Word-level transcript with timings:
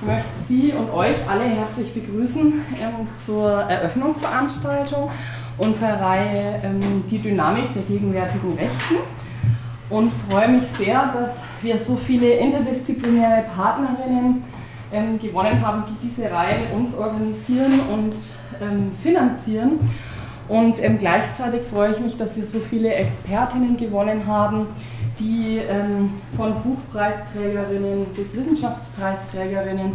Ich 0.00 0.06
möchte 0.06 0.28
Sie 0.46 0.72
und 0.72 0.92
euch 0.94 1.16
alle 1.28 1.42
herzlich 1.42 1.92
begrüßen 1.92 2.52
ähm, 2.52 3.08
zur 3.16 3.50
Eröffnungsveranstaltung 3.50 5.10
unserer 5.56 6.00
Reihe 6.00 6.60
ähm, 6.62 7.02
Die 7.10 7.18
Dynamik 7.18 7.74
der 7.74 7.82
gegenwärtigen 7.82 8.52
Rechten 8.52 8.94
und 9.90 10.12
freue 10.30 10.50
mich 10.50 10.62
sehr, 10.78 11.12
dass 11.12 11.38
wir 11.62 11.76
so 11.78 11.96
viele 11.96 12.34
interdisziplinäre 12.34 13.42
Partnerinnen 13.56 14.44
ähm, 14.92 15.18
gewonnen 15.18 15.66
haben, 15.66 15.82
die 15.88 16.06
diese 16.06 16.30
Reihe 16.30 16.60
mit 16.60 16.74
uns 16.74 16.94
organisieren 16.96 17.80
und 17.92 18.14
finanzieren. 19.02 19.80
Und 20.48 20.80
gleichzeitig 20.98 21.62
freue 21.62 21.92
ich 21.92 22.00
mich, 22.00 22.16
dass 22.16 22.34
wir 22.36 22.46
so 22.46 22.58
viele 22.58 22.94
Expertinnen 22.94 23.76
gewonnen 23.76 24.26
haben, 24.26 24.66
die 25.18 25.58
ähm, 25.58 26.14
von 26.36 26.54
Buchpreisträgerinnen 26.62 28.06
bis 28.14 28.34
Wissenschaftspreisträgerinnen 28.34 29.92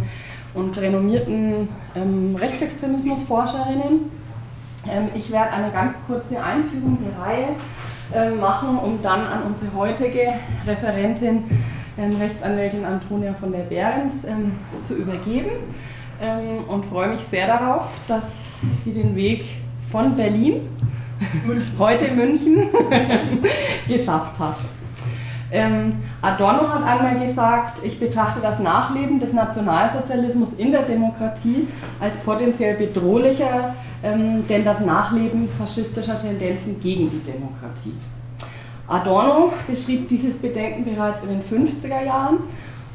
und 0.53 0.77
renommierten 0.77 1.69
ähm, 1.95 2.35
Rechtsextremismusforscherinnen. 2.35 4.11
Ähm, 4.89 5.09
ich 5.15 5.31
werde 5.31 5.51
eine 5.51 5.71
ganz 5.71 5.95
kurze 6.07 6.41
Einführung 6.41 6.97
der 7.01 7.25
Reihe 7.25 7.47
äh, 8.13 8.31
machen, 8.31 8.77
um 8.77 9.01
dann 9.01 9.25
an 9.25 9.43
unsere 9.43 9.73
heutige 9.73 10.33
Referentin, 10.67 11.43
ähm, 11.97 12.15
Rechtsanwältin 12.17 12.85
Antonia 12.85 13.33
von 13.33 13.51
der 13.51 13.59
Behrens, 13.59 14.25
ähm, 14.25 14.53
zu 14.81 14.95
übergeben 14.95 15.51
ähm, 16.21 16.65
und 16.67 16.85
freue 16.85 17.09
mich 17.09 17.21
sehr 17.31 17.47
darauf, 17.47 17.87
dass 18.07 18.23
sie 18.83 18.93
den 18.93 19.15
Weg 19.15 19.45
von 19.91 20.15
Berlin, 20.15 20.67
heute 21.79 22.11
München, 22.11 22.69
geschafft 23.87 24.39
hat. 24.39 24.57
Ähm, 25.53 25.93
Adorno 26.19 26.67
hat 26.67 26.83
einmal 26.83 27.27
gesagt, 27.27 27.85
ich 27.85 27.99
betrachte 27.99 28.39
das 28.41 28.57
Nachleben 28.57 29.19
des 29.19 29.33
Nationalsozialismus 29.33 30.53
in 30.53 30.71
der 30.71 30.81
Demokratie 30.81 31.67
als 31.99 32.17
potenziell 32.21 32.75
bedrohlicher, 32.75 33.75
ähm, 34.01 34.47
denn 34.47 34.65
das 34.65 34.79
Nachleben 34.79 35.47
faschistischer 35.47 36.17
Tendenzen 36.17 36.79
gegen 36.79 37.11
die 37.11 37.19
Demokratie. 37.19 37.93
Adorno 38.87 39.53
beschrieb 39.67 40.09
dieses 40.09 40.37
Bedenken 40.39 40.85
bereits 40.85 41.21
in 41.21 41.29
den 41.29 41.43
50er 41.43 42.03
Jahren, 42.03 42.37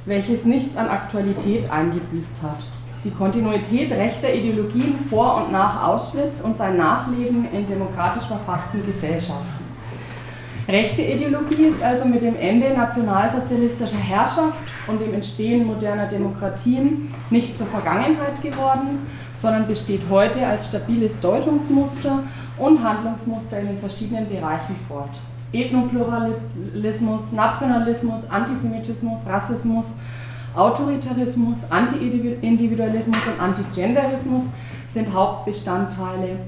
welches 0.05 0.45
nichts 0.45 0.77
an 0.77 0.89
Aktualität 0.89 1.71
eingebüßt 1.71 2.43
hat. 2.43 2.59
Die 3.05 3.13
Kontinuität 3.13 3.93
rechter 3.93 4.35
Ideologien 4.35 4.99
vor 5.09 5.37
und 5.37 5.53
nach 5.53 5.81
Auschwitz 5.87 6.41
und 6.43 6.57
sein 6.57 6.77
Nachleben 6.77 7.47
in 7.53 7.69
demokratisch 7.69 8.25
verfassten 8.25 8.85
Gesellschaften. 8.85 9.68
Rechte 10.71 11.01
Ideologie 11.01 11.69
ist 11.69 11.83
also 11.83 12.05
mit 12.05 12.21
dem 12.21 12.37
Ende 12.37 12.75
nationalsozialistischer 12.75 13.97
Herrschaft 13.97 14.71
und 14.87 15.01
dem 15.01 15.15
Entstehen 15.15 15.67
moderner 15.67 16.07
Demokratien 16.07 17.11
nicht 17.31 17.57
zur 17.57 17.67
Vergangenheit 17.69 18.43
geworden, 18.43 19.07
sondern 19.33 19.67
besteht 19.67 20.03
heute 20.11 20.47
als 20.47 20.67
stabiles 20.67 21.19
Deutungsmuster 21.21 22.23
und 22.59 22.85
Handlungsmuster 22.85 23.61
in 23.61 23.69
den 23.69 23.79
verschiedenen 23.79 24.29
Bereichen 24.29 24.77
fort. 24.87 25.09
Ethnopluralismus, 25.55 27.33
Nationalismus, 27.33 28.29
Antisemitismus, 28.29 29.21
Rassismus, 29.27 29.95
Autoritarismus, 30.55 31.61
Anti-Individualismus 31.71 33.21
und 33.27 33.41
Antigenderismus 33.41 34.45
sind 34.93 35.15
Hauptbestandteile 35.15 36.41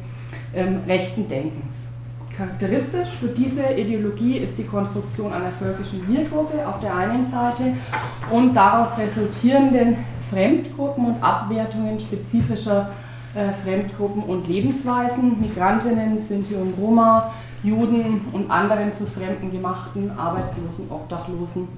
ähm, 0.55 0.81
rechten 0.87 1.27
Denkens. 1.27 1.70
Charakteristisch 2.41 3.11
für 3.21 3.29
diese 3.29 3.75
Ideologie 3.75 4.39
ist 4.39 4.57
die 4.57 4.65
Konstruktion 4.65 5.31
einer 5.31 5.53
völkischen 5.53 6.09
Wir-Gruppe 6.09 6.67
auf 6.67 6.81
der 6.81 6.97
einen 6.97 7.29
Seite 7.29 7.75
und 8.31 8.55
daraus 8.55 8.97
resultierenden 8.97 9.99
Fremdgruppen 10.31 11.05
und 11.05 11.23
Abwertungen 11.23 12.01
spezifischer 12.01 12.93
äh, 13.35 13.53
Fremdgruppen 13.53 14.23
und 14.23 14.49
Lebensweisen, 14.49 15.39
Migrantinnen, 15.39 16.19
Sinti 16.19 16.55
und 16.55 16.73
Roma, 16.79 17.31
Juden 17.63 18.23
und 18.33 18.51
anderen 18.51 18.95
zu 18.95 19.05
Fremden 19.05 19.53
gemachten, 19.53 20.11
Arbeitslosen, 20.11 20.91
Obdachlosen 20.91 21.69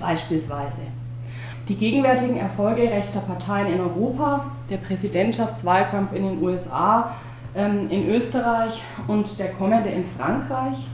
beispielsweise. 0.00 0.82
Die 1.68 1.76
gegenwärtigen 1.76 2.38
Erfolge 2.38 2.82
rechter 2.82 3.20
Parteien 3.20 3.68
in 3.68 3.80
Europa, 3.80 4.46
der 4.68 4.78
Präsidentschaftswahlkampf 4.78 6.12
in 6.12 6.24
den 6.24 6.42
USA, 6.42 7.12
in 7.56 8.10
Österreich 8.10 8.82
und 9.06 9.38
der 9.38 9.52
kommende 9.52 9.88
in 9.88 10.04
Frankreich, 10.04 10.86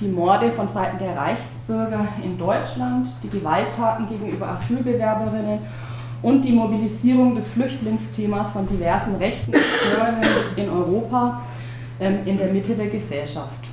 die 0.00 0.08
Morde 0.08 0.50
von 0.50 0.68
Seiten 0.68 0.98
der 0.98 1.16
Reichsbürger 1.16 2.08
in 2.24 2.38
Deutschland, 2.38 3.08
die 3.22 3.28
Gewalttaten 3.28 4.08
gegenüber 4.08 4.48
Asylbewerberinnen 4.48 5.58
und 6.22 6.42
die 6.42 6.52
Mobilisierung 6.52 7.34
des 7.34 7.48
Flüchtlingsthemas 7.48 8.50
von 8.50 8.66
diversen 8.66 9.16
rechten 9.16 9.52
Akteuren 9.54 10.16
in 10.56 10.70
Europa 10.70 11.42
ähm, 12.00 12.20
in 12.24 12.38
der 12.38 12.52
Mitte 12.52 12.74
der 12.74 12.88
Gesellschaft. 12.88 13.68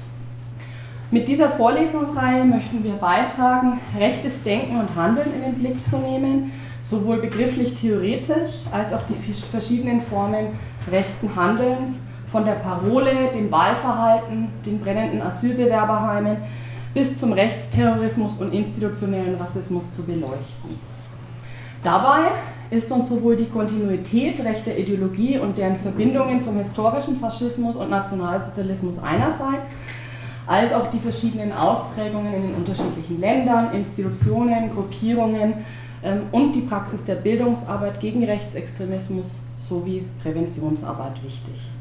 Mit 1.12 1.28
dieser 1.28 1.50
Vorlesungsreihe 1.50 2.44
möchten 2.44 2.84
wir 2.84 2.94
beitragen, 2.94 3.80
rechtes 3.98 4.42
Denken 4.44 4.78
und 4.78 4.96
Handeln 4.96 5.34
in 5.34 5.42
den 5.42 5.56
Blick 5.56 5.88
zu 5.88 5.98
nehmen, 5.98 6.52
sowohl 6.82 7.18
begrifflich 7.18 7.76
theoretisch 7.76 8.66
als 8.72 8.92
auch 8.94 9.04
die 9.08 9.34
verschiedenen 9.34 10.02
Formen 10.02 10.48
rechten 10.92 11.34
Handelns 11.36 12.02
von 12.34 12.46
der 12.46 12.54
Parole, 12.54 13.30
dem 13.32 13.52
Wahlverhalten, 13.52 14.48
den 14.66 14.80
brennenden 14.80 15.22
Asylbewerberheimen 15.22 16.38
bis 16.92 17.16
zum 17.16 17.32
Rechtsterrorismus 17.32 18.38
und 18.38 18.52
institutionellen 18.52 19.36
Rassismus 19.36 19.84
zu 19.92 20.02
beleuchten. 20.02 20.80
Dabei 21.84 22.32
ist 22.72 22.92
uns 22.92 23.10
sowohl 23.10 23.36
die 23.36 23.46
Kontinuität 23.46 24.44
rechter 24.44 24.76
Ideologie 24.76 25.38
und 25.38 25.60
deren 25.60 25.78
Verbindungen 25.78 26.42
zum 26.42 26.58
historischen 26.58 27.20
Faschismus 27.20 27.76
und 27.76 27.92
Nationalsozialismus 27.92 28.96
einerseits, 29.04 29.70
als 30.48 30.74
auch 30.74 30.90
die 30.90 31.00
verschiedenen 31.00 31.52
Ausprägungen 31.52 32.34
in 32.34 32.42
den 32.42 32.56
unterschiedlichen 32.56 33.20
Ländern, 33.20 33.74
Institutionen, 33.74 34.74
Gruppierungen 34.74 35.54
ähm, 36.02 36.22
und 36.32 36.54
die 36.54 36.62
Praxis 36.62 37.06
der 37.06 37.16
Bildungsarbeit 37.16 38.00
gegen 38.00 38.24
Rechtsextremismus 38.24 39.28
sowie 39.56 40.04
Präventionsarbeit 40.24 41.24
wichtig. 41.24 41.73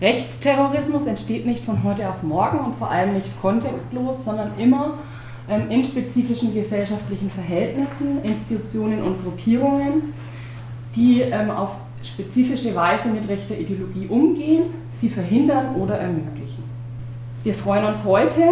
Rechtsterrorismus 0.00 1.06
entsteht 1.06 1.46
nicht 1.46 1.64
von 1.64 1.82
heute 1.82 2.08
auf 2.08 2.22
morgen 2.22 2.58
und 2.58 2.74
vor 2.76 2.90
allem 2.90 3.14
nicht 3.14 3.40
kontextlos, 3.40 4.24
sondern 4.24 4.52
immer 4.58 4.94
ähm, 5.48 5.70
in 5.70 5.84
spezifischen 5.84 6.54
gesellschaftlichen 6.54 7.30
Verhältnissen, 7.30 8.22
Institutionen 8.22 9.02
und 9.02 9.22
Gruppierungen, 9.22 10.12
die 10.94 11.22
ähm, 11.22 11.50
auf 11.50 11.70
spezifische 12.02 12.74
Weise 12.74 13.08
mit 13.08 13.28
rechter 13.28 13.58
Ideologie 13.58 14.06
umgehen, 14.06 14.64
sie 14.92 15.08
verhindern 15.08 15.74
oder 15.76 15.98
ermöglichen. 15.98 16.64
Wir 17.42 17.54
freuen 17.54 17.84
uns 17.84 18.04
heute, 18.04 18.42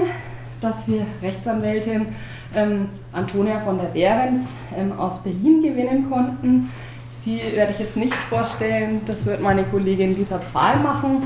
dass 0.60 0.88
wir 0.88 1.06
Rechtsanwältin 1.20 2.06
ähm, 2.54 2.86
Antonia 3.12 3.60
von 3.60 3.76
der 3.76 3.86
Behrens 3.86 4.42
aus 4.96 5.22
Berlin 5.22 5.62
gewinnen 5.62 6.08
konnten. 6.08 6.70
Sie 7.24 7.38
werde 7.38 7.72
ich 7.72 7.78
jetzt 7.78 7.96
nicht 7.96 8.14
vorstellen, 8.14 9.00
das 9.06 9.24
wird 9.24 9.40
meine 9.40 9.62
Kollegin 9.64 10.14
Lisa 10.14 10.38
Pfahl 10.38 10.78
machen. 10.80 11.22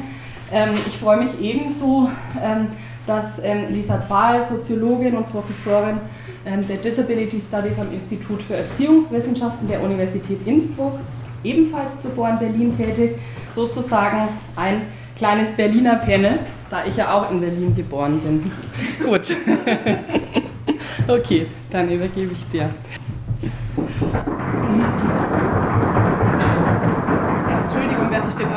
Ähm, 0.53 0.71
ich 0.87 0.97
freue 0.97 1.19
mich 1.19 1.41
ebenso, 1.41 2.09
ähm, 2.41 2.69
dass 3.05 3.41
ähm, 3.43 3.65
Lisa 3.71 3.99
Pfahl, 3.99 4.47
Soziologin 4.47 5.17
und 5.17 5.31
Professorin 5.31 5.99
der 6.45 6.77
Disability 6.79 7.43
Studies 7.47 7.79
am 7.79 7.93
Institut 7.93 8.41
für 8.41 8.55
Erziehungswissenschaften 8.55 9.69
der 9.69 9.83
Universität 9.83 10.39
Innsbruck, 10.47 10.95
ebenfalls 11.45 11.99
zuvor 11.99 12.31
in 12.31 12.39
Berlin 12.39 12.73
tätig, 12.73 13.17
sozusagen 13.51 14.29
ein 14.57 14.83
kleines 15.17 15.51
Berliner 15.51 15.97
Panel, 15.97 16.39
da 16.71 16.87
ich 16.87 16.97
ja 16.97 17.13
auch 17.13 17.31
in 17.31 17.41
Berlin 17.41 17.75
geboren 17.75 18.21
bin. 18.21 18.51
Gut. 19.05 19.37
okay, 21.09 21.47
dann 21.71 21.91
übergebe 21.91 22.33
ich 22.33 22.49
dir. 22.49 22.71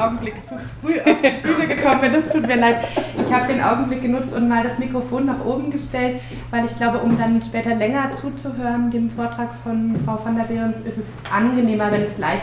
Augenblick 0.02 0.46
zu 0.46 0.56
früh 0.82 1.00
auf 1.00 1.18
die 1.22 1.48
Bühne 1.48 1.68
gekommen 1.68 2.02
bin. 2.02 2.14
Das 2.14 2.30
tut 2.30 2.48
mir 2.48 2.56
leid. 2.56 2.80
Ich 3.20 3.34
habe 3.34 3.48
den 3.48 3.62
Augenblick 3.62 4.02
genutzt 4.02 4.34
und 4.34 4.48
mal 4.48 4.64
das 4.64 4.80
Mikrofon 4.80 5.26
nach 5.26 5.44
oben 5.46 5.72
gestellt, 5.72 6.22
weil 6.50 6.66
ich 6.66 6.76
glaube, 6.78 7.00
um 7.00 7.18
dann 7.18 7.42
später 7.42 7.76
länger 7.76 8.12
zuzuhören, 8.12 8.92
dem 8.92 9.10
Vortrag 9.10 9.50
von 9.64 9.96
Frau 10.06 10.24
van 10.24 10.36
der 10.36 10.44
Behrens, 10.44 10.78
ist 10.86 10.98
es 10.98 11.06
angenehmer, 11.34 11.92
wenn 11.92 12.04
es 12.04 12.18
leicht 12.18 12.42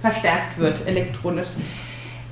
verstärkt 0.00 0.58
wird, 0.58 0.86
elektronisch. 0.86 1.48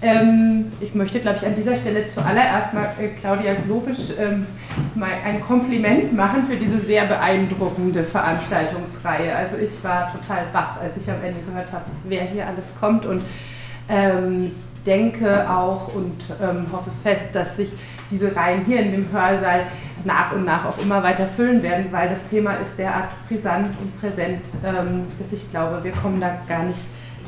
Ähm, 0.02 0.72
ich 0.80 0.94
möchte, 0.94 1.18
glaube 1.18 1.38
ich, 1.40 1.46
an 1.46 1.56
dieser 1.56 1.76
Stelle 1.76 2.08
zuallererst 2.08 2.74
mal 2.74 2.90
äh, 3.00 3.08
Claudia 3.18 3.54
Globisch 3.54 4.10
ähm, 4.20 4.46
mal 4.94 5.12
ein 5.24 5.40
Kompliment 5.40 6.12
machen 6.14 6.44
für 6.46 6.56
diese 6.56 6.78
sehr 6.78 7.06
beeindruckende 7.06 8.04
Veranstaltungsreihe. 8.04 9.34
Also 9.34 9.56
ich 9.56 9.82
war 9.82 10.12
total 10.12 10.44
baff, 10.52 10.78
als 10.82 10.98
ich 10.98 11.08
am 11.08 11.24
Ende 11.24 11.40
gehört 11.40 11.72
habe, 11.72 11.84
wer 12.04 12.22
hier 12.22 12.46
alles 12.46 12.72
kommt 12.78 13.06
und 13.06 13.22
ähm, 13.88 14.52
denke 14.86 15.48
auch 15.48 15.94
und 15.94 16.22
ähm, 16.42 16.66
hoffe 16.72 16.90
fest, 17.02 17.28
dass 17.32 17.56
sich 17.56 17.72
diese 18.10 18.34
Reihen 18.36 18.64
hier 18.64 18.80
in 18.80 18.92
dem 18.92 19.12
Hörsaal 19.12 19.66
nach 20.04 20.32
und 20.32 20.44
nach 20.44 20.66
auch 20.66 20.78
immer 20.78 21.02
weiter 21.02 21.26
füllen 21.26 21.62
werden, 21.62 21.86
weil 21.90 22.08
das 22.08 22.28
Thema 22.28 22.54
ist 22.54 22.78
derart 22.78 23.10
brisant 23.28 23.68
und 23.80 23.98
präsent, 24.00 24.42
ähm, 24.64 25.04
dass 25.18 25.32
ich 25.32 25.50
glaube, 25.50 25.82
wir 25.82 25.92
kommen 25.92 26.20
da 26.20 26.36
gar 26.46 26.64
nicht 26.64 26.80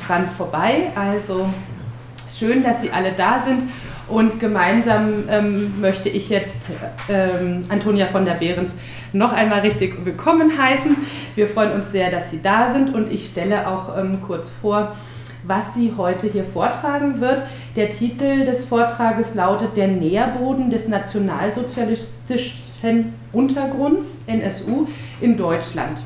dran 0.07 0.29
vorbei. 0.37 0.91
Also 0.95 1.49
schön, 2.31 2.63
dass 2.63 2.83
Sie 2.83 2.91
alle 2.91 3.13
da 3.13 3.41
sind 3.41 3.63
und 4.09 4.39
gemeinsam 4.39 5.25
ähm, 5.29 5.81
möchte 5.81 6.09
ich 6.09 6.29
jetzt 6.29 6.59
ähm, 7.09 7.63
Antonia 7.69 8.07
von 8.07 8.25
der 8.25 8.35
Behrens 8.35 8.75
noch 9.13 9.33
einmal 9.33 9.61
richtig 9.61 10.05
willkommen 10.05 10.53
heißen. 10.57 10.97
Wir 11.35 11.49
freuen 11.49 11.73
uns 11.73 11.91
sehr, 11.91 12.11
dass 12.11 12.31
Sie 12.31 12.43
da 12.43 12.73
sind 12.73 12.95
und 12.95 13.11
ich 13.11 13.29
stelle 13.29 13.67
auch 13.67 13.97
ähm, 13.97 14.19
kurz 14.25 14.51
vor, 14.61 14.95
was 15.47 15.75
sie 15.75 15.93
heute 15.97 16.27
hier 16.27 16.45
vortragen 16.45 17.21
wird. 17.21 17.45
Der 17.77 17.91
Titel 17.91 18.45
des 18.45 18.65
Vortrages 18.65 19.35
lautet 19.35 19.77
Der 19.77 19.87
Nährboden 19.89 20.71
des 20.71 20.89
nationalsozialistischen 20.89 23.15
Untergrunds, 23.33 24.19
NSU, 24.27 24.87
in 25.21 25.37
Deutschland. 25.37 26.03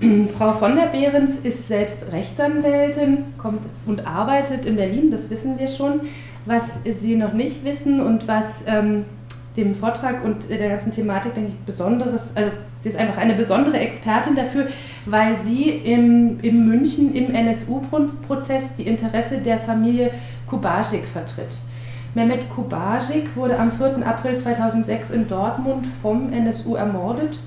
Frau 0.36 0.54
von 0.54 0.76
der 0.76 0.86
Behrens 0.86 1.36
ist 1.42 1.68
selbst 1.68 2.12
Rechtsanwältin 2.12 3.24
kommt 3.38 3.62
und 3.86 4.06
arbeitet 4.06 4.66
in 4.66 4.76
Berlin, 4.76 5.10
das 5.10 5.30
wissen 5.30 5.58
wir 5.58 5.68
schon. 5.68 6.00
Was 6.46 6.80
Sie 6.84 7.16
noch 7.16 7.32
nicht 7.32 7.64
wissen 7.64 8.00
und 8.00 8.28
was 8.28 8.64
ähm, 8.66 9.06
dem 9.56 9.74
Vortrag 9.74 10.24
und 10.24 10.50
der 10.50 10.68
ganzen 10.68 10.90
Thematik, 10.90 11.34
denke 11.34 11.52
ich, 11.52 11.64
besonderes, 11.64 12.36
also 12.36 12.50
sie 12.80 12.88
ist 12.88 12.98
einfach 12.98 13.18
eine 13.18 13.34
besondere 13.34 13.78
Expertin 13.78 14.34
dafür, 14.34 14.66
weil 15.06 15.38
sie 15.38 15.68
im, 15.70 16.40
in 16.40 16.68
München 16.68 17.14
im 17.14 17.32
NSU-Prozess 17.34 18.76
die 18.76 18.86
Interesse 18.86 19.38
der 19.38 19.58
Familie 19.58 20.10
Kubasik 20.46 21.06
vertritt. 21.06 21.58
Mehmet 22.14 22.48
Kubasik 22.48 23.36
wurde 23.36 23.58
am 23.58 23.72
4. 23.72 24.06
April 24.06 24.36
2006 24.38 25.10
in 25.10 25.28
Dortmund 25.28 25.86
vom 26.02 26.32
NSU 26.32 26.76
ermordet 26.76 27.38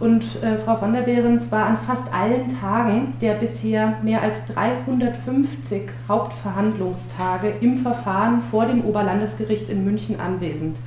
und 0.00 0.24
äh, 0.42 0.58
Frau 0.58 0.76
von 0.76 0.92
der 0.92 1.02
Behrens 1.02 1.52
war 1.52 1.66
an 1.66 1.78
fast 1.78 2.12
allen 2.12 2.58
Tagen 2.60 3.14
der 3.20 3.34
bisher 3.34 3.94
mehr 4.02 4.22
als 4.22 4.46
350 4.46 5.82
Hauptverhandlungstage 6.08 7.54
im 7.60 7.78
Verfahren 7.78 8.42
vor 8.50 8.66
dem 8.66 8.84
Oberlandesgericht 8.84 9.70
in 9.70 9.84
München 9.84 10.18
anwesend. 10.18 10.78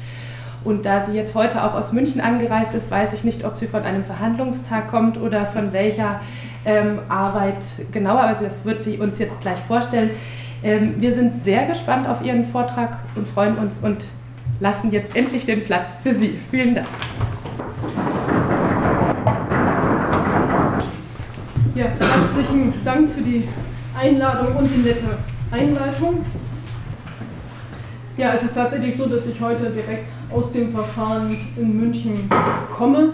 Und 0.63 0.85
da 0.85 1.01
sie 1.01 1.13
jetzt 1.13 1.35
heute 1.35 1.63
auch 1.63 1.73
aus 1.73 1.93
München 1.93 2.19
angereist 2.19 2.73
ist, 2.73 2.91
weiß 2.91 3.13
ich 3.13 3.23
nicht, 3.23 3.45
ob 3.45 3.57
sie 3.57 3.67
von 3.67 3.83
einem 3.83 4.03
Verhandlungstag 4.03 4.89
kommt 4.89 5.17
oder 5.17 5.45
von 5.45 5.71
welcher 5.71 6.19
ähm, 6.65 6.99
Arbeit 7.07 7.63
genauer, 7.91 8.21
aber 8.21 8.33
das 8.43 8.65
wird 8.65 8.83
sie 8.83 8.97
uns 8.97 9.19
jetzt 9.19 9.41
gleich 9.41 9.59
vorstellen. 9.67 10.11
Ähm, 10.63 10.95
wir 10.99 11.13
sind 11.13 11.45
sehr 11.45 11.65
gespannt 11.65 12.07
auf 12.07 12.21
Ihren 12.23 12.45
Vortrag 12.45 12.97
und 13.15 13.27
freuen 13.27 13.57
uns 13.57 13.79
und 13.79 14.05
lassen 14.59 14.91
jetzt 14.91 15.15
endlich 15.15 15.45
den 15.45 15.63
Platz 15.63 15.91
für 16.03 16.13
Sie. 16.13 16.39
Vielen 16.51 16.75
Dank. 16.75 16.87
Ja, 21.75 21.85
herzlichen 21.85 22.73
Dank 22.83 23.09
für 23.09 23.21
die 23.21 23.47
Einladung 23.97 24.55
und 24.55 24.67
die 24.67 24.79
nette 24.79 25.17
Einleitung. 25.51 26.25
Ja, 28.17 28.33
es 28.33 28.43
ist 28.43 28.55
tatsächlich 28.55 28.97
so, 28.97 29.05
dass 29.07 29.27
ich 29.27 29.39
heute 29.39 29.69
direkt 29.69 30.07
aus 30.33 30.51
dem 30.51 30.71
Verfahren 30.73 31.35
in 31.55 31.79
München 31.79 32.29
komme. 32.75 33.13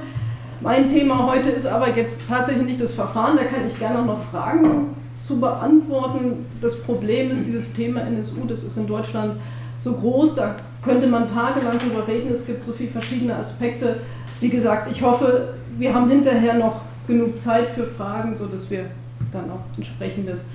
Mein 0.62 0.88
Thema 0.88 1.28
heute 1.28 1.50
ist 1.50 1.66
aber 1.66 1.96
jetzt 1.96 2.28
tatsächlich 2.28 2.66
nicht 2.66 2.82
das 2.82 2.94
Verfahren, 2.94 3.38
da 3.38 3.44
kann 3.44 3.68
ich 3.68 3.78
gerne 3.78 4.06
noch 4.06 4.24
Fragen 4.32 4.96
zu 5.16 5.40
beantworten. 5.40 6.46
Das 6.62 6.80
Problem 6.80 7.32
ist, 7.32 7.46
dieses 7.46 7.74
Thema 7.74 8.02
NSU, 8.02 8.46
das 8.48 8.64
ist 8.64 8.78
in 8.78 8.88
Deutschland 8.88 9.36
so 9.78 9.94
groß, 9.94 10.36
da 10.36 10.56
könnte 10.82 11.08
man 11.08 11.28
tagelang 11.28 11.78
drüber 11.78 12.08
reden, 12.08 12.32
es 12.34 12.46
gibt 12.46 12.64
so 12.64 12.72
viele 12.72 12.92
verschiedene 12.92 13.36
Aspekte. 13.36 13.98
Wie 14.40 14.50
gesagt, 14.50 14.90
ich 14.92 15.02
hoffe, 15.02 15.56
wir 15.78 15.94
haben 15.94 16.10
hinterher 16.10 16.56
noch 16.56 16.82
genug 17.08 17.40
Zeit 17.40 17.70
für 17.72 17.84
Fragen, 17.84 18.36
sodass 18.36 18.70
wir 18.70 18.86
dann 19.32 19.52
auch 19.52 19.78
entsprechendes 19.78 20.46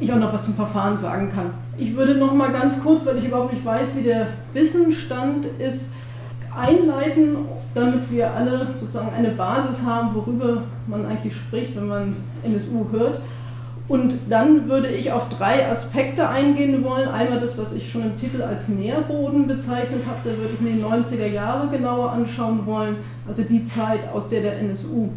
ich 0.00 0.12
auch 0.12 0.18
noch 0.18 0.32
was 0.32 0.42
zum 0.42 0.54
Verfahren 0.54 0.98
sagen 0.98 1.30
kann. 1.30 1.50
Ich 1.76 1.96
würde 1.96 2.16
noch 2.16 2.32
mal 2.32 2.50
ganz 2.50 2.80
kurz, 2.82 3.04
weil 3.06 3.18
ich 3.18 3.24
überhaupt 3.26 3.52
nicht 3.52 3.64
weiß, 3.64 3.88
wie 3.96 4.02
der 4.02 4.28
Wissensstand 4.52 5.46
ist, 5.58 5.90
einleiten, 6.56 7.36
damit 7.74 8.10
wir 8.10 8.30
alle 8.32 8.66
sozusagen 8.78 9.14
eine 9.14 9.30
Basis 9.30 9.84
haben, 9.84 10.14
worüber 10.14 10.62
man 10.86 11.04
eigentlich 11.04 11.36
spricht, 11.36 11.76
wenn 11.76 11.88
man 11.88 12.16
NSU 12.42 12.86
hört. 12.90 13.20
Und 13.88 14.14
dann 14.28 14.68
würde 14.68 14.88
ich 14.88 15.12
auf 15.12 15.28
drei 15.28 15.70
Aspekte 15.70 16.28
eingehen 16.28 16.82
wollen. 16.82 17.08
Einmal 17.08 17.38
das, 17.38 17.56
was 17.56 17.72
ich 17.72 17.90
schon 17.90 18.02
im 18.02 18.16
Titel 18.16 18.42
als 18.42 18.68
Nährboden 18.68 19.46
bezeichnet 19.46 20.02
habe, 20.06 20.18
da 20.24 20.30
würde 20.30 20.54
ich 20.54 20.60
mir 20.60 20.72
die 20.72 20.82
90er 20.82 21.28
Jahre 21.28 21.68
genauer 21.68 22.10
anschauen 22.10 22.66
wollen, 22.66 22.96
also 23.28 23.42
die 23.42 23.64
Zeit, 23.64 24.00
aus 24.12 24.28
der 24.28 24.40
der 24.40 24.58
NSU 24.58 25.10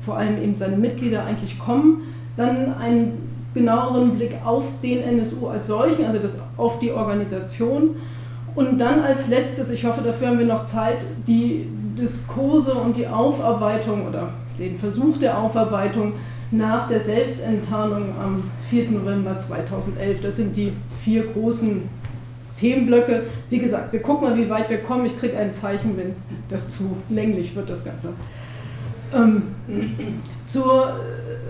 vor 0.00 0.16
allem 0.16 0.40
eben 0.42 0.56
seine 0.56 0.76
Mitglieder 0.76 1.24
eigentlich 1.24 1.58
kommen. 1.58 2.02
Dann 2.36 2.74
einen 2.78 3.33
genaueren 3.54 4.16
Blick 4.16 4.36
auf 4.44 4.64
den 4.82 5.00
NSU 5.00 5.46
als 5.48 5.68
solchen, 5.68 6.04
also 6.04 6.18
das, 6.18 6.38
auf 6.56 6.78
die 6.80 6.92
Organisation. 6.92 7.96
Und 8.54 8.78
dann 8.80 9.00
als 9.00 9.28
letztes, 9.28 9.70
ich 9.70 9.84
hoffe, 9.84 10.02
dafür 10.02 10.28
haben 10.28 10.38
wir 10.38 10.46
noch 10.46 10.64
Zeit, 10.64 10.98
die 11.26 11.66
Diskurse 11.98 12.74
und 12.74 12.96
die 12.96 13.06
Aufarbeitung 13.06 14.06
oder 14.06 14.30
den 14.58 14.76
Versuch 14.76 15.16
der 15.18 15.38
Aufarbeitung 15.38 16.12
nach 16.50 16.88
der 16.88 17.00
Selbstenttarnung 17.00 18.14
am 18.22 18.42
4. 18.70 18.90
November 18.90 19.38
2011. 19.38 20.20
Das 20.20 20.36
sind 20.36 20.56
die 20.56 20.72
vier 21.02 21.24
großen 21.26 21.82
Themenblöcke. 22.56 23.24
Wie 23.50 23.58
gesagt, 23.58 23.92
wir 23.92 24.00
gucken 24.00 24.28
mal, 24.28 24.36
wie 24.36 24.48
weit 24.48 24.70
wir 24.70 24.78
kommen. 24.78 25.06
Ich 25.06 25.18
kriege 25.18 25.36
ein 25.36 25.52
Zeichen, 25.52 25.96
wenn 25.96 26.14
das 26.48 26.70
zu 26.70 26.96
länglich 27.08 27.56
wird, 27.56 27.70
das 27.70 27.84
Ganze. 27.84 28.10
Ähm, 29.12 29.42
zur 30.46 30.94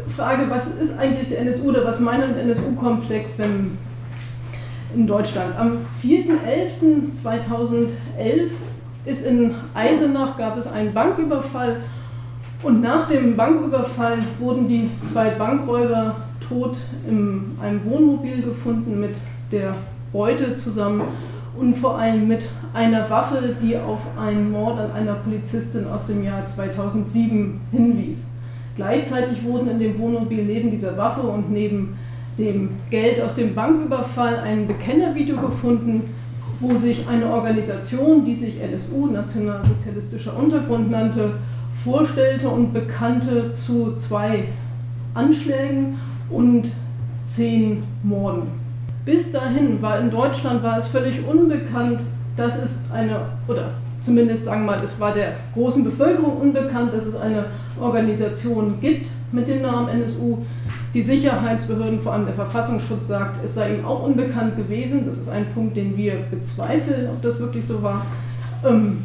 Frage, 0.08 0.48
was 0.48 0.68
ist 0.68 0.98
eigentlich 0.98 1.28
der 1.28 1.40
NSU 1.40 1.68
oder 1.70 1.84
was 1.84 2.00
meint 2.00 2.22
ein 2.22 2.36
NSU-Komplex 2.36 3.36
in 4.94 5.06
Deutschland? 5.06 5.58
Am 5.58 5.78
4.11.2011 6.02 8.50
ist 9.04 9.26
in 9.26 9.54
Eisenach 9.74 10.36
gab 10.36 10.56
es 10.56 10.66
einen 10.66 10.94
Banküberfall 10.94 11.76
und 12.62 12.80
nach 12.80 13.08
dem 13.08 13.36
Banküberfall 13.36 14.18
wurden 14.38 14.68
die 14.68 14.90
zwei 15.12 15.30
Bankräuber 15.30 16.16
tot 16.48 16.76
in 17.08 17.56
einem 17.60 17.84
Wohnmobil 17.84 18.42
gefunden 18.42 19.00
mit 19.00 19.16
der 19.52 19.74
Beute 20.12 20.56
zusammen 20.56 21.02
und 21.58 21.76
vor 21.76 21.98
allem 21.98 22.26
mit 22.26 22.48
einer 22.72 23.08
Waffe, 23.10 23.56
die 23.60 23.76
auf 23.76 24.00
einen 24.18 24.50
Mord 24.50 24.80
an 24.80 24.92
einer 24.92 25.14
Polizistin 25.14 25.86
aus 25.86 26.06
dem 26.06 26.24
Jahr 26.24 26.46
2007 26.46 27.60
hinwies. 27.70 28.26
Gleichzeitig 28.76 29.44
wurden 29.44 29.70
in 29.70 29.78
dem 29.78 29.98
Wohnmobil 29.98 30.44
neben 30.44 30.70
dieser 30.70 30.96
Waffe 30.96 31.22
und 31.22 31.52
neben 31.52 31.96
dem 32.38 32.70
Geld 32.90 33.20
aus 33.20 33.34
dem 33.34 33.54
Banküberfall 33.54 34.38
ein 34.38 34.66
Bekennervideo 34.66 35.36
gefunden, 35.40 36.02
wo 36.60 36.74
sich 36.76 37.06
eine 37.06 37.26
Organisation, 37.26 38.24
die 38.24 38.34
sich 38.34 38.60
NSU, 38.60 39.06
Nationalsozialistischer 39.06 40.36
Untergrund 40.36 40.90
nannte, 40.90 41.34
vorstellte 41.84 42.48
und 42.48 42.72
bekannte 42.72 43.52
zu 43.52 43.94
zwei 43.96 44.44
Anschlägen 45.14 45.98
und 46.30 46.70
zehn 47.26 47.82
Morden. 48.02 48.48
Bis 49.04 49.30
dahin 49.30 49.80
war 49.82 50.00
in 50.00 50.10
Deutschland 50.10 50.62
war 50.62 50.78
es 50.78 50.86
völlig 50.86 51.24
unbekannt, 51.26 52.00
dass 52.36 52.62
es 52.62 52.90
eine, 52.92 53.16
oder 53.46 53.70
zumindest 54.04 54.44
sagen 54.44 54.66
wir 54.66 54.72
mal, 54.72 54.84
es 54.84 55.00
war 55.00 55.14
der 55.14 55.32
großen 55.54 55.82
Bevölkerung 55.82 56.36
unbekannt, 56.38 56.92
dass 56.92 57.06
es 57.06 57.16
eine 57.16 57.46
Organisation 57.80 58.78
gibt 58.80 59.08
mit 59.32 59.48
dem 59.48 59.62
Namen 59.62 59.88
NSU. 59.88 60.38
Die 60.92 61.02
Sicherheitsbehörden, 61.02 62.00
vor 62.00 62.12
allem 62.12 62.26
der 62.26 62.34
Verfassungsschutz, 62.34 63.08
sagt, 63.08 63.44
es 63.44 63.54
sei 63.54 63.74
ihm 63.74 63.84
auch 63.84 64.04
unbekannt 64.04 64.56
gewesen. 64.56 65.06
Das 65.06 65.18
ist 65.18 65.28
ein 65.28 65.46
Punkt, 65.54 65.76
den 65.76 65.96
wir 65.96 66.16
bezweifeln, 66.30 67.08
ob 67.08 67.22
das 67.22 67.40
wirklich 67.40 67.66
so 67.66 67.82
war. 67.82 68.06
Ähm, 68.64 68.98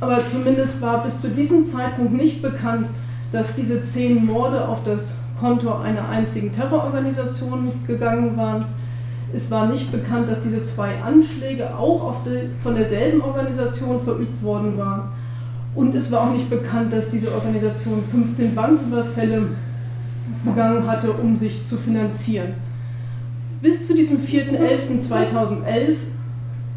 aber 0.00 0.26
zumindest 0.26 0.82
war 0.82 1.04
bis 1.04 1.20
zu 1.20 1.28
diesem 1.28 1.64
Zeitpunkt 1.64 2.12
nicht 2.12 2.42
bekannt, 2.42 2.88
dass 3.30 3.54
diese 3.54 3.82
zehn 3.82 4.26
Morde 4.26 4.66
auf 4.66 4.84
das 4.84 5.14
Konto 5.40 5.72
einer 5.78 6.08
einzigen 6.08 6.52
Terrororganisation 6.52 7.70
gegangen 7.86 8.36
waren. 8.36 8.66
Es 9.34 9.50
war 9.50 9.66
nicht 9.66 9.90
bekannt, 9.90 10.28
dass 10.28 10.42
diese 10.42 10.62
zwei 10.64 11.00
Anschläge 11.02 11.74
auch 11.74 12.22
die, 12.24 12.50
von 12.62 12.74
derselben 12.74 13.22
Organisation 13.22 14.00
verübt 14.02 14.42
worden 14.42 14.76
waren. 14.76 15.08
Und 15.74 15.94
es 15.94 16.12
war 16.12 16.28
auch 16.28 16.32
nicht 16.32 16.50
bekannt, 16.50 16.92
dass 16.92 17.08
diese 17.08 17.32
Organisation 17.32 18.04
15 18.10 18.54
Banküberfälle 18.54 19.46
begangen 20.44 20.86
hatte, 20.86 21.12
um 21.12 21.36
sich 21.36 21.66
zu 21.66 21.76
finanzieren. 21.76 22.54
Bis 23.62 23.86
zu 23.86 23.94
diesem 23.94 24.18
4.11.2011 24.18 25.96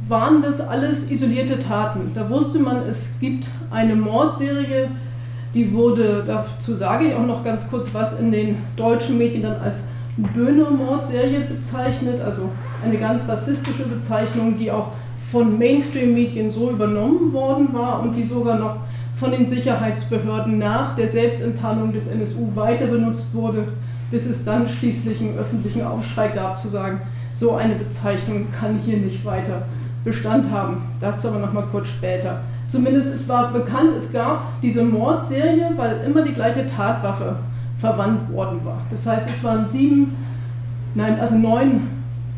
waren 0.07 0.41
das 0.41 0.61
alles 0.61 1.09
isolierte 1.11 1.59
Taten. 1.59 2.11
Da 2.13 2.29
wusste 2.29 2.59
man, 2.59 2.83
es 2.87 3.13
gibt 3.19 3.47
eine 3.71 3.95
Mordserie, 3.95 4.89
die 5.53 5.73
wurde, 5.73 6.23
dazu 6.27 6.75
sage 6.75 7.07
ich 7.07 7.15
auch 7.15 7.25
noch 7.25 7.43
ganz 7.43 7.67
kurz 7.69 7.93
was, 7.93 8.19
in 8.19 8.31
den 8.31 8.57
deutschen 8.75 9.17
Medien 9.17 9.41
dann 9.43 9.55
als 9.55 9.85
Böhne-Mordserie 10.17 11.41
bezeichnet, 11.41 12.21
also 12.21 12.49
eine 12.83 12.97
ganz 12.97 13.27
rassistische 13.27 13.83
Bezeichnung, 13.83 14.57
die 14.57 14.71
auch 14.71 14.91
von 15.29 15.57
Mainstream-Medien 15.57 16.49
so 16.49 16.71
übernommen 16.71 17.33
worden 17.33 17.73
war 17.73 18.01
und 18.01 18.13
die 18.13 18.23
sogar 18.23 18.57
noch 18.57 18.77
von 19.15 19.31
den 19.31 19.47
Sicherheitsbehörden 19.47 20.57
nach 20.57 20.95
der 20.95 21.07
Selbstenttarnung 21.07 21.91
des 21.91 22.07
NSU 22.07 22.55
weiter 22.55 22.87
benutzt 22.87 23.33
wurde, 23.33 23.67
bis 24.11 24.25
es 24.25 24.45
dann 24.45 24.67
schließlich 24.67 25.19
einen 25.19 25.37
öffentlichen 25.37 25.83
Aufschrei 25.83 26.29
gab, 26.29 26.59
zu 26.59 26.67
sagen, 26.67 27.01
so 27.31 27.55
eine 27.55 27.75
Bezeichnung 27.75 28.47
kann 28.57 28.77
hier 28.77 28.97
nicht 28.97 29.25
weiter 29.25 29.63
Bestand 30.03 30.51
haben. 30.51 30.83
Dazu 31.01 31.29
aber 31.29 31.39
nochmal 31.39 31.65
kurz 31.71 31.89
später. 31.89 32.41
Zumindest 32.67 33.13
es 33.13 33.27
war 33.27 33.51
bekannt, 33.51 33.91
es 33.97 34.11
gab 34.11 34.61
diese 34.61 34.83
Mordserie, 34.83 35.71
weil 35.75 36.01
immer 36.05 36.21
die 36.21 36.33
gleiche 36.33 36.65
Tatwaffe 36.65 37.35
verwandt 37.85 38.31
worden 38.33 38.59
war. 38.63 38.81
Das 38.89 39.05
heißt, 39.05 39.29
es 39.29 39.43
waren 39.43 39.69
sieben, 39.69 40.15
nein, 40.95 41.19
also 41.19 41.37
neun 41.37 41.87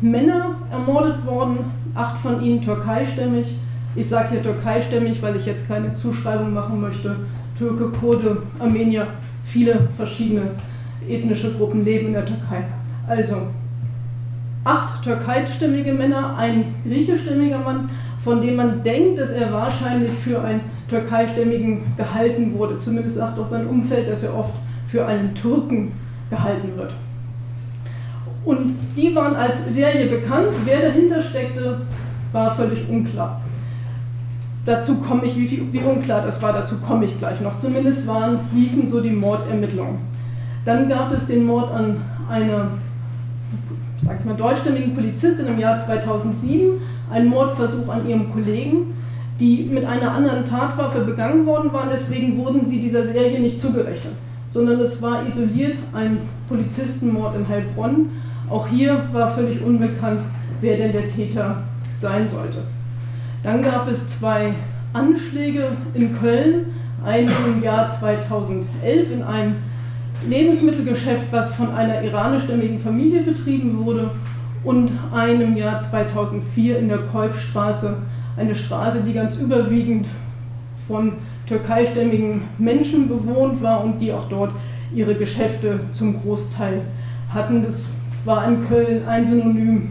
Männer 0.00 0.56
ermordet 0.70 1.24
worden, 1.26 1.58
acht 1.94 2.18
von 2.18 2.42
ihnen 2.42 2.60
türkeistämmig. 2.60 3.54
Ich 3.96 4.08
sage 4.08 4.30
hier 4.30 4.42
türkeistämmig, 4.42 5.22
weil 5.22 5.36
ich 5.36 5.46
jetzt 5.46 5.66
keine 5.66 5.94
Zuschreibung 5.94 6.52
machen 6.52 6.80
möchte. 6.80 7.16
Türke, 7.56 7.88
Kurde, 7.98 8.42
Armenier, 8.58 9.06
viele 9.42 9.88
verschiedene 9.96 10.42
ethnische 11.08 11.52
Gruppen 11.54 11.84
leben 11.84 12.08
in 12.08 12.12
der 12.12 12.26
Türkei. 12.26 12.64
Also 13.08 13.36
acht 14.64 15.02
türkeistämmige 15.02 15.92
Männer, 15.92 16.36
ein 16.36 16.74
griechischstämmiger 16.84 17.58
Mann, 17.58 17.88
von 18.22 18.42
dem 18.42 18.56
man 18.56 18.82
denkt, 18.82 19.18
dass 19.18 19.30
er 19.30 19.52
wahrscheinlich 19.52 20.12
für 20.12 20.42
einen 20.42 20.60
türkeistämmigen 20.88 21.80
gehalten 21.96 22.52
wurde. 22.56 22.78
Zumindest 22.78 23.16
sagt 23.16 23.38
auch 23.38 23.46
sein 23.46 23.66
Umfeld, 23.66 24.08
dass 24.08 24.22
er 24.22 24.36
oft 24.36 24.52
für 24.88 25.06
einen 25.06 25.34
Türken 25.34 25.92
gehalten 26.30 26.76
wird. 26.76 26.92
Und 28.44 28.74
die 28.96 29.14
waren 29.14 29.36
als 29.36 29.72
Serie 29.72 30.06
bekannt. 30.06 30.48
Wer 30.64 30.80
dahinter 30.80 31.20
steckte, 31.20 31.82
war 32.32 32.54
völlig 32.54 32.88
unklar. 32.88 33.40
Dazu 34.64 34.96
komme 34.96 35.24
ich, 35.24 35.36
wie, 35.36 35.72
wie 35.72 35.80
unklar 35.80 36.20
das 36.20 36.42
war, 36.42 36.52
dazu 36.52 36.76
komme 36.78 37.04
ich 37.04 37.16
gleich 37.18 37.40
noch. 37.40 37.58
Zumindest 37.58 38.06
waren, 38.06 38.40
liefen 38.54 38.86
so 38.86 39.00
die 39.00 39.10
Mordermittlungen. 39.10 39.96
Dann 40.64 40.88
gab 40.88 41.12
es 41.12 41.26
den 41.26 41.46
Mord 41.46 41.72
an 41.72 41.96
einer, 42.28 42.72
sag 44.02 44.20
ich 44.20 44.24
mal, 44.26 44.36
deutschstämmigen 44.36 44.94
Polizistin 44.94 45.46
im 45.46 45.58
Jahr 45.58 45.78
2007, 45.78 46.72
einen 47.10 47.28
Mordversuch 47.28 47.88
an 47.88 48.06
ihrem 48.06 48.30
Kollegen, 48.30 48.94
die 49.40 49.68
mit 49.70 49.84
einer 49.84 50.12
anderen 50.12 50.44
Tatwaffe 50.44 51.00
begangen 51.00 51.46
worden 51.46 51.72
waren. 51.72 51.88
Deswegen 51.90 52.36
wurden 52.36 52.66
sie 52.66 52.80
dieser 52.80 53.04
Serie 53.04 53.40
nicht 53.40 53.58
zugerechnet, 53.58 54.12
sondern 54.48 54.80
es 54.80 55.00
war 55.00 55.24
isoliert 55.26 55.76
ein 55.92 56.18
Polizistenmord 56.48 57.36
in 57.36 57.48
Heilbronn. 57.48 58.10
Auch 58.50 58.66
hier 58.66 59.04
war 59.12 59.30
völlig 59.30 59.62
unbekannt, 59.62 60.22
wer 60.60 60.76
denn 60.78 60.92
der 60.92 61.06
Täter 61.06 61.62
sein 61.94 62.28
sollte. 62.28 62.64
Dann 63.42 63.62
gab 63.62 63.88
es 63.88 64.08
zwei 64.08 64.54
Anschläge 64.92 65.68
in 65.94 66.18
Köln, 66.18 66.66
einen 67.04 67.30
im 67.46 67.62
Jahr 67.62 67.90
2011 67.90 69.12
in 69.12 69.22
einem 69.22 69.56
Lebensmittelgeschäft, 70.26 71.26
was 71.30 71.54
von 71.54 71.70
einer 71.72 72.02
iranischstämmigen 72.02 72.80
Familie 72.80 73.22
betrieben 73.22 73.76
wurde, 73.76 74.10
und 74.64 74.90
einen 75.14 75.40
im 75.40 75.56
Jahr 75.56 75.78
2004 75.78 76.78
in 76.78 76.88
der 76.88 76.98
Kolbstraße, 76.98 77.96
eine 78.36 78.54
Straße, 78.54 79.02
die 79.06 79.12
ganz 79.12 79.36
überwiegend 79.36 80.06
von 80.88 81.12
türkeistämmigen 81.48 82.42
Menschen 82.58 83.08
bewohnt 83.08 83.62
war 83.62 83.82
und 83.82 83.98
die 83.98 84.12
auch 84.12 84.28
dort 84.28 84.52
ihre 84.94 85.14
Geschäfte 85.14 85.80
zum 85.92 86.20
Großteil 86.20 86.82
hatten. 87.32 87.62
Das 87.62 87.86
war 88.24 88.46
in 88.46 88.66
Köln 88.68 89.06
ein 89.06 89.26
Synonym 89.26 89.90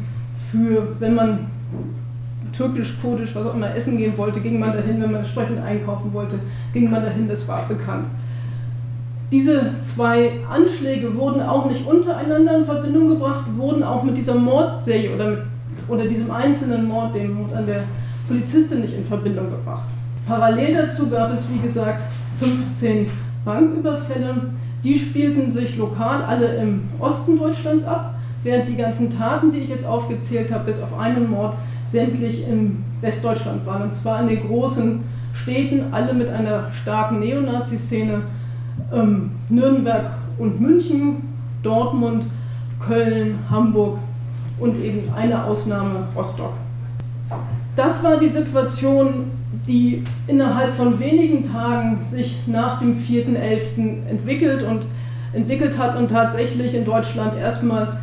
für, 0.51 0.95
wenn 0.99 1.15
man 1.15 1.47
türkisch, 2.55 2.97
kurdisch, 3.01 3.35
was 3.35 3.45
auch 3.45 3.53
immer 3.53 3.75
essen 3.75 3.97
gehen 3.97 4.17
wollte, 4.17 4.39
ging 4.39 4.59
man 4.59 4.73
dahin, 4.73 5.01
wenn 5.01 5.11
man 5.11 5.21
entsprechend 5.21 5.59
einkaufen 5.59 6.11
wollte, 6.13 6.39
ging 6.73 6.89
man 6.89 7.03
dahin, 7.03 7.27
das 7.27 7.47
war 7.47 7.67
bekannt. 7.67 8.07
Diese 9.31 9.73
zwei 9.83 10.31
Anschläge 10.49 11.15
wurden 11.15 11.41
auch 11.41 11.65
nicht 11.69 11.85
untereinander 11.85 12.59
in 12.59 12.65
Verbindung 12.65 13.09
gebracht, 13.09 13.43
wurden 13.55 13.83
auch 13.83 14.03
mit 14.03 14.15
dieser 14.15 14.35
Mordserie 14.35 15.13
oder, 15.13 15.39
oder 15.87 16.05
diesem 16.05 16.31
einzelnen 16.31 16.87
Mord, 16.87 17.13
dem 17.13 17.33
Mord 17.33 17.53
an 17.53 17.65
der 17.65 17.83
Polizistin, 18.27 18.81
nicht 18.81 18.93
in 18.93 19.05
Verbindung 19.05 19.49
gebracht. 19.51 19.89
Parallel 20.27 20.75
dazu 20.75 21.09
gab 21.09 21.33
es, 21.33 21.47
wie 21.49 21.59
gesagt, 21.59 22.01
15 22.39 23.09
Banküberfälle. 23.45 24.35
Die 24.83 24.99
spielten 24.99 25.49
sich 25.49 25.77
lokal 25.77 26.21
alle 26.21 26.55
im 26.57 26.89
Osten 26.99 27.39
Deutschlands 27.39 27.85
ab, 27.85 28.15
während 28.43 28.67
die 28.67 28.75
ganzen 28.75 29.09
Taten, 29.09 29.51
die 29.51 29.59
ich 29.59 29.69
jetzt 29.69 29.85
aufgezählt 29.85 30.51
habe, 30.51 30.65
bis 30.65 30.81
auf 30.81 30.97
einen 30.99 31.29
Mord, 31.29 31.55
sämtlich 31.85 32.45
in 32.47 32.83
Westdeutschland 32.99 33.65
waren. 33.65 33.83
Und 33.83 33.95
zwar 33.95 34.21
in 34.21 34.27
den 34.27 34.45
großen 34.45 35.03
Städten, 35.33 35.93
alle 35.93 36.13
mit 36.13 36.27
einer 36.27 36.71
starken 36.71 37.19
Neonazi-Szene 37.19 38.23
ähm, 38.93 39.31
Nürnberg 39.49 40.11
und 40.37 40.59
München, 40.59 41.23
Dortmund, 41.63 42.25
Köln, 42.85 43.39
Hamburg 43.49 43.97
und 44.59 44.83
eben 44.83 45.11
eine 45.15 45.43
Ausnahme 45.45 46.07
Rostock. 46.15 46.53
Das 47.77 48.03
war 48.03 48.17
die 48.17 48.27
Situation, 48.27 49.29
die 49.67 50.03
innerhalb 50.25 50.73
von 50.73 50.99
wenigen 50.99 51.49
Tagen 51.53 52.03
sich 52.03 52.39
nach 52.47 52.79
dem 52.79 52.95
4.11. 52.95 54.09
entwickelt 54.09 54.63
und 54.63 54.81
entwickelt 55.31 55.77
hat 55.77 55.95
und 55.95 56.09
tatsächlich 56.09 56.73
in 56.73 56.85
Deutschland 56.85 57.37
erstmal 57.37 57.99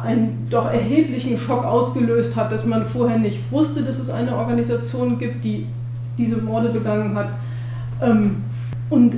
einen 0.00 0.46
doch 0.48 0.66
erheblichen 0.66 1.36
Schock 1.36 1.64
ausgelöst 1.64 2.36
hat, 2.36 2.52
dass 2.52 2.64
man 2.64 2.86
vorher 2.86 3.18
nicht 3.18 3.40
wusste, 3.50 3.82
dass 3.82 3.98
es 3.98 4.08
eine 4.08 4.36
Organisation 4.36 5.18
gibt, 5.18 5.42
die 5.44 5.66
diese 6.16 6.36
Morde 6.36 6.68
begangen 6.68 7.16
hat. 7.16 7.30
Ähm, 8.00 8.44
und 8.88 9.16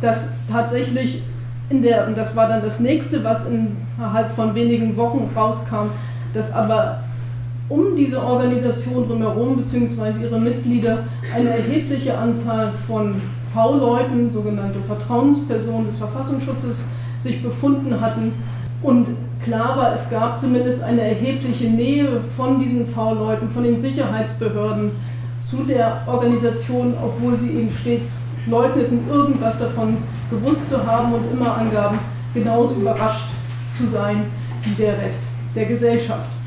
dass 0.00 0.28
tatsächlich 0.48 1.24
in 1.70 1.82
der, 1.82 2.06
und 2.06 2.16
das 2.16 2.36
war 2.36 2.46
dann 2.46 2.62
das 2.62 2.78
nächste, 2.78 3.24
was 3.24 3.46
innerhalb 3.48 4.30
von 4.30 4.54
wenigen 4.54 4.96
Wochen 4.96 5.28
rauskam, 5.34 5.88
dass 6.32 6.52
aber 6.52 7.00
um 7.68 7.96
diese 7.96 8.22
Organisation 8.22 9.08
drumherum 9.08 9.56
bzw. 9.56 10.22
ihre 10.22 10.40
Mitglieder 10.40 11.04
eine 11.34 11.50
erhebliche 11.50 12.16
Anzahl 12.16 12.72
von 12.86 13.20
V-Leuten, 13.52 14.30
sogenannte 14.30 14.80
Vertrauenspersonen 14.86 15.86
des 15.86 15.98
Verfassungsschutzes, 15.98 16.84
sich 17.18 17.42
befunden 17.42 18.00
hatten. 18.00 18.32
Und 18.82 19.08
klar 19.42 19.76
war, 19.76 19.92
es 19.92 20.08
gab 20.08 20.38
zumindest 20.38 20.82
eine 20.82 21.02
erhebliche 21.02 21.68
Nähe 21.68 22.20
von 22.36 22.60
diesen 22.60 22.86
V-Leuten, 22.86 23.50
von 23.50 23.64
den 23.64 23.80
Sicherheitsbehörden 23.80 24.92
zu 25.40 25.64
der 25.64 26.02
Organisation, 26.06 26.94
obwohl 27.02 27.36
sie 27.38 27.50
eben 27.50 27.70
stets 27.70 28.16
leugneten, 28.46 29.00
irgendwas 29.10 29.58
davon 29.58 29.98
gewusst 30.30 30.68
zu 30.68 30.86
haben 30.86 31.12
und 31.12 31.32
immer 31.32 31.56
angaben, 31.56 31.98
genauso 32.34 32.74
überrascht 32.74 33.28
zu 33.76 33.86
sein 33.86 34.24
wie 34.62 34.74
der 34.74 34.98
Rest 34.98 35.22
der 35.54 35.66
Gesellschaft. 35.66 36.37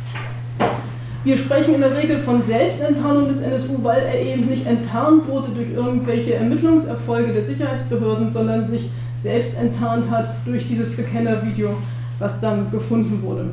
Wir 1.24 1.38
sprechen 1.38 1.76
in 1.76 1.82
der 1.82 1.96
Regel 1.96 2.18
von 2.18 2.42
Selbstenttarnung 2.42 3.28
des 3.28 3.42
NSU, 3.42 3.84
weil 3.84 4.02
er 4.02 4.20
eben 4.20 4.48
nicht 4.48 4.66
enttarnt 4.66 5.28
wurde 5.28 5.52
durch 5.54 5.72
irgendwelche 5.72 6.34
Ermittlungserfolge 6.34 7.32
der 7.32 7.44
Sicherheitsbehörden, 7.44 8.32
sondern 8.32 8.66
sich 8.66 8.90
selbst 9.18 9.56
enttarnt 9.60 10.10
hat 10.10 10.34
durch 10.46 10.68
dieses 10.68 10.96
Bekennervideo, 10.96 11.78
was 12.18 12.42
dann 12.42 12.72
gefunden 12.72 13.22
wurde. 13.22 13.52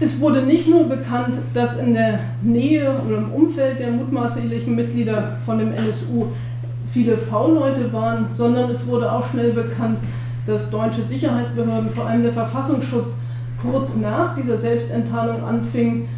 Es 0.00 0.18
wurde 0.18 0.42
nicht 0.42 0.66
nur 0.66 0.84
bekannt, 0.84 1.36
dass 1.52 1.78
in 1.78 1.92
der 1.92 2.20
Nähe 2.40 2.94
oder 3.06 3.18
im 3.18 3.32
Umfeld 3.32 3.78
der 3.78 3.90
mutmaßlichen 3.90 4.74
Mitglieder 4.74 5.36
von 5.44 5.58
dem 5.58 5.72
NSU 5.74 6.26
viele 6.90 7.18
V-Leute 7.18 7.92
waren, 7.92 8.26
sondern 8.30 8.70
es 8.70 8.86
wurde 8.86 9.12
auch 9.12 9.26
schnell 9.30 9.52
bekannt, 9.52 9.98
dass 10.46 10.70
deutsche 10.70 11.02
Sicherheitsbehörden, 11.02 11.90
vor 11.90 12.06
allem 12.06 12.22
der 12.22 12.32
Verfassungsschutz, 12.32 13.16
kurz 13.62 13.96
nach 13.96 14.34
dieser 14.34 14.56
Selbstenttarnung 14.56 15.44
anfingen, 15.44 16.08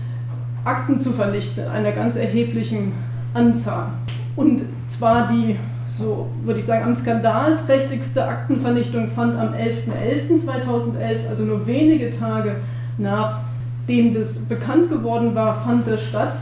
Akten 0.65 1.01
zu 1.01 1.13
vernichten 1.13 1.65
in 1.65 1.71
einer 1.71 1.93
ganz 1.93 2.17
erheblichen 2.17 2.93
Anzahl. 3.35 3.89
Und 4.37 4.63
zwar 4.89 5.29
die, 5.29 5.57
so 5.87 6.29
würde 6.45 6.61
ich 6.61 6.67
sagen, 6.67 6.85
am 6.85 6.95
skandalträchtigste 6.95 8.27
Aktenvernichtung 8.27 9.09
fand 9.09 9.37
am 9.37 9.55
11.11.2011, 9.55 11.29
also 11.29 11.45
nur 11.45 11.67
wenige 11.67 12.11
Tage 12.11 12.57
nachdem 12.99 14.13
das 14.13 14.41
bekannt 14.41 14.91
geworden 14.91 15.35
war, 15.35 15.55
fand 15.63 15.87
das 15.87 16.03
statt. 16.05 16.35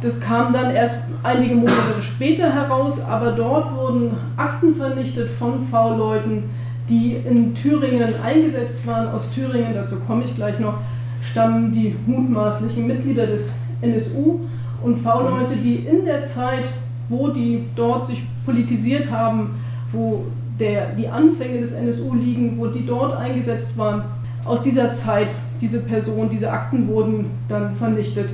Das 0.00 0.20
kam 0.20 0.52
dann 0.52 0.74
erst 0.74 1.02
einige 1.22 1.54
Monate 1.54 2.00
später 2.00 2.52
heraus, 2.52 3.04
aber 3.04 3.32
dort 3.32 3.74
wurden 3.74 4.12
Akten 4.36 4.74
vernichtet 4.74 5.28
von 5.30 5.66
V-Leuten, 5.66 6.50
die 6.88 7.16
in 7.28 7.54
Thüringen 7.54 8.20
eingesetzt 8.22 8.86
waren. 8.86 9.08
Aus 9.08 9.30
Thüringen, 9.30 9.74
dazu 9.74 9.96
komme 10.00 10.24
ich 10.24 10.34
gleich 10.34 10.58
noch, 10.58 10.74
stammen 11.22 11.72
die 11.72 11.94
mutmaßlichen 12.06 12.86
Mitglieder 12.86 13.26
des 13.26 13.52
NSU 13.82 14.40
und 14.82 14.96
V-Leute, 14.96 15.56
die 15.56 15.76
in 15.76 16.04
der 16.04 16.24
Zeit, 16.24 16.64
wo 17.08 17.28
die 17.28 17.64
dort 17.74 18.06
sich 18.06 18.22
politisiert 18.44 19.10
haben, 19.10 19.56
wo 19.92 20.24
der, 20.58 20.94
die 20.94 21.08
Anfänge 21.08 21.60
des 21.60 21.72
NSU 21.72 22.14
liegen, 22.14 22.58
wo 22.58 22.66
die 22.66 22.84
dort 22.84 23.16
eingesetzt 23.16 23.76
waren, 23.76 24.04
aus 24.44 24.62
dieser 24.62 24.94
Zeit, 24.94 25.34
diese 25.60 25.80
Person, 25.80 26.28
diese 26.30 26.50
Akten 26.50 26.88
wurden 26.88 27.26
dann 27.48 27.74
vernichtet 27.76 28.32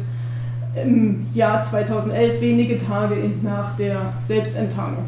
im 0.82 1.26
Jahr 1.34 1.62
2011, 1.62 2.40
wenige 2.40 2.78
Tage 2.78 3.16
nach 3.42 3.76
der 3.76 4.12
Selbstenttarnung. 4.22 5.04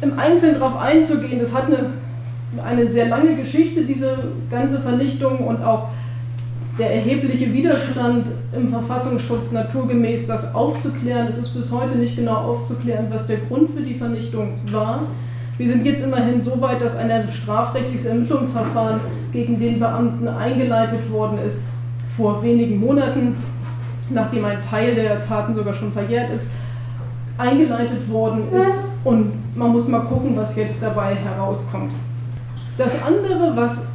Im 0.00 0.18
Einzelnen 0.18 0.58
darauf 0.58 0.78
einzugehen, 0.78 1.38
das 1.38 1.54
hat 1.54 1.66
eine, 1.66 1.90
eine 2.64 2.90
sehr 2.90 3.08
lange 3.08 3.36
Geschichte, 3.36 3.84
diese 3.84 4.18
ganze 4.50 4.80
Vernichtung 4.80 5.38
und 5.38 5.62
auch 5.62 5.88
der 6.78 6.94
erhebliche 6.94 7.52
Widerstand 7.52 8.26
im 8.56 8.68
Verfassungsschutz 8.68 9.52
naturgemäß 9.52 10.26
das 10.26 10.54
aufzuklären. 10.54 11.26
Es 11.28 11.38
ist 11.38 11.50
bis 11.50 11.70
heute 11.70 11.98
nicht 11.98 12.16
genau 12.16 12.36
aufzuklären, 12.36 13.06
was 13.10 13.26
der 13.26 13.36
Grund 13.36 13.70
für 13.70 13.82
die 13.82 13.94
Vernichtung 13.94 14.54
war. 14.72 15.02
Wir 15.58 15.68
sind 15.68 15.84
jetzt 15.84 16.02
immerhin 16.02 16.40
so 16.40 16.60
weit, 16.60 16.80
dass 16.80 16.96
ein 16.96 17.30
strafrechtliches 17.30 18.06
Ermittlungsverfahren 18.06 19.00
gegen 19.30 19.60
den 19.60 19.78
Beamten 19.78 20.26
eingeleitet 20.26 21.10
worden 21.10 21.38
ist 21.46 21.62
vor 22.16 22.42
wenigen 22.42 22.80
Monaten, 22.80 23.36
nachdem 24.08 24.46
ein 24.46 24.62
Teil 24.62 24.94
der 24.94 25.20
Taten 25.20 25.54
sogar 25.54 25.74
schon 25.74 25.92
verjährt 25.92 26.30
ist, 26.30 26.48
eingeleitet 27.36 28.10
worden 28.10 28.44
ist. 28.58 28.72
Und 29.04 29.32
man 29.54 29.70
muss 29.70 29.86
mal 29.86 30.00
gucken, 30.00 30.34
was 30.34 30.56
jetzt 30.56 30.82
dabei 30.82 31.14
herauskommt. 31.14 31.92
Das 32.80 32.94
andere, 33.02 33.54
was 33.54 33.86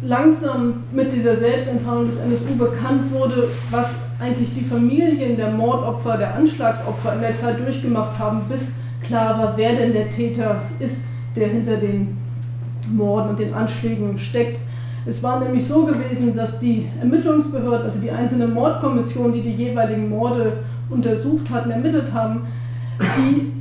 langsam 0.00 0.84
mit 0.90 1.12
dieser 1.12 1.36
Selbstenttarnung 1.36 2.06
des 2.06 2.16
NSU 2.16 2.56
bekannt 2.56 3.12
wurde, 3.12 3.50
was 3.70 3.94
eigentlich 4.18 4.54
die 4.54 4.64
Familien 4.64 5.36
der 5.36 5.50
Mordopfer, 5.50 6.16
der 6.16 6.34
Anschlagsopfer 6.36 7.12
in 7.12 7.20
der 7.20 7.36
Zeit 7.36 7.60
durchgemacht 7.60 8.18
haben, 8.18 8.40
bis 8.48 8.72
klar 9.02 9.38
war, 9.38 9.54
wer 9.58 9.76
denn 9.76 9.92
der 9.92 10.08
Täter 10.08 10.62
ist, 10.78 11.04
der 11.36 11.48
hinter 11.48 11.76
den 11.76 12.16
Morden 12.90 13.28
und 13.28 13.38
den 13.38 13.52
Anschlägen 13.52 14.18
steckt. 14.18 14.60
Es 15.04 15.22
war 15.22 15.38
nämlich 15.38 15.66
so 15.66 15.84
gewesen, 15.84 16.34
dass 16.34 16.58
die 16.58 16.88
Ermittlungsbehörden, 17.00 17.84
also 17.84 17.98
die 17.98 18.10
einzelnen 18.10 18.54
Mordkommissionen, 18.54 19.34
die 19.34 19.42
die 19.42 19.52
jeweiligen 19.52 20.08
Morde 20.08 20.54
untersucht 20.88 21.50
hatten, 21.50 21.70
ermittelt 21.70 22.10
haben, 22.14 22.46
die 23.18 23.52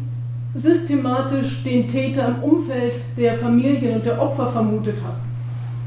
systematisch 0.53 1.63
den 1.63 1.88
Täter 1.88 2.27
im 2.27 2.43
Umfeld 2.43 2.96
der 3.17 3.36
Familien 3.36 3.96
und 3.96 4.05
der 4.05 4.22
Opfer 4.22 4.48
vermutet 4.48 5.01
haben. 5.01 5.22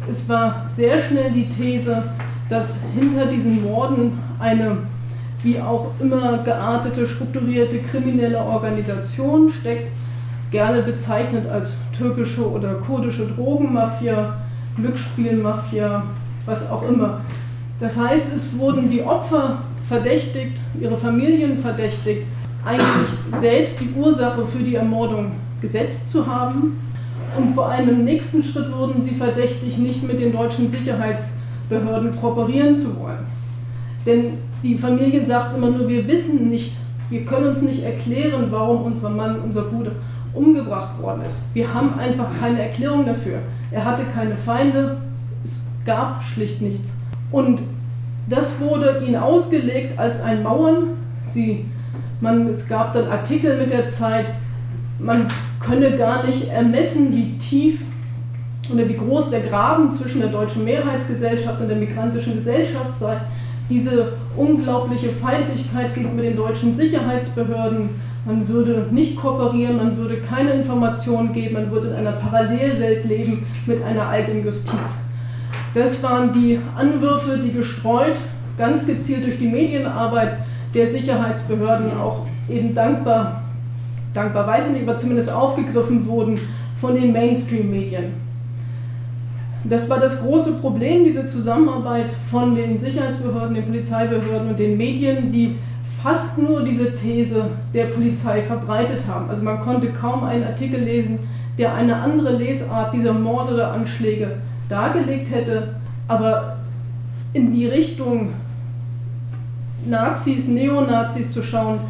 Es 0.08 0.28
war 0.28 0.66
sehr 0.68 0.98
schnell 0.98 1.30
die 1.30 1.48
These, 1.48 2.02
dass 2.48 2.78
hinter 2.94 3.26
diesen 3.26 3.62
Morden 3.62 4.18
eine 4.38 4.78
wie 5.42 5.60
auch 5.60 5.90
immer 6.00 6.38
geartete, 6.38 7.06
strukturierte 7.06 7.78
kriminelle 7.78 8.38
Organisation 8.38 9.50
steckt, 9.50 9.90
gerne 10.50 10.82
bezeichnet 10.82 11.46
als 11.46 11.76
türkische 11.96 12.50
oder 12.50 12.74
kurdische 12.74 13.26
Drogenmafia, 13.26 14.40
Glücksspielmafia, 14.76 16.02
was 16.46 16.70
auch 16.70 16.88
immer. 16.88 17.20
Das 17.78 17.98
heißt, 17.98 18.34
es 18.34 18.56
wurden 18.58 18.88
die 18.88 19.02
Opfer 19.02 19.58
verdächtigt, 19.86 20.56
ihre 20.80 20.96
Familien 20.96 21.58
verdächtigt, 21.58 22.26
eigentlich 22.64 23.40
selbst 23.40 23.80
die 23.80 23.92
Ursache 23.94 24.46
für 24.46 24.62
die 24.62 24.74
Ermordung 24.74 25.32
gesetzt 25.60 26.08
zu 26.08 26.26
haben 26.26 26.78
und 27.36 27.54
vor 27.54 27.68
allem 27.68 27.88
im 27.88 28.04
nächsten 28.04 28.42
Schritt 28.42 28.72
wurden 28.72 29.02
sie 29.02 29.14
verdächtig, 29.14 29.76
nicht 29.78 30.02
mit 30.02 30.20
den 30.20 30.32
deutschen 30.32 30.70
Sicherheitsbehörden 30.70 32.18
kooperieren 32.20 32.76
zu 32.76 32.98
wollen. 33.00 33.26
Denn 34.06 34.38
die 34.62 34.76
Familien 34.76 35.24
sagten 35.24 35.56
immer 35.56 35.70
nur, 35.70 35.88
wir 35.88 36.06
wissen 36.06 36.48
nicht, 36.48 36.76
wir 37.10 37.24
können 37.24 37.48
uns 37.48 37.62
nicht 37.62 37.82
erklären, 37.82 38.46
warum 38.50 38.84
unser 38.84 39.10
Mann, 39.10 39.40
unser 39.40 39.62
Bruder 39.62 39.92
umgebracht 40.32 41.00
worden 41.00 41.22
ist. 41.26 41.40
Wir 41.52 41.72
haben 41.72 41.98
einfach 41.98 42.28
keine 42.40 42.62
Erklärung 42.62 43.06
dafür. 43.06 43.38
Er 43.70 43.84
hatte 43.84 44.02
keine 44.14 44.36
Feinde, 44.36 44.96
es 45.42 45.66
gab 45.84 46.22
schlicht 46.22 46.60
nichts. 46.60 46.96
Und 47.30 47.62
das 48.28 48.58
wurde 48.60 49.02
ihnen 49.06 49.16
ausgelegt 49.16 49.98
als 49.98 50.20
ein 50.20 50.42
Mauern. 50.42 50.88
Sie, 51.24 51.66
man, 52.20 52.48
es 52.48 52.68
gab 52.68 52.92
dann 52.92 53.08
Artikel 53.08 53.58
mit 53.58 53.70
der 53.70 53.88
Zeit, 53.88 54.26
man 54.98 55.28
könne 55.60 55.96
gar 55.96 56.26
nicht 56.26 56.48
ermessen, 56.48 57.12
wie 57.12 57.36
tief 57.38 57.80
oder 58.72 58.88
wie 58.88 58.96
groß 58.96 59.30
der 59.30 59.40
Graben 59.40 59.90
zwischen 59.90 60.20
der 60.20 60.30
deutschen 60.30 60.64
Mehrheitsgesellschaft 60.64 61.60
und 61.60 61.68
der 61.68 61.76
migrantischen 61.76 62.36
Gesellschaft 62.36 62.98
sei. 62.98 63.16
Diese 63.68 64.12
unglaubliche 64.36 65.10
Feindlichkeit 65.10 65.94
gegenüber 65.94 66.22
den 66.22 66.36
deutschen 66.36 66.74
Sicherheitsbehörden, 66.74 67.90
man 68.26 68.48
würde 68.48 68.86
nicht 68.90 69.16
kooperieren, 69.16 69.76
man 69.76 69.96
würde 69.96 70.18
keine 70.18 70.52
Informationen 70.52 71.32
geben, 71.32 71.54
man 71.54 71.70
würde 71.70 71.88
in 71.88 71.94
einer 71.94 72.12
Parallelwelt 72.12 73.04
leben 73.04 73.44
mit 73.66 73.82
einer 73.82 74.08
eigenen 74.08 74.44
Justiz. 74.44 74.98
Das 75.74 76.02
waren 76.02 76.32
die 76.32 76.58
Anwürfe, 76.76 77.38
die 77.38 77.52
gestreut, 77.52 78.16
ganz 78.56 78.86
gezielt 78.86 79.26
durch 79.26 79.38
die 79.38 79.48
Medienarbeit 79.48 80.36
der 80.74 80.86
Sicherheitsbehörden 80.86 81.96
auch 81.98 82.26
eben 82.48 82.74
dankbar 82.74 83.44
dankbar 84.14 84.46
weiß 84.46 84.66
ich 84.68 84.72
nicht, 84.72 84.88
aber 84.88 84.96
zumindest 84.96 85.30
aufgegriffen 85.30 86.06
wurden 86.06 86.38
von 86.80 86.94
den 86.94 87.12
Mainstream-Medien. 87.12 88.24
Das 89.64 89.88
war 89.88 89.98
das 89.98 90.20
große 90.20 90.52
Problem, 90.54 91.04
diese 91.04 91.26
Zusammenarbeit 91.26 92.06
von 92.30 92.54
den 92.54 92.78
Sicherheitsbehörden, 92.78 93.54
den 93.54 93.64
Polizeibehörden 93.64 94.48
und 94.50 94.58
den 94.58 94.76
Medien, 94.76 95.32
die 95.32 95.56
fast 96.02 96.36
nur 96.36 96.62
diese 96.62 96.94
These 96.94 97.46
der 97.72 97.86
Polizei 97.86 98.42
verbreitet 98.42 99.06
haben. 99.08 99.30
Also 99.30 99.42
man 99.42 99.60
konnte 99.60 99.88
kaum 99.88 100.24
einen 100.24 100.44
Artikel 100.44 100.80
lesen, 100.80 101.18
der 101.56 101.74
eine 101.74 101.96
andere 101.96 102.36
Lesart 102.36 102.92
dieser 102.92 103.14
Morde 103.14 103.54
oder 103.54 103.72
Anschläge 103.72 104.32
dargelegt 104.68 105.30
hätte, 105.30 105.76
aber 106.08 106.58
in 107.32 107.52
die 107.52 107.66
Richtung 107.66 108.30
Nazis, 109.86 110.48
Neonazis 110.48 111.32
zu 111.32 111.42
schauen, 111.42 111.80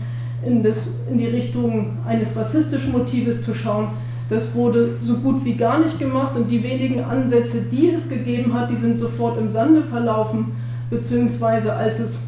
in, 0.44 0.62
das, 0.62 0.88
in 1.10 1.18
die 1.18 1.26
Richtung 1.26 1.98
eines 2.06 2.36
rassistischen 2.36 2.92
Motives 2.92 3.42
zu 3.42 3.54
schauen. 3.54 3.88
Das 4.28 4.54
wurde 4.54 4.96
so 5.00 5.18
gut 5.18 5.44
wie 5.44 5.54
gar 5.54 5.78
nicht 5.78 5.98
gemacht 5.98 6.34
und 6.36 6.50
die 6.50 6.62
wenigen 6.62 7.04
Ansätze, 7.04 7.60
die 7.60 7.90
es 7.90 8.08
gegeben 8.08 8.54
hat, 8.54 8.70
die 8.70 8.76
sind 8.76 8.98
sofort 8.98 9.38
im 9.38 9.48
Sande 9.48 9.82
verlaufen, 9.82 10.52
beziehungsweise 10.90 11.74
als 11.74 12.00
es 12.00 12.18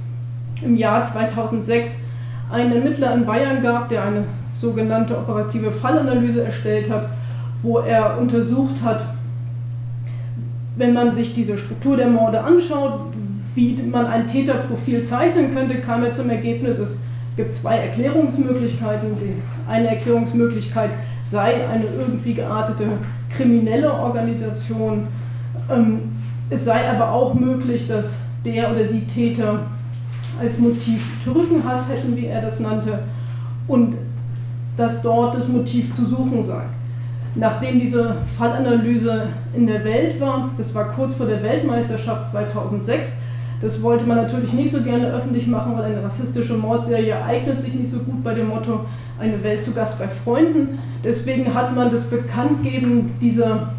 im 0.63 0.77
Jahr 0.77 1.05
2006 1.05 2.01
einen 2.51 2.73
Ermittler 2.73 3.15
in 3.15 3.25
Bayern 3.25 3.63
gab, 3.63 3.89
der 3.89 4.05
eine 4.05 4.25
sogenannte 4.53 5.17
operative 5.17 5.71
Fallanalyse 5.71 6.45
erstellt 6.45 6.91
hat, 6.91 7.09
wo 7.63 7.79
er 7.79 8.19
untersucht 8.19 8.83
hat, 8.85 9.05
wenn 10.77 10.93
man 10.93 11.15
sich 11.15 11.35
diese 11.35 11.57
Struktur 11.57 11.97
der 11.97 12.09
Morde 12.09 12.43
anschaut, 12.43 13.01
wie 13.57 13.75
man 13.91 14.07
ein 14.07 14.27
Täterprofil 14.27 15.03
zeichnen 15.05 15.53
könnte, 15.55 15.81
kam 15.81 16.05
er 16.05 16.13
zum 16.13 16.29
Ergebnis, 16.31 16.79
es 16.79 16.99
gibt 17.37 17.53
zwei 17.55 17.79
Erklärungsmöglichkeiten. 17.79 19.09
Die 19.21 19.71
eine 19.71 19.89
Erklärungsmöglichkeit 19.89 20.91
sei 21.25 21.67
eine 21.67 21.87
irgendwie 21.99 22.35
geartete 22.35 22.85
kriminelle 23.35 23.93
Organisation. 23.93 25.09
Ähm, 25.71 26.01
es 26.51 26.65
sei 26.65 26.89
aber 26.89 27.11
auch 27.11 27.35
möglich, 27.35 27.89
dass 27.89 28.19
der 28.45 28.71
oder 28.71 28.85
die 28.85 29.07
Täter 29.07 29.61
als 30.41 30.59
Motiv 30.59 31.03
Türkenhass 31.25 31.89
hätten, 31.89 32.15
wie 32.17 32.27
er 32.27 32.43
das 32.43 32.61
nannte, 32.61 33.01
und 33.67 33.97
dass 34.77 35.03
dort 35.03 35.35
das 35.35 35.49
Motiv 35.49 35.93
zu 35.93 36.05
suchen 36.05 36.43
sei. 36.43 36.63
Nachdem 37.35 37.81
diese 37.81 38.17
Fallanalyse 38.39 39.29
in 39.55 39.67
der 39.67 39.85
Welt 39.85 40.21
war, 40.21 40.51
das 40.57 40.75
war 40.75 40.93
kurz 40.93 41.15
vor 41.15 41.27
der 41.27 41.43
Weltmeisterschaft 41.43 42.29
2006, 42.29 43.17
das 43.61 43.83
wollte 43.83 44.05
man 44.05 44.19
natürlich 44.19 44.53
nicht 44.53 44.71
so 44.71 44.83
gerne 44.83 45.07
öffentlich 45.13 45.47
machen, 45.47 45.77
weil 45.77 45.85
eine 45.85 46.03
rassistische 46.03 46.55
Mordserie 46.55 47.17
eignet 47.25 47.61
sich 47.61 47.75
nicht 47.75 47.91
so 47.91 47.99
gut 48.01 48.23
bei 48.23 48.35
dem 48.35 48.49
Motto 48.49 48.81
eine 49.19 49.43
Welt 49.43 49.63
zu 49.63 49.73
Gast 49.73 49.99
bei 49.99 50.09
Freunden. 50.09 50.79
Deswegen 51.03 51.55
hat 51.55 51.75
man 51.75 51.91
das 51.91 52.05
Bekanntgeben 52.05 53.15
dieser 53.21 53.71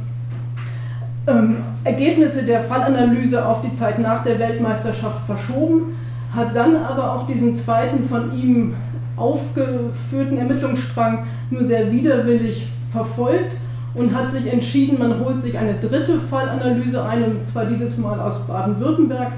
ähm, 1.28 1.58
Ergebnisse 1.84 2.44
der 2.44 2.62
Fallanalyse 2.62 3.46
auf 3.46 3.62
die 3.62 3.72
Zeit 3.72 4.00
nach 4.00 4.24
der 4.24 4.40
Weltmeisterschaft 4.40 5.26
verschoben, 5.26 5.96
hat 6.34 6.56
dann 6.56 6.76
aber 6.76 7.14
auch 7.14 7.28
diesen 7.28 7.54
zweiten 7.54 8.04
von 8.08 8.36
ihm 8.36 8.76
aufgeführten 9.16 10.38
Ermittlungsstrang 10.38 11.26
nur 11.50 11.64
sehr 11.64 11.92
widerwillig 11.92 12.68
verfolgt 12.92 13.56
und 13.94 14.16
hat 14.16 14.30
sich 14.30 14.52
entschieden, 14.52 15.00
man 15.00 15.20
holt 15.24 15.40
sich 15.40 15.58
eine 15.58 15.76
dritte 15.76 16.20
Fallanalyse 16.20 17.04
ein, 17.04 17.24
und 17.24 17.46
zwar 17.46 17.66
dieses 17.66 17.98
Mal 17.98 18.20
aus 18.20 18.46
Baden-Württemberg 18.48 19.32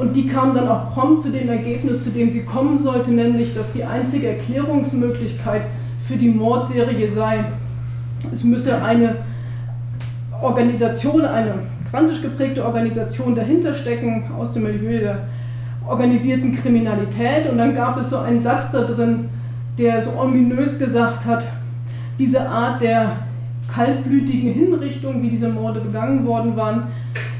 und 0.00 0.16
die 0.16 0.26
kam 0.26 0.54
dann 0.54 0.66
auch 0.66 0.94
prompt 0.94 1.20
zu 1.20 1.30
dem 1.30 1.50
Ergebnis, 1.50 2.02
zu 2.02 2.08
dem 2.08 2.30
sie 2.30 2.42
kommen 2.42 2.78
sollte, 2.78 3.10
nämlich, 3.10 3.54
dass 3.54 3.74
die 3.74 3.84
einzige 3.84 4.28
Erklärungsmöglichkeit 4.28 5.60
für 6.02 6.16
die 6.16 6.30
Mordserie 6.30 7.06
sei, 7.06 7.44
es 8.32 8.42
müsse 8.42 8.82
eine 8.82 9.16
Organisation, 10.40 11.26
eine 11.26 11.52
quantisch 11.90 12.22
geprägte 12.22 12.64
Organisation 12.64 13.34
dahinter 13.34 13.74
stecken, 13.74 14.24
aus 14.38 14.54
dem 14.54 14.62
Milieu 14.62 15.00
der 15.00 15.18
organisierten 15.86 16.56
Kriminalität. 16.56 17.50
Und 17.50 17.58
dann 17.58 17.74
gab 17.74 17.98
es 17.98 18.08
so 18.08 18.16
einen 18.18 18.40
Satz 18.40 18.70
da 18.70 18.84
drin, 18.84 19.28
der 19.76 20.00
so 20.00 20.18
ominös 20.18 20.78
gesagt 20.78 21.26
hat, 21.26 21.44
diese 22.18 22.48
Art 22.48 22.80
der 22.80 23.16
kaltblütigen 23.70 24.54
Hinrichtung, 24.54 25.22
wie 25.22 25.28
diese 25.28 25.50
Morde 25.50 25.80
begangen 25.80 26.26
worden 26.26 26.56
waren, 26.56 26.84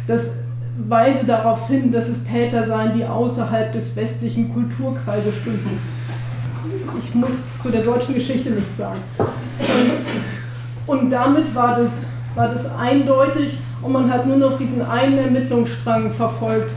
das 0.06 0.39
weise 0.88 1.26
darauf 1.26 1.68
hin, 1.68 1.92
dass 1.92 2.08
es 2.08 2.24
Täter 2.24 2.64
seien, 2.64 2.92
die 2.94 3.04
außerhalb 3.04 3.72
des 3.72 3.94
westlichen 3.96 4.52
Kulturkreises 4.52 5.34
stünden. 5.36 5.78
Ich 6.98 7.14
muss 7.14 7.32
zu 7.62 7.70
der 7.70 7.82
deutschen 7.82 8.14
Geschichte 8.14 8.50
nichts 8.50 8.78
sagen. 8.78 9.00
Und 10.86 11.10
damit 11.10 11.54
war 11.54 11.76
das, 11.76 12.06
war 12.34 12.48
das 12.48 12.74
eindeutig 12.74 13.58
und 13.82 13.92
man 13.92 14.10
hat 14.10 14.26
nur 14.26 14.36
noch 14.36 14.58
diesen 14.58 14.82
einen 14.82 15.18
Ermittlungsstrang 15.18 16.10
verfolgt. 16.10 16.72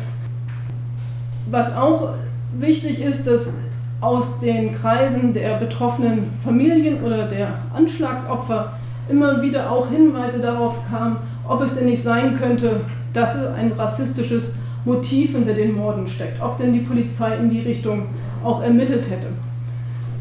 Was 1.50 1.76
auch 1.76 2.14
wichtig 2.58 3.02
ist, 3.02 3.28
dass 3.28 3.54
aus 4.02 4.40
den 4.40 4.76
Kreisen 4.76 5.34
der 5.34 5.58
betroffenen 5.58 6.32
Familien 6.44 7.04
oder 7.04 7.28
der 7.28 7.60
Anschlagsopfer 7.74 8.74
immer 9.10 9.42
wieder 9.42 9.72
auch 9.72 9.90
Hinweise 9.90 10.40
darauf 10.40 10.80
kamen, 10.90 11.18
ob 11.48 11.62
es 11.62 11.76
denn 11.76 11.86
nicht 11.86 12.04
sein 12.04 12.38
könnte, 12.38 12.82
dass 13.14 13.36
ein 13.36 13.72
rassistisches 13.72 14.52
Motiv 14.86 15.32
hinter 15.32 15.54
den 15.54 15.76
Morden 15.76 16.08
steckt, 16.08 16.42
ob 16.42 16.58
denn 16.58 16.74
die 16.74 16.80
Polizei 16.80 17.38
in 17.38 17.50
die 17.50 17.62
Richtung 17.62 18.08
auch 18.44 18.62
ermittelt 18.62 19.10
hätte. 19.10 19.28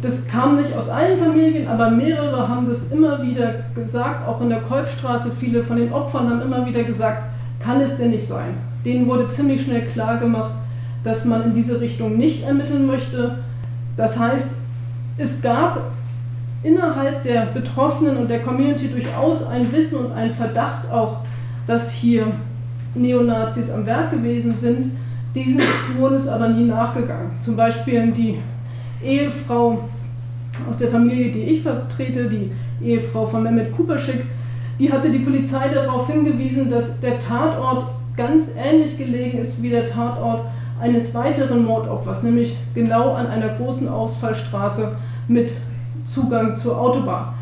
Das 0.02 0.26
kam 0.26 0.56
nicht 0.56 0.74
aus 0.76 0.88
allen 0.88 1.18
Familien, 1.18 1.68
aber 1.68 1.90
mehrere 1.90 2.48
haben 2.48 2.68
das 2.68 2.90
immer 2.90 3.22
wieder 3.22 3.54
gesagt, 3.74 4.26
auch 4.28 4.40
in 4.40 4.48
der 4.48 4.60
Kolbstraße. 4.60 5.30
Viele 5.38 5.62
von 5.62 5.76
den 5.76 5.92
Opfern 5.92 6.28
haben 6.28 6.42
immer 6.42 6.66
wieder 6.66 6.82
gesagt, 6.82 7.24
kann 7.60 7.80
es 7.80 7.96
denn 7.96 8.10
nicht 8.10 8.26
sein? 8.26 8.54
Denen 8.84 9.06
wurde 9.06 9.28
ziemlich 9.28 9.62
schnell 9.62 9.82
klar 9.82 10.18
gemacht, 10.18 10.52
dass 11.04 11.24
man 11.24 11.44
in 11.44 11.54
diese 11.54 11.80
Richtung 11.80 12.16
nicht 12.16 12.44
ermitteln 12.44 12.86
möchte. 12.86 13.38
Das 13.96 14.18
heißt, 14.18 14.54
es 15.18 15.40
gab 15.40 15.92
innerhalb 16.64 17.22
der 17.22 17.46
Betroffenen 17.46 18.16
und 18.16 18.28
der 18.28 18.42
Community 18.42 18.88
durchaus 18.88 19.46
ein 19.46 19.72
Wissen 19.72 19.98
und 19.98 20.12
ein 20.12 20.32
Verdacht 20.32 20.90
auch, 20.90 21.18
dass 21.66 21.92
hier 21.92 22.26
Neonazis 22.94 23.70
am 23.70 23.86
Werk 23.86 24.10
gewesen 24.10 24.56
sind. 24.56 24.92
Diesen 25.34 25.62
Spuren 25.62 26.14
ist 26.14 26.28
aber 26.28 26.48
nie 26.48 26.64
nachgegangen. 26.64 27.32
Zum 27.40 27.56
Beispiel 27.56 28.12
die 28.12 28.38
Ehefrau 29.02 29.78
aus 30.68 30.78
der 30.78 30.88
Familie, 30.88 31.32
die 31.32 31.42
ich 31.42 31.62
vertrete, 31.62 32.28
die 32.28 32.50
Ehefrau 32.84 33.26
von 33.26 33.42
Mehmet 33.42 33.72
Kupaschik, 33.72 34.26
die 34.78 34.92
hatte 34.92 35.10
die 35.10 35.20
Polizei 35.20 35.68
darauf 35.68 36.08
hingewiesen, 36.08 36.68
dass 36.68 37.00
der 37.00 37.18
Tatort 37.18 37.86
ganz 38.16 38.52
ähnlich 38.56 38.98
gelegen 38.98 39.38
ist 39.38 39.62
wie 39.62 39.70
der 39.70 39.86
Tatort 39.86 40.42
eines 40.80 41.14
weiteren 41.14 41.64
Mordopfers, 41.64 42.22
nämlich 42.22 42.56
genau 42.74 43.14
an 43.14 43.26
einer 43.26 43.50
großen 43.50 43.88
Ausfallstraße 43.88 44.96
mit 45.28 45.52
Zugang 46.04 46.56
zur 46.56 46.78
Autobahn. 46.78 47.34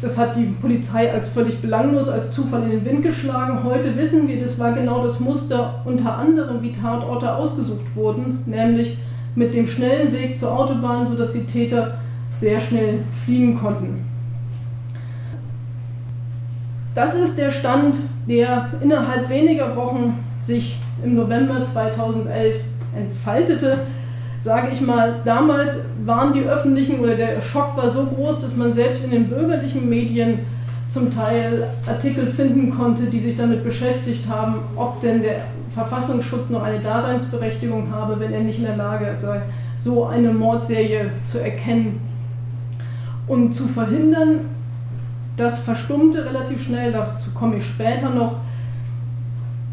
Das 0.00 0.18
hat 0.18 0.36
die 0.36 0.46
Polizei 0.60 1.12
als 1.12 1.28
völlig 1.28 1.60
belanglos, 1.60 2.08
als 2.08 2.32
Zufall 2.32 2.64
in 2.64 2.70
den 2.70 2.84
Wind 2.84 3.02
geschlagen. 3.02 3.64
Heute 3.64 3.96
wissen 3.96 4.28
wir, 4.28 4.40
das 4.40 4.58
war 4.58 4.72
genau 4.72 5.02
das 5.02 5.20
Muster, 5.20 5.82
unter 5.84 6.16
anderem 6.16 6.62
wie 6.62 6.72
Tatorte 6.72 7.32
ausgesucht 7.34 7.94
wurden, 7.94 8.42
nämlich 8.46 8.98
mit 9.34 9.54
dem 9.54 9.66
schnellen 9.66 10.12
Weg 10.12 10.36
zur 10.36 10.56
Autobahn, 10.56 11.08
sodass 11.08 11.32
die 11.32 11.44
Täter 11.44 11.98
sehr 12.32 12.60
schnell 12.60 13.00
fliehen 13.24 13.56
konnten. 13.58 14.04
Das 16.94 17.14
ist 17.14 17.38
der 17.38 17.50
Stand, 17.50 17.96
der 18.28 18.70
innerhalb 18.80 19.28
weniger 19.28 19.74
Wochen 19.74 20.24
sich 20.36 20.78
im 21.04 21.16
November 21.16 21.64
2011 21.64 22.56
entfaltete. 22.96 23.80
Sage 24.44 24.68
ich 24.72 24.82
mal, 24.82 25.22
damals 25.24 25.78
waren 26.04 26.34
die 26.34 26.42
öffentlichen 26.42 27.00
oder 27.00 27.16
der 27.16 27.40
Schock 27.40 27.78
war 27.78 27.88
so 27.88 28.04
groß, 28.04 28.42
dass 28.42 28.54
man 28.54 28.70
selbst 28.70 29.02
in 29.02 29.10
den 29.10 29.30
bürgerlichen 29.30 29.88
Medien 29.88 30.40
zum 30.90 31.10
Teil 31.10 31.66
Artikel 31.86 32.26
finden 32.26 32.76
konnte, 32.76 33.04
die 33.04 33.20
sich 33.20 33.38
damit 33.38 33.64
beschäftigt 33.64 34.28
haben, 34.28 34.56
ob 34.76 35.00
denn 35.00 35.22
der 35.22 35.36
Verfassungsschutz 35.72 36.50
noch 36.50 36.62
eine 36.62 36.80
Daseinsberechtigung 36.80 37.90
habe, 37.90 38.20
wenn 38.20 38.34
er 38.34 38.42
nicht 38.42 38.58
in 38.58 38.66
der 38.66 38.76
Lage 38.76 39.14
sei, 39.16 39.40
so 39.76 40.04
eine 40.04 40.30
Mordserie 40.30 41.10
zu 41.24 41.38
erkennen 41.38 42.02
und 43.26 43.54
zu 43.54 43.66
verhindern. 43.66 44.40
Das 45.38 45.60
verstummte 45.60 46.22
relativ 46.22 46.62
schnell, 46.62 46.92
dazu 46.92 47.30
komme 47.30 47.56
ich 47.56 47.66
später 47.66 48.10
noch. 48.10 48.34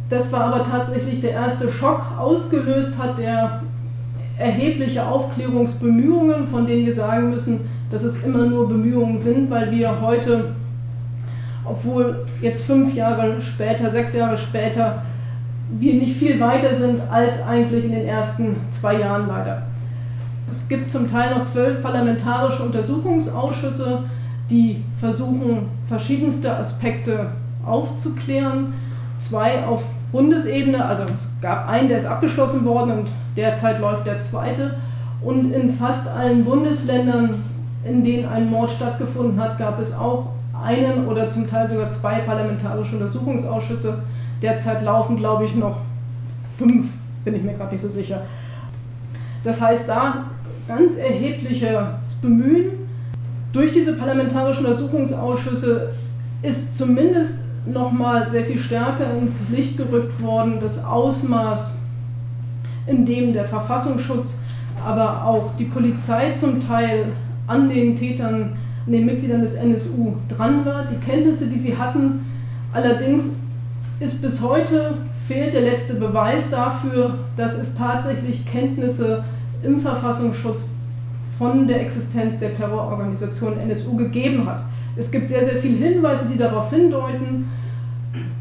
Das 0.09 0.31
war 0.31 0.45
aber 0.45 0.63
tatsächlich 0.63 1.19
der 1.19 1.31
erste 1.31 1.69
Schock, 1.69 2.03
ausgelöst 2.17 2.97
hat 2.97 3.17
der 3.17 3.63
erhebliche 4.41 5.05
Aufklärungsbemühungen, 5.05 6.47
von 6.47 6.65
denen 6.65 6.85
wir 6.85 6.95
sagen 6.95 7.29
müssen, 7.29 7.61
dass 7.91 8.03
es 8.03 8.23
immer 8.23 8.45
nur 8.45 8.67
Bemühungen 8.67 9.17
sind, 9.17 9.49
weil 9.49 9.71
wir 9.71 10.01
heute, 10.01 10.55
obwohl 11.63 12.25
jetzt 12.41 12.65
fünf 12.65 12.95
Jahre 12.95 13.41
später, 13.41 13.89
sechs 13.89 14.13
Jahre 14.13 14.37
später, 14.37 15.03
wir 15.79 15.93
nicht 15.93 16.17
viel 16.17 16.39
weiter 16.39 16.73
sind 16.73 17.01
als 17.09 17.41
eigentlich 17.45 17.85
in 17.85 17.91
den 17.91 18.05
ersten 18.05 18.57
zwei 18.71 18.99
Jahren 18.99 19.27
leider. 19.27 19.63
Es 20.51 20.67
gibt 20.67 20.91
zum 20.91 21.09
Teil 21.09 21.33
noch 21.33 21.43
zwölf 21.43 21.81
parlamentarische 21.81 22.63
Untersuchungsausschüsse, 22.63 23.99
die 24.49 24.83
versuchen, 24.99 25.69
verschiedenste 25.85 26.53
Aspekte 26.53 27.27
aufzuklären. 27.65 28.73
Zwei 29.17 29.63
auf 29.65 29.83
Bundesebene, 30.11 30.83
also 30.83 31.03
es 31.03 31.29
gab 31.41 31.67
einen, 31.67 31.87
der 31.87 31.97
ist 31.97 32.05
abgeschlossen 32.05 32.65
worden 32.65 32.91
und 32.91 33.09
derzeit 33.35 33.79
läuft 33.79 34.05
der 34.05 34.19
zweite. 34.19 34.75
Und 35.21 35.53
in 35.53 35.73
fast 35.73 36.07
allen 36.07 36.43
Bundesländern, 36.43 37.43
in 37.85 38.03
denen 38.03 38.27
ein 38.27 38.49
Mord 38.49 38.71
stattgefunden 38.71 39.39
hat, 39.39 39.57
gab 39.57 39.79
es 39.79 39.93
auch 39.93 40.27
einen 40.63 41.07
oder 41.07 41.29
zum 41.29 41.47
Teil 41.47 41.67
sogar 41.67 41.89
zwei 41.89 42.19
parlamentarische 42.19 42.95
Untersuchungsausschüsse. 42.95 43.99
Derzeit 44.41 44.83
laufen, 44.83 45.17
glaube 45.17 45.45
ich, 45.45 45.55
noch 45.55 45.77
fünf, 46.57 46.87
bin 47.23 47.35
ich 47.35 47.43
mir 47.43 47.53
gerade 47.53 47.71
nicht 47.71 47.81
so 47.81 47.89
sicher. 47.89 48.21
Das 49.43 49.61
heißt, 49.61 49.87
da 49.87 50.25
ganz 50.67 50.95
erhebliches 50.95 52.13
Bemühen. 52.21 52.87
Durch 53.53 53.71
diese 53.71 53.93
parlamentarischen 53.93 54.65
Untersuchungsausschüsse 54.65 55.89
ist 56.41 56.75
zumindest 56.75 57.39
nochmal 57.65 58.27
sehr 58.27 58.43
viel 58.43 58.57
stärker 58.57 59.17
ins 59.17 59.41
Licht 59.49 59.77
gerückt 59.77 60.21
worden, 60.21 60.59
das 60.59 60.83
Ausmaß, 60.83 61.77
in 62.87 63.05
dem 63.05 63.33
der 63.33 63.45
Verfassungsschutz, 63.45 64.39
aber 64.85 65.25
auch 65.25 65.55
die 65.57 65.65
Polizei 65.65 66.33
zum 66.33 66.59
Teil 66.59 67.05
an 67.47 67.69
den 67.69 67.95
Tätern, 67.95 68.53
an 68.85 68.91
den 68.91 69.05
Mitgliedern 69.05 69.41
des 69.41 69.53
NSU 69.55 70.13
dran 70.27 70.65
war, 70.65 70.85
die 70.85 70.97
Kenntnisse, 71.05 71.47
die 71.47 71.59
sie 71.59 71.77
hatten. 71.77 72.25
Allerdings 72.73 73.35
ist 73.99 74.21
bis 74.21 74.41
heute 74.41 74.95
fehlt 75.27 75.53
der 75.53 75.61
letzte 75.61 75.95
Beweis 75.95 76.49
dafür, 76.49 77.19
dass 77.37 77.57
es 77.57 77.75
tatsächlich 77.75 78.45
Kenntnisse 78.45 79.23
im 79.63 79.79
Verfassungsschutz 79.79 80.67
von 81.37 81.67
der 81.67 81.81
Existenz 81.81 82.39
der 82.39 82.55
Terrororganisation 82.55 83.59
NSU 83.59 83.95
gegeben 83.95 84.47
hat. 84.47 84.63
Es 84.95 85.11
gibt 85.11 85.29
sehr, 85.29 85.45
sehr 85.45 85.57
viele 85.57 85.77
Hinweise, 85.77 86.27
die 86.31 86.37
darauf 86.37 86.69
hindeuten, 86.69 87.49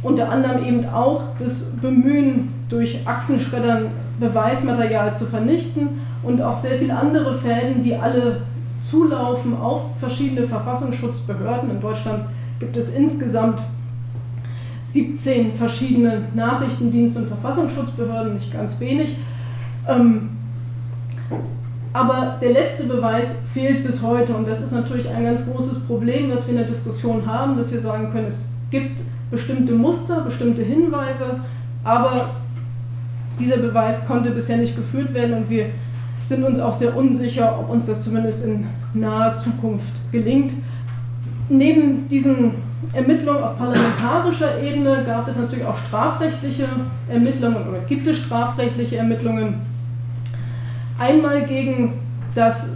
unter 0.02 0.30
anderem 0.30 0.64
eben 0.64 0.88
auch 0.88 1.22
das 1.38 1.70
Bemühen, 1.80 2.52
durch 2.68 3.00
Aktenschreddern 3.04 3.86
Beweismaterial 4.20 5.16
zu 5.16 5.26
vernichten 5.26 5.88
und 6.22 6.40
auch 6.40 6.56
sehr 6.56 6.78
viele 6.78 6.96
andere 6.96 7.34
Fäden, 7.34 7.82
die 7.82 7.94
alle 7.96 8.42
zulaufen 8.80 9.56
auf 9.56 9.82
verschiedene 9.98 10.46
Verfassungsschutzbehörden. 10.46 11.70
In 11.70 11.80
Deutschland 11.80 12.24
gibt 12.58 12.76
es 12.76 12.94
insgesamt 12.94 13.62
17 14.84 15.54
verschiedene 15.54 16.22
Nachrichtendienst- 16.36 17.16
und 17.16 17.28
Verfassungsschutzbehörden, 17.28 18.34
nicht 18.34 18.52
ganz 18.52 18.78
wenig. 18.80 19.16
Ähm, 19.88 20.30
aber 21.92 22.38
der 22.40 22.52
letzte 22.52 22.84
Beweis 22.84 23.34
fehlt 23.52 23.84
bis 23.84 24.02
heute. 24.02 24.34
Und 24.34 24.46
das 24.46 24.60
ist 24.60 24.72
natürlich 24.72 25.08
ein 25.08 25.24
ganz 25.24 25.44
großes 25.44 25.80
Problem, 25.80 26.30
was 26.30 26.46
wir 26.46 26.52
in 26.52 26.58
der 26.58 26.68
Diskussion 26.68 27.26
haben, 27.26 27.56
dass 27.56 27.72
wir 27.72 27.80
sagen 27.80 28.10
können, 28.12 28.26
es 28.26 28.48
gibt 28.70 29.00
bestimmte 29.30 29.72
Muster, 29.72 30.20
bestimmte 30.20 30.62
Hinweise, 30.62 31.40
aber 31.82 32.30
dieser 33.38 33.56
Beweis 33.56 34.06
konnte 34.06 34.30
bisher 34.30 34.58
nicht 34.58 34.76
geführt 34.76 35.14
werden. 35.14 35.34
Und 35.34 35.50
wir 35.50 35.66
sind 36.26 36.44
uns 36.44 36.60
auch 36.60 36.74
sehr 36.74 36.96
unsicher, 36.96 37.58
ob 37.58 37.70
uns 37.70 37.86
das 37.86 38.02
zumindest 38.02 38.44
in 38.44 38.66
naher 38.94 39.36
Zukunft 39.36 39.92
gelingt. 40.12 40.52
Neben 41.48 42.06
diesen 42.08 42.54
Ermittlungen 42.92 43.42
auf 43.42 43.58
parlamentarischer 43.58 44.62
Ebene 44.62 45.02
gab 45.04 45.26
es 45.28 45.36
natürlich 45.36 45.66
auch 45.66 45.76
strafrechtliche 45.76 46.68
Ermittlungen 47.08 47.68
oder 47.68 47.80
gibt 47.88 48.06
es 48.06 48.18
strafrechtliche 48.18 48.96
Ermittlungen 48.96 49.69
Einmal 51.00 51.46
gegen 51.46 51.94
das, 52.34 52.68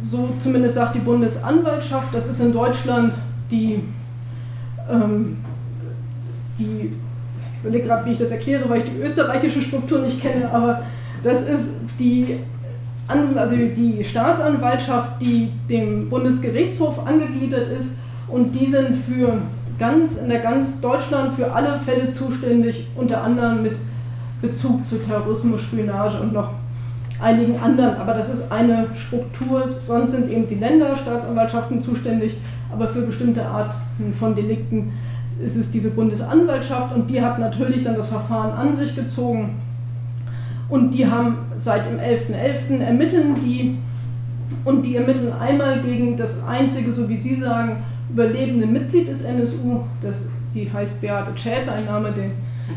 so 0.00 0.30
zumindest 0.38 0.76
sagt 0.76 0.94
die 0.94 1.00
Bundesanwaltschaft, 1.00 2.08
das 2.14 2.26
ist 2.26 2.40
in 2.40 2.50
Deutschland 2.50 3.12
die, 3.50 3.82
ähm, 4.90 5.36
die 6.58 6.92
ich 7.52 7.60
überlege 7.60 7.86
gerade, 7.86 8.06
wie 8.06 8.12
ich 8.12 8.18
das 8.18 8.30
erkläre, 8.30 8.66
weil 8.70 8.78
ich 8.78 8.84
die 8.84 8.96
österreichische 8.96 9.60
Struktur 9.60 9.98
nicht 9.98 10.22
kenne, 10.22 10.50
aber 10.50 10.84
das 11.22 11.42
ist 11.42 11.72
die, 11.98 12.38
also 13.08 13.56
die 13.56 14.02
Staatsanwaltschaft, 14.02 15.20
die 15.20 15.50
dem 15.68 16.08
Bundesgerichtshof 16.08 17.06
angegliedert 17.06 17.68
ist 17.76 17.90
und 18.28 18.52
die 18.58 18.68
sind 18.68 18.96
für 18.96 19.36
ganz, 19.78 20.16
in 20.16 20.30
der 20.30 20.40
ganz 20.40 20.80
Deutschland 20.80 21.34
für 21.34 21.52
alle 21.52 21.76
Fälle 21.76 22.10
zuständig, 22.10 22.88
unter 22.96 23.22
anderem 23.22 23.62
mit 23.62 23.76
Bezug 24.40 24.86
zu 24.86 24.96
Terrorismus, 24.96 25.60
Spionage 25.60 26.18
und 26.18 26.32
noch 26.32 26.50
einigen 27.20 27.58
anderen. 27.58 27.96
Aber 27.96 28.14
das 28.14 28.30
ist 28.30 28.50
eine 28.50 28.88
Struktur, 28.94 29.68
sonst 29.86 30.12
sind 30.12 30.30
eben 30.30 30.46
die 30.48 30.56
Länderstaatsanwaltschaften 30.56 31.80
zuständig, 31.80 32.36
aber 32.72 32.88
für 32.88 33.02
bestimmte 33.02 33.44
Arten 33.44 34.12
von 34.12 34.34
Delikten 34.34 34.92
ist 35.44 35.56
es 35.56 35.70
diese 35.70 35.90
Bundesanwaltschaft 35.90 36.94
und 36.94 37.10
die 37.10 37.20
hat 37.20 37.38
natürlich 37.38 37.84
dann 37.84 37.96
das 37.96 38.08
Verfahren 38.08 38.52
an 38.52 38.74
sich 38.74 38.94
gezogen. 38.96 39.60
Und 40.68 40.92
die 40.92 41.06
haben 41.06 41.36
seit 41.58 41.86
dem 41.86 41.98
11.11. 41.98 42.78
.11. 42.78 42.80
ermitteln 42.80 43.34
die 43.36 43.78
und 44.64 44.82
die 44.84 44.96
ermitteln 44.96 45.32
einmal 45.38 45.80
gegen 45.80 46.16
das 46.16 46.44
einzige, 46.44 46.92
so 46.92 47.08
wie 47.08 47.16
Sie 47.16 47.36
sagen, 47.36 47.84
überlebende 48.10 48.66
Mitglied 48.66 49.08
des 49.08 49.22
NSU, 49.22 49.80
das, 50.02 50.28
die 50.54 50.72
heißt 50.72 51.00
Beate 51.00 51.36
Schäpe, 51.36 51.70
ein 51.70 51.84
Name, 51.84 52.12
den 52.12 52.32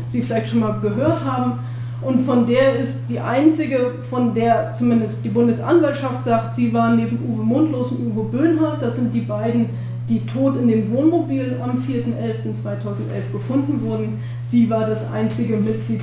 Sie 0.06 0.22
vielleicht 0.22 0.48
schon 0.48 0.60
mal 0.60 0.78
gehört 0.80 1.24
haben. 1.24 1.58
Und 2.02 2.22
von 2.22 2.46
der 2.46 2.78
ist 2.78 3.02
die 3.10 3.20
einzige, 3.20 3.92
von 4.08 4.32
der 4.34 4.72
zumindest 4.72 5.22
die 5.24 5.28
Bundesanwaltschaft 5.28 6.24
sagt, 6.24 6.54
sie 6.54 6.72
war 6.72 6.94
neben 6.94 7.18
Uwe 7.28 7.42
Mundlos 7.42 7.92
und 7.92 8.16
Uwe 8.16 8.24
Böhnhardt, 8.24 8.80
das 8.80 8.96
sind 8.96 9.14
die 9.14 9.20
beiden, 9.20 9.66
die 10.08 10.24
tot 10.24 10.56
in 10.56 10.68
dem 10.68 10.90
Wohnmobil 10.90 11.60
am 11.62 11.72
4.11.2011 11.72 13.32
gefunden 13.32 13.82
wurden. 13.82 14.18
Sie 14.42 14.68
war 14.70 14.86
das 14.86 15.10
einzige 15.12 15.56
Mitglied 15.56 16.00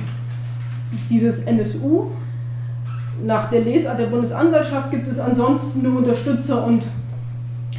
dieses 1.10 1.42
NSU. 1.42 2.06
Nach 3.26 3.50
der 3.50 3.62
Lesart 3.62 3.98
der 3.98 4.06
Bundesanwaltschaft 4.06 4.92
gibt 4.92 5.08
es 5.08 5.18
ansonsten 5.18 5.82
nur 5.82 5.98
Unterstützer 5.98 6.64
und 6.64 6.84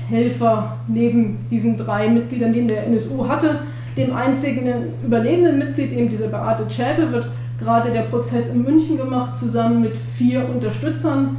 Helfer 0.10 0.78
neben 0.88 1.38
diesen 1.50 1.78
drei 1.78 2.10
Mitgliedern, 2.10 2.52
die 2.52 2.68
der 2.68 2.86
NSU 2.88 3.28
hatte. 3.28 3.60
Dem 3.96 4.14
einzigen 4.14 4.68
überlebenden 5.04 5.58
Mitglied, 5.58 5.94
eben 5.94 6.10
dieser 6.10 6.28
Beate 6.28 6.68
Zschäpe, 6.68 7.12
wird 7.12 7.30
gerade 7.60 7.92
der 7.92 8.04
Prozess 8.04 8.50
in 8.50 8.64
München 8.64 8.98
gemacht, 8.98 9.38
zusammen 9.38 9.82
mit 9.82 9.94
vier 10.16 10.48
Unterstützern. 10.48 11.38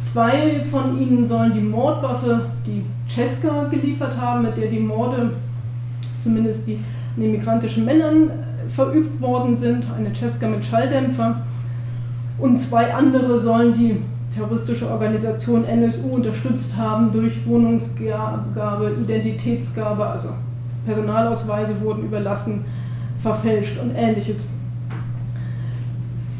Zwei 0.00 0.58
von 0.58 1.00
ihnen 1.00 1.24
sollen 1.24 1.52
die 1.52 1.60
Mordwaffe, 1.60 2.46
die 2.66 2.84
Cesca, 3.08 3.68
geliefert 3.70 4.16
haben, 4.20 4.42
mit 4.42 4.56
der 4.56 4.68
die 4.68 4.80
Morde, 4.80 5.32
zumindest 6.18 6.66
die 6.66 6.78
an 7.16 7.22
den 7.22 7.32
migrantischen 7.32 7.84
Männern, 7.84 8.30
verübt 8.68 9.20
worden 9.20 9.54
sind. 9.54 9.86
Eine 9.96 10.12
Cesca 10.14 10.48
mit 10.48 10.64
Schalldämpfer. 10.64 11.42
Und 12.38 12.58
zwei 12.58 12.92
andere 12.92 13.38
sollen 13.38 13.74
die 13.74 13.96
terroristische 14.34 14.90
Organisation 14.90 15.64
NSU 15.64 16.08
unterstützt 16.08 16.76
haben 16.76 17.12
durch 17.12 17.46
Wohnungsgabe, 17.46 18.92
Identitätsgabe, 19.02 20.06
also 20.06 20.30
Personalausweise 20.86 21.80
wurden 21.80 22.04
überlassen, 22.04 22.64
verfälscht 23.20 23.78
und 23.78 23.94
ähnliches. 23.94 24.46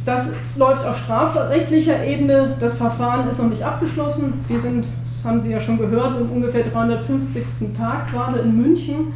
Das 0.04 0.32
läuft 0.56 0.84
auf 0.84 0.98
strafrechtlicher 0.98 2.04
Ebene. 2.04 2.56
Das 2.58 2.74
Verfahren 2.74 3.28
ist 3.28 3.40
noch 3.40 3.48
nicht 3.48 3.62
abgeschlossen. 3.62 4.44
Wir 4.48 4.58
sind, 4.58 4.86
das 5.04 5.24
haben 5.24 5.40
Sie 5.40 5.52
ja 5.52 5.60
schon 5.60 5.78
gehört, 5.78 6.20
im 6.20 6.30
ungefähr 6.30 6.64
350. 6.64 7.72
Tag 7.76 8.10
gerade 8.10 8.40
in 8.40 8.60
München. 8.60 9.12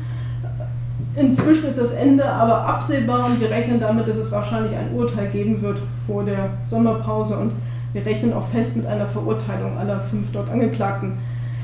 Inzwischen 1.17 1.69
ist 1.69 1.79
das 1.79 1.93
Ende 1.93 2.25
aber 2.25 2.67
absehbar 2.67 3.27
und 3.27 3.41
wir 3.41 3.51
rechnen 3.51 3.81
damit, 3.81 4.07
dass 4.07 4.17
es 4.17 4.31
wahrscheinlich 4.31 4.77
ein 4.77 4.95
Urteil 4.95 5.29
geben 5.29 5.61
wird 5.63 5.79
vor 6.07 6.25
der 6.25 6.51
Sommerpause 6.65 7.37
und 7.37 7.53
wir 7.93 8.05
rechnen 8.05 8.35
auch 8.35 8.47
fest 8.47 8.77
mit 8.77 8.87
einer 8.87 9.07
Verurteilung 9.07 9.79
aller 9.79 9.99
fünf 9.99 10.31
dort 10.33 10.51
Angeklagten. 10.51 11.15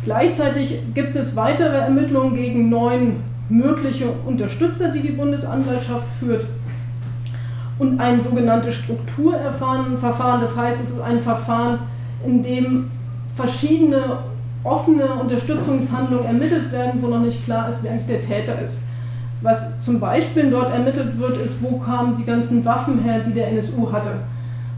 Gleichzeitig 0.04 0.78
gibt 0.94 1.14
es 1.14 1.36
weitere 1.36 1.76
Ermittlungen 1.76 2.34
gegen 2.34 2.70
neun 2.70 3.20
mögliche 3.50 4.06
Unterstützer, 4.26 4.88
die 4.88 5.00
die 5.00 5.12
Bundesanwaltschaft 5.12 6.06
führt 6.18 6.46
und 7.82 7.98
ein 7.98 8.20
sogenanntes 8.20 8.76
Strukturverfahren. 8.76 10.40
Das 10.40 10.56
heißt, 10.56 10.82
es 10.82 10.90
ist 10.90 11.00
ein 11.00 11.20
Verfahren, 11.20 11.80
in 12.24 12.40
dem 12.40 12.90
verschiedene 13.34 14.18
offene 14.62 15.14
Unterstützungshandlungen 15.14 16.24
ermittelt 16.24 16.70
werden, 16.70 17.02
wo 17.02 17.08
noch 17.08 17.18
nicht 17.18 17.44
klar 17.44 17.68
ist, 17.68 17.82
wer 17.82 17.90
eigentlich 17.90 18.06
der 18.06 18.20
Täter 18.20 18.62
ist. 18.62 18.84
Was 19.40 19.80
zum 19.80 19.98
Beispiel 19.98 20.48
dort 20.50 20.72
ermittelt 20.72 21.18
wird, 21.18 21.38
ist, 21.38 21.60
wo 21.60 21.78
kamen 21.78 22.16
die 22.16 22.24
ganzen 22.24 22.64
Waffen 22.64 23.00
her, 23.02 23.20
die 23.26 23.32
der 23.32 23.48
NSU 23.48 23.90
hatte. 23.90 24.10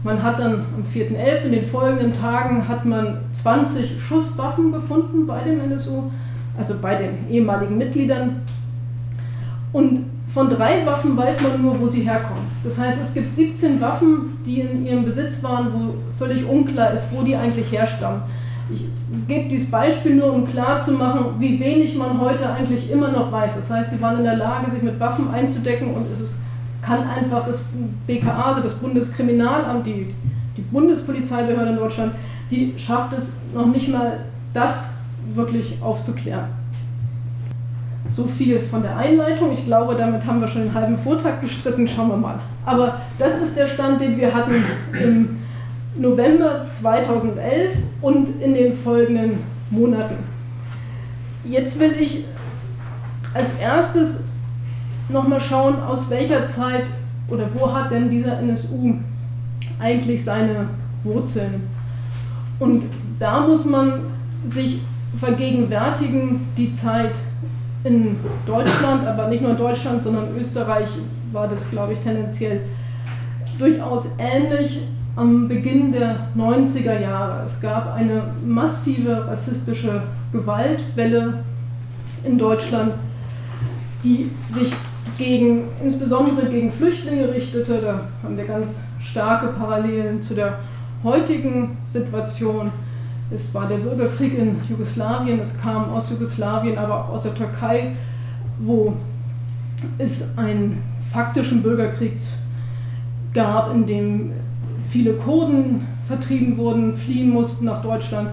Man 0.03 0.23
hat 0.23 0.39
dann 0.39 0.65
am 0.75 0.83
4.11. 0.91 1.45
in 1.45 1.51
den 1.51 1.65
folgenden 1.65 2.11
Tagen 2.11 2.67
hat 2.67 2.85
man 2.85 3.19
20 3.33 4.01
Schusswaffen 4.01 4.71
gefunden 4.71 5.27
bei 5.27 5.43
dem 5.43 5.59
NSU, 5.61 6.09
also 6.57 6.75
bei 6.81 6.95
den 6.95 7.29
ehemaligen 7.29 7.77
Mitgliedern. 7.77 8.41
Und 9.71 10.05
von 10.35 10.49
drei 10.49 10.85
Waffen 10.85 11.15
weiß 11.15 11.39
man 11.39 11.61
nur, 11.61 11.79
wo 11.79 11.87
sie 11.87 12.01
herkommen. 12.01 12.43
Das 12.61 12.77
heißt, 12.77 12.99
es 13.01 13.13
gibt 13.13 13.33
17 13.33 13.79
Waffen, 13.79 14.37
die 14.45 14.59
in 14.59 14.85
ihrem 14.85 15.05
Besitz 15.05 15.41
waren, 15.41 15.67
wo 15.71 15.93
völlig 16.19 16.45
unklar 16.45 16.91
ist, 16.91 17.07
wo 17.13 17.23
die 17.23 17.37
eigentlich 17.37 17.71
herstammen. 17.71 18.21
Ich 18.69 18.83
gebe 19.29 19.47
dieses 19.47 19.71
Beispiel 19.71 20.15
nur, 20.15 20.33
um 20.33 20.45
klarzumachen, 20.45 21.39
wie 21.39 21.57
wenig 21.57 21.95
man 21.95 22.19
heute 22.19 22.49
eigentlich 22.49 22.91
immer 22.91 23.13
noch 23.13 23.31
weiß. 23.31 23.55
Das 23.55 23.69
heißt, 23.69 23.91
sie 23.91 24.01
waren 24.01 24.17
in 24.17 24.25
der 24.25 24.35
Lage, 24.35 24.69
sich 24.69 24.83
mit 24.83 24.99
Waffen 24.99 25.29
einzudecken 25.31 25.95
und 25.95 26.11
es 26.11 26.19
ist, 26.19 26.39
kann 26.81 27.07
einfach 27.07 27.45
das 27.45 27.63
BKA, 28.05 28.49
also 28.49 28.59
das 28.59 28.73
Bundeskriminalamt, 28.73 29.87
die, 29.87 30.13
die 30.57 30.61
Bundespolizeibehörde 30.63 31.71
in 31.71 31.77
Deutschland, 31.77 32.11
die 32.51 32.73
schafft 32.75 33.17
es 33.17 33.31
noch 33.53 33.67
nicht 33.67 33.87
mal, 33.87 34.19
das 34.53 34.89
wirklich 35.33 35.77
aufzuklären. 35.81 36.64
So 38.15 38.23
viel 38.23 38.61
von 38.61 38.81
der 38.81 38.95
Einleitung. 38.95 39.51
Ich 39.51 39.65
glaube, 39.65 39.95
damit 39.95 40.25
haben 40.25 40.39
wir 40.39 40.47
schon 40.47 40.61
den 40.61 40.73
halben 40.73 40.97
Vortrag 40.97 41.41
bestritten. 41.41 41.85
Schauen 41.85 42.07
wir 42.07 42.15
mal. 42.15 42.39
Aber 42.65 43.01
das 43.19 43.35
ist 43.41 43.57
der 43.57 43.67
Stand, 43.67 43.99
den 43.99 44.15
wir 44.15 44.33
hatten 44.33 44.63
im 45.03 45.39
November 45.97 46.65
2011 46.71 47.73
und 48.01 48.41
in 48.41 48.53
den 48.53 48.71
folgenden 48.71 49.39
Monaten. 49.69 50.15
Jetzt 51.43 51.77
will 51.77 51.91
ich 51.99 52.23
als 53.33 53.53
erstes 53.55 54.23
nochmal 55.09 55.41
schauen, 55.41 55.75
aus 55.83 56.09
welcher 56.09 56.45
Zeit 56.45 56.85
oder 57.27 57.49
wo 57.53 57.73
hat 57.73 57.91
denn 57.91 58.09
dieser 58.09 58.39
NSU 58.39 58.93
eigentlich 59.77 60.23
seine 60.23 60.69
Wurzeln. 61.03 61.67
Und 62.59 62.85
da 63.19 63.41
muss 63.41 63.65
man 63.65 64.03
sich 64.45 64.79
vergegenwärtigen, 65.19 66.47
die 66.55 66.71
Zeit 66.71 67.11
in 67.85 68.17
Deutschland, 68.47 69.07
aber 69.07 69.27
nicht 69.27 69.41
nur 69.41 69.51
in 69.51 69.57
Deutschland, 69.57 70.01
sondern 70.01 70.29
in 70.29 70.41
Österreich 70.41 70.89
war 71.31 71.47
das, 71.47 71.69
glaube 71.69 71.93
ich, 71.93 71.99
tendenziell 71.99 72.61
durchaus 73.59 74.09
ähnlich 74.17 74.81
am 75.15 75.47
Beginn 75.47 75.91
der 75.91 76.27
90er 76.35 76.99
Jahre. 76.99 77.45
Es 77.45 77.61
gab 77.61 77.93
eine 77.93 78.23
massive 78.45 79.27
rassistische 79.27 80.01
Gewaltwelle 80.31 81.35
in 82.23 82.37
Deutschland, 82.37 82.93
die 84.03 84.31
sich 84.49 84.73
gegen, 85.17 85.65
insbesondere 85.81 86.49
gegen 86.49 86.71
Flüchtlinge 86.71 87.31
richtete. 87.31 87.79
Da 87.79 88.01
haben 88.23 88.35
wir 88.35 88.45
ganz 88.45 88.81
starke 88.99 89.47
Parallelen 89.47 90.21
zu 90.21 90.33
der 90.33 90.57
heutigen 91.03 91.77
Situation. 91.85 92.71
Es 93.31 93.53
war 93.53 93.67
der 93.67 93.77
Bürgerkrieg 93.77 94.37
in 94.37 94.57
Jugoslawien, 94.69 95.39
es 95.39 95.59
kam 95.59 95.89
aus 95.89 96.09
Jugoslawien, 96.11 96.77
aber 96.77 97.05
auch 97.05 97.09
aus 97.09 97.23
der 97.23 97.33
Türkei, 97.33 97.93
wo 98.59 98.93
es 99.97 100.37
einen 100.37 100.83
faktischen 101.11 101.63
Bürgerkrieg 101.63 102.17
gab, 103.33 103.73
in 103.73 103.85
dem 103.87 104.31
viele 104.89 105.13
Kurden 105.13 105.87
vertrieben 106.07 106.55
wurden, 106.57 106.95
fliehen 106.95 107.31
mussten 107.31 107.65
nach 107.65 107.81
Deutschland, 107.81 108.29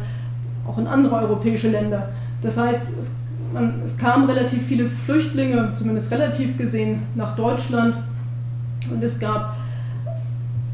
auch 0.66 0.76
in 0.78 0.86
andere 0.86 1.16
europäische 1.16 1.70
Länder. 1.70 2.10
Das 2.42 2.58
heißt, 2.58 2.86
es, 3.00 3.16
man, 3.52 3.80
es 3.84 3.96
kamen 3.96 4.28
relativ 4.28 4.62
viele 4.66 4.86
Flüchtlinge, 4.86 5.70
zumindest 5.74 6.10
relativ 6.10 6.58
gesehen, 6.58 7.02
nach 7.14 7.34
Deutschland 7.34 7.94
und 8.90 9.02
es 9.02 9.18
gab 9.18 9.56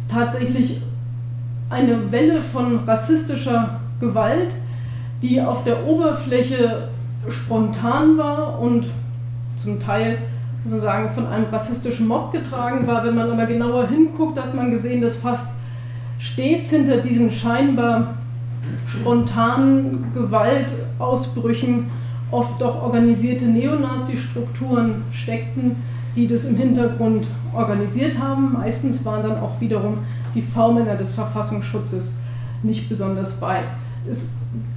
tatsächlich 0.08 0.82
eine 1.70 2.10
Welle 2.10 2.40
von 2.40 2.80
rassistischer 2.86 3.80
Gewalt, 4.00 4.50
die 5.22 5.40
auf 5.40 5.64
der 5.64 5.86
Oberfläche 5.86 6.88
spontan 7.28 8.16
war 8.16 8.60
und 8.60 8.86
zum 9.56 9.80
Teil 9.80 10.18
sozusagen 10.64 11.10
von 11.10 11.26
einem 11.26 11.46
rassistischen 11.50 12.06
Mob 12.06 12.32
getragen 12.32 12.86
war. 12.86 13.04
Wenn 13.04 13.14
man 13.14 13.30
aber 13.30 13.46
genauer 13.46 13.88
hinguckt, 13.88 14.38
hat 14.38 14.54
man 14.54 14.70
gesehen, 14.70 15.00
dass 15.00 15.16
fast 15.16 15.48
stets 16.18 16.70
hinter 16.70 16.98
diesen 16.98 17.30
scheinbar 17.30 18.14
spontanen 18.86 20.12
Gewaltausbrüchen 20.14 21.90
oft 22.30 22.60
doch 22.60 22.82
organisierte 22.82 23.46
Neonazi-Strukturen 23.46 25.04
steckten, 25.12 25.76
die 26.16 26.26
das 26.26 26.44
im 26.44 26.56
Hintergrund 26.56 27.26
organisiert 27.54 28.18
haben. 28.18 28.52
Meistens 28.54 29.04
waren 29.04 29.22
dann 29.22 29.40
auch 29.40 29.60
wiederum 29.60 29.98
die 30.34 30.42
V-Männer 30.42 30.96
des 30.96 31.10
Verfassungsschutzes 31.12 32.14
nicht 32.62 32.88
besonders 32.88 33.40
weit. 33.40 33.64
Es 34.08 34.30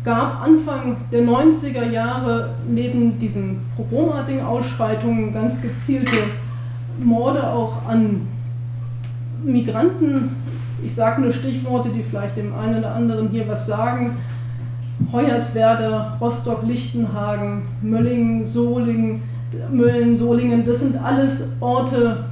gab 0.04 0.42
Anfang 0.44 0.98
der 1.12 1.24
90er 1.24 1.90
Jahre 1.90 2.50
neben 2.68 3.20
diesen 3.20 3.62
programartigen 3.76 4.44
Ausschreitungen 4.44 5.34
ganz 5.34 5.62
gezielte 5.62 6.18
Morde 7.00 7.48
auch 7.48 7.88
an 7.88 8.28
Migranten, 9.44 10.36
ich 10.84 10.94
sage 10.94 11.22
nur 11.22 11.32
Stichworte, 11.32 11.90
die 11.90 12.04
vielleicht 12.04 12.38
dem 12.38 12.54
einen 12.54 12.80
oder 12.80 12.96
anderen 12.96 13.30
hier 13.30 13.48
was 13.48 13.66
sagen, 13.66 14.18
Hoyerswerda, 15.12 16.18
Rostock, 16.20 16.64
Lichtenhagen, 16.64 17.64
Möllingen, 17.82 18.46
Solingen, 18.46 19.22
Mölln, 19.72 20.16
Solingen, 20.16 20.66
das 20.66 20.80
sind 20.80 21.02
alles 21.02 21.48
Orte, 21.60 22.26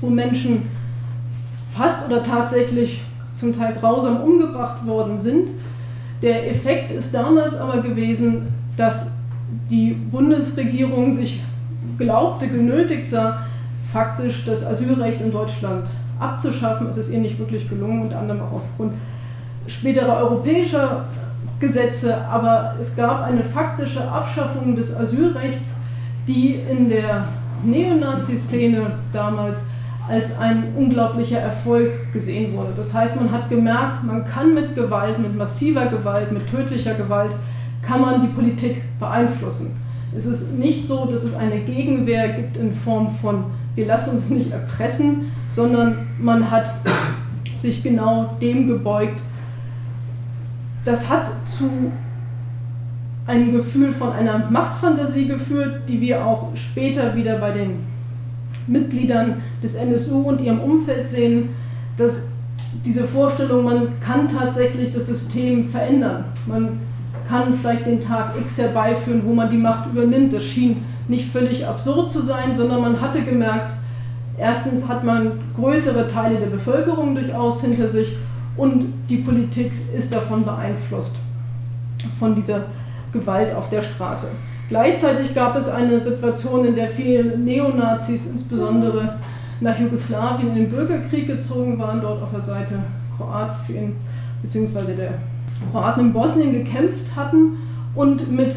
wo 0.00 0.08
Menschen 0.08 0.62
fast 1.72 2.06
oder 2.06 2.22
tatsächlich 2.22 3.02
zum 3.34 3.56
Teil 3.56 3.74
grausam 3.78 4.18
umgebracht 4.18 4.86
worden 4.86 5.18
sind. 5.18 5.50
Der 6.22 6.50
Effekt 6.50 6.90
ist 6.90 7.14
damals 7.14 7.56
aber 7.56 7.80
gewesen, 7.80 8.48
dass 8.76 9.12
die 9.70 9.92
Bundesregierung 9.92 11.12
sich 11.12 11.40
glaubte, 11.98 12.48
genötigt 12.48 13.08
sah, 13.08 13.38
faktisch 13.92 14.44
das 14.44 14.64
Asylrecht 14.64 15.20
in 15.20 15.32
Deutschland 15.32 15.88
abzuschaffen. 16.18 16.88
Es 16.88 16.96
ist 16.96 17.10
ihr 17.10 17.20
nicht 17.20 17.38
wirklich 17.38 17.68
gelungen, 17.68 18.02
unter 18.02 18.18
anderem 18.18 18.42
auch 18.42 18.56
aufgrund 18.56 18.92
späterer 19.66 20.18
europäischer 20.18 21.06
Gesetze, 21.58 22.16
aber 22.30 22.74
es 22.80 22.94
gab 22.96 23.22
eine 23.22 23.42
faktische 23.42 24.06
Abschaffung 24.06 24.76
des 24.76 24.94
Asylrechts, 24.96 25.74
die 26.26 26.60
in 26.70 26.88
der 26.88 27.24
Neonazi-Szene 27.64 28.92
damals 29.12 29.64
als 30.10 30.36
ein 30.38 30.74
unglaublicher 30.76 31.38
Erfolg 31.38 32.12
gesehen 32.12 32.56
wurde. 32.56 32.72
Das 32.76 32.92
heißt, 32.92 33.14
man 33.16 33.30
hat 33.30 33.48
gemerkt, 33.48 34.02
man 34.04 34.24
kann 34.24 34.54
mit 34.54 34.74
Gewalt, 34.74 35.20
mit 35.20 35.36
massiver 35.36 35.86
Gewalt, 35.86 36.32
mit 36.32 36.48
tödlicher 36.48 36.94
Gewalt, 36.94 37.30
kann 37.80 38.00
man 38.00 38.20
die 38.20 38.28
Politik 38.28 38.82
beeinflussen. 38.98 39.76
Es 40.16 40.26
ist 40.26 40.52
nicht 40.54 40.88
so, 40.88 41.06
dass 41.06 41.22
es 41.22 41.36
eine 41.36 41.60
Gegenwehr 41.60 42.30
gibt 42.30 42.56
in 42.56 42.72
Form 42.72 43.08
von, 43.08 43.44
wir 43.76 43.86
lassen 43.86 44.10
uns 44.10 44.28
nicht 44.28 44.50
erpressen, 44.50 45.30
sondern 45.48 46.08
man 46.18 46.50
hat 46.50 46.74
sich 47.54 47.82
genau 47.82 48.36
dem 48.40 48.66
gebeugt, 48.66 49.20
das 50.84 51.08
hat 51.08 51.30
zu 51.46 51.70
einem 53.26 53.52
Gefühl 53.52 53.92
von 53.92 54.12
einer 54.12 54.50
Machtfantasie 54.50 55.28
geführt, 55.28 55.82
die 55.88 56.00
wir 56.00 56.26
auch 56.26 56.48
später 56.56 57.14
wieder 57.14 57.38
bei 57.38 57.52
den 57.52 57.89
Mitgliedern 58.70 59.42
des 59.62 59.74
NSU 59.74 60.20
und 60.22 60.40
ihrem 60.40 60.60
Umfeld 60.60 61.06
sehen, 61.06 61.50
dass 61.96 62.22
diese 62.84 63.04
Vorstellung, 63.04 63.64
man 63.64 64.00
kann 64.00 64.28
tatsächlich 64.28 64.92
das 64.92 65.06
System 65.06 65.68
verändern. 65.68 66.24
Man 66.46 66.80
kann 67.28 67.54
vielleicht 67.54 67.86
den 67.86 68.00
Tag 68.00 68.34
X 68.40 68.58
herbeiführen, 68.58 69.22
wo 69.24 69.34
man 69.34 69.50
die 69.50 69.56
Macht 69.56 69.90
übernimmt. 69.92 70.32
Das 70.32 70.44
schien 70.44 70.82
nicht 71.08 71.30
völlig 71.30 71.66
absurd 71.66 72.10
zu 72.10 72.20
sein, 72.20 72.54
sondern 72.54 72.80
man 72.80 73.00
hatte 73.00 73.22
gemerkt, 73.22 73.72
erstens 74.38 74.86
hat 74.88 75.04
man 75.04 75.32
größere 75.56 76.08
Teile 76.08 76.38
der 76.38 76.46
Bevölkerung 76.46 77.14
durchaus 77.14 77.60
hinter 77.60 77.88
sich 77.88 78.16
und 78.56 78.86
die 79.08 79.18
Politik 79.18 79.72
ist 79.96 80.12
davon 80.12 80.44
beeinflusst, 80.44 81.14
von 82.18 82.34
dieser 82.34 82.64
Gewalt 83.12 83.54
auf 83.54 83.68
der 83.70 83.82
Straße. 83.82 84.28
Gleichzeitig 84.70 85.34
gab 85.34 85.56
es 85.56 85.68
eine 85.68 85.98
Situation, 85.98 86.64
in 86.64 86.76
der 86.76 86.88
viele 86.88 87.36
Neonazis, 87.36 88.26
insbesondere 88.26 89.16
nach 89.60 89.76
Jugoslawien, 89.76 90.50
in 90.50 90.54
den 90.54 90.70
Bürgerkrieg 90.70 91.26
gezogen 91.26 91.76
waren, 91.76 92.00
dort 92.00 92.22
auf 92.22 92.30
der 92.30 92.40
Seite 92.40 92.74
Kroatien 93.16 93.96
bzw. 94.44 94.94
der 94.94 95.14
Kroaten 95.72 96.02
in 96.02 96.12
Bosnien 96.12 96.52
gekämpft 96.52 97.16
hatten 97.16 97.58
und 97.96 98.30
mit 98.30 98.54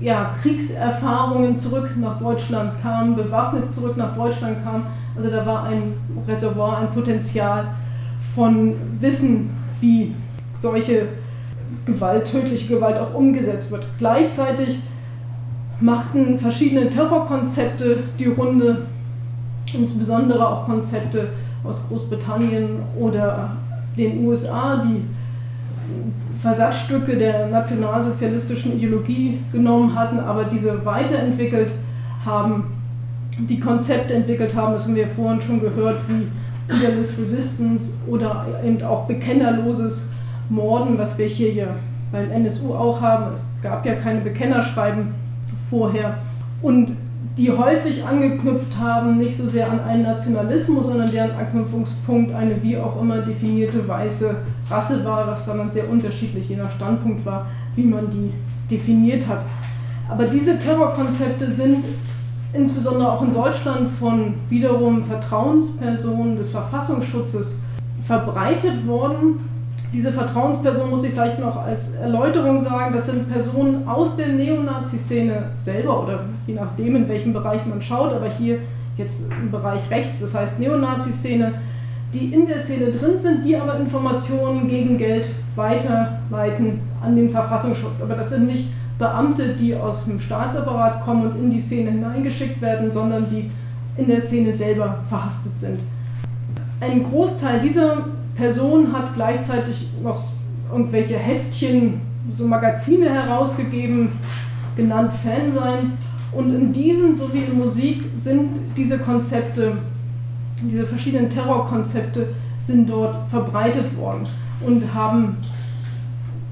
ja, 0.00 0.32
Kriegserfahrungen 0.40 1.56
zurück 1.56 1.90
nach 1.96 2.20
Deutschland 2.20 2.80
kamen, 2.80 3.16
bewaffnet 3.16 3.74
zurück 3.74 3.96
nach 3.96 4.14
Deutschland 4.14 4.62
kamen. 4.62 4.84
Also 5.16 5.28
da 5.28 5.44
war 5.44 5.64
ein 5.64 5.94
Reservoir, 6.28 6.78
ein 6.78 6.90
Potenzial 6.92 7.64
von 8.32 8.74
Wissen, 9.00 9.50
wie 9.80 10.14
solche 10.54 11.08
Gewalt, 11.84 12.30
tödliche 12.30 12.72
Gewalt 12.72 12.96
auch 12.96 13.12
umgesetzt 13.12 13.72
wird. 13.72 13.84
Gleichzeitig 13.98 14.78
machten 15.80 16.38
verschiedene 16.38 16.90
Terrorkonzepte 16.90 18.04
die 18.18 18.26
Runde, 18.26 18.86
insbesondere 19.72 20.46
auch 20.46 20.66
Konzepte 20.66 21.28
aus 21.64 21.86
Großbritannien 21.88 22.80
oder 22.98 23.56
den 23.96 24.24
USA, 24.26 24.82
die 24.84 25.02
Versatzstücke 26.40 27.16
der 27.16 27.48
nationalsozialistischen 27.48 28.76
Ideologie 28.76 29.38
genommen 29.52 29.94
hatten, 29.94 30.18
aber 30.18 30.44
diese 30.44 30.84
weiterentwickelt 30.84 31.72
haben, 32.24 32.64
die 33.38 33.58
Konzepte 33.58 34.14
entwickelt 34.14 34.54
haben, 34.54 34.72
das 34.74 34.84
haben 34.84 34.94
wir 34.94 35.06
vorhin 35.06 35.40
schon 35.40 35.60
gehört, 35.60 36.00
wie 36.08 36.26
Leaderless 36.72 37.18
Resistance 37.18 37.92
oder 38.06 38.46
eben 38.64 38.82
auch 38.82 39.06
bekennerloses 39.06 40.08
Morden, 40.48 40.98
was 40.98 41.16
wir 41.18 41.26
hier 41.26 41.52
ja 41.52 41.66
beim 42.12 42.30
NSU 42.30 42.74
auch 42.74 43.00
haben. 43.00 43.32
Es 43.32 43.48
gab 43.62 43.84
ja 43.86 43.94
keine 43.94 44.20
Bekennerschreiben 44.20 45.14
vorher. 45.68 46.18
Und 46.62 46.92
die 47.36 47.50
häufig 47.52 48.04
angeknüpft 48.04 48.76
haben, 48.76 49.18
nicht 49.18 49.36
so 49.36 49.46
sehr 49.46 49.70
an 49.70 49.80
einen 49.80 50.02
Nationalismus, 50.02 50.86
sondern 50.86 51.10
deren 51.10 51.30
Anknüpfungspunkt 51.30 52.34
eine 52.34 52.60
wie 52.62 52.76
auch 52.76 53.00
immer 53.00 53.18
definierte 53.18 53.86
weiße 53.86 54.34
Rasse 54.68 55.04
war, 55.04 55.28
was 55.28 55.46
dann 55.46 55.70
sehr 55.70 55.88
unterschiedlich 55.88 56.48
je 56.48 56.56
nach 56.56 56.70
Standpunkt 56.70 57.24
war, 57.24 57.46
wie 57.76 57.84
man 57.84 58.10
die 58.10 58.32
definiert 58.68 59.28
hat. 59.28 59.44
Aber 60.08 60.24
diese 60.24 60.58
Terrorkonzepte 60.58 61.50
sind 61.50 61.84
insbesondere 62.52 63.12
auch 63.12 63.22
in 63.22 63.32
Deutschland 63.32 63.90
von 63.90 64.34
wiederum 64.48 65.04
Vertrauenspersonen 65.04 66.36
des 66.36 66.50
Verfassungsschutzes 66.50 67.60
verbreitet 68.04 68.86
worden. 68.86 69.40
Diese 69.92 70.12
Vertrauensperson 70.12 70.90
muss 70.90 71.02
ich 71.04 71.12
vielleicht 71.12 71.38
noch 71.38 71.56
als 71.56 71.94
Erläuterung 71.94 72.58
sagen, 72.60 72.94
das 72.94 73.06
sind 73.06 73.30
Personen 73.32 73.88
aus 73.88 74.16
der 74.16 74.28
Neonazi-Szene 74.28 75.44
selber 75.58 76.02
oder 76.02 76.20
je 76.46 76.54
nachdem, 76.54 76.96
in 76.96 77.08
welchem 77.08 77.32
Bereich 77.32 77.64
man 77.64 77.80
schaut, 77.80 78.12
aber 78.12 78.28
hier 78.28 78.58
jetzt 78.98 79.30
im 79.32 79.50
Bereich 79.50 79.80
rechts, 79.90 80.20
das 80.20 80.34
heißt 80.34 80.60
Neonazi-Szene, 80.60 81.54
die 82.12 82.34
in 82.34 82.46
der 82.46 82.58
Szene 82.58 82.90
drin 82.90 83.18
sind, 83.18 83.44
die 83.44 83.56
aber 83.56 83.78
Informationen 83.78 84.68
gegen 84.68 84.98
Geld 84.98 85.26
weiterleiten 85.56 86.80
an 87.02 87.16
den 87.16 87.30
Verfassungsschutz. 87.30 88.02
Aber 88.02 88.14
das 88.14 88.30
sind 88.30 88.46
nicht 88.46 88.66
Beamte, 88.98 89.54
die 89.54 89.74
aus 89.74 90.04
dem 90.04 90.20
Staatsapparat 90.20 91.02
kommen 91.04 91.30
und 91.30 91.38
in 91.38 91.50
die 91.50 91.60
Szene 91.60 91.92
hineingeschickt 91.92 92.60
werden, 92.60 92.90
sondern 92.90 93.26
die 93.30 93.50
in 93.96 94.08
der 94.08 94.20
Szene 94.20 94.52
selber 94.52 94.98
verhaftet 95.08 95.58
sind. 95.58 95.80
Ein 96.80 97.04
Großteil 97.04 97.60
dieser 97.60 98.04
Personen 98.38 98.92
hat 98.92 99.14
gleichzeitig 99.14 99.88
noch 100.00 100.16
irgendwelche 100.70 101.18
Heftchen, 101.18 102.00
so 102.36 102.46
Magazine 102.46 103.10
herausgegeben, 103.10 104.10
genannt 104.76 105.12
Fanseins. 105.12 105.96
Und 106.30 106.54
in 106.54 106.72
diesen 106.72 107.16
sowie 107.16 107.42
in 107.50 107.58
Musik 107.58 108.04
sind 108.14 108.50
diese 108.76 108.98
Konzepte, 108.98 109.78
diese 110.62 110.86
verschiedenen 110.86 111.28
Terrorkonzepte 111.28 112.28
sind 112.60 112.88
dort 112.88 113.28
verbreitet 113.28 113.96
worden 113.96 114.22
und 114.64 114.94
haben 114.94 115.36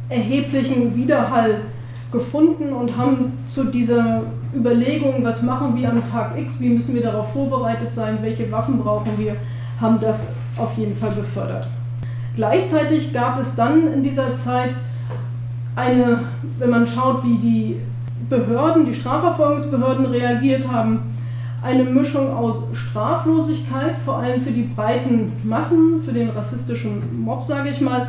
erheblichen 0.08 0.96
Widerhall 0.96 1.60
gefunden 2.10 2.72
und 2.72 2.96
haben 2.96 3.32
zu 3.46 3.64
dieser 3.64 4.22
Überlegung, 4.54 5.22
was 5.22 5.42
machen 5.42 5.76
wir 5.76 5.90
am 5.90 6.02
Tag 6.10 6.36
X, 6.38 6.60
wie 6.60 6.70
müssen 6.70 6.94
wir 6.94 7.02
darauf 7.02 7.32
vorbereitet 7.32 7.92
sein, 7.92 8.18
welche 8.22 8.50
Waffen 8.50 8.78
brauchen 8.78 9.12
wir, 9.18 9.36
haben 9.80 10.00
das 10.00 10.26
auf 10.56 10.76
jeden 10.76 10.96
Fall 10.96 11.12
befördert. 11.12 11.68
Gleichzeitig 12.34 13.12
gab 13.12 13.38
es 13.40 13.54
dann 13.54 13.92
in 13.92 14.02
dieser 14.02 14.34
Zeit 14.34 14.74
eine, 15.74 16.20
wenn 16.58 16.70
man 16.70 16.86
schaut, 16.86 17.24
wie 17.24 17.38
die 17.38 17.76
Behörden, 18.28 18.86
die 18.86 18.94
Strafverfolgungsbehörden 18.94 20.06
reagiert 20.06 20.70
haben, 20.70 21.14
eine 21.62 21.84
Mischung 21.84 22.34
aus 22.34 22.68
Straflosigkeit, 22.74 23.96
vor 24.04 24.18
allem 24.18 24.40
für 24.40 24.50
die 24.50 24.62
breiten 24.62 25.32
Massen, 25.44 26.02
für 26.04 26.12
den 26.12 26.30
rassistischen 26.30 27.24
Mob, 27.24 27.42
sage 27.42 27.70
ich 27.70 27.80
mal. 27.80 28.08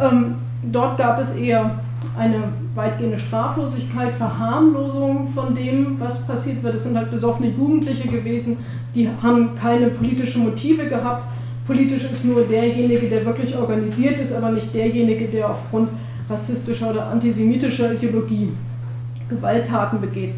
Ähm, 0.00 0.36
dort 0.62 0.98
gab 0.98 1.18
es 1.18 1.34
eher 1.34 1.70
eine 2.18 2.44
weitgehende 2.74 3.18
Straflosigkeit, 3.18 4.14
Verharmlosung 4.14 5.28
von 5.34 5.54
dem, 5.54 5.98
was 5.98 6.26
passiert 6.26 6.62
wird. 6.62 6.74
Es 6.74 6.84
sind 6.84 6.96
halt 6.96 7.10
besoffene 7.10 7.50
Jugendliche 7.50 8.08
gewesen, 8.08 8.58
die 8.94 9.08
haben 9.22 9.54
keine 9.54 9.88
politischen 9.88 10.44
Motive 10.44 10.88
gehabt. 10.88 11.24
Politisch 11.66 12.04
ist 12.10 12.24
nur 12.24 12.42
derjenige, 12.42 13.08
der 13.08 13.24
wirklich 13.24 13.56
organisiert 13.56 14.18
ist, 14.18 14.32
aber 14.32 14.50
nicht 14.50 14.74
derjenige, 14.74 15.26
der 15.26 15.50
aufgrund 15.50 15.90
rassistischer 16.28 16.90
oder 16.90 17.06
antisemitischer 17.06 17.92
Ideologie 17.92 18.52
Gewalttaten 19.28 20.00
begeht. 20.00 20.34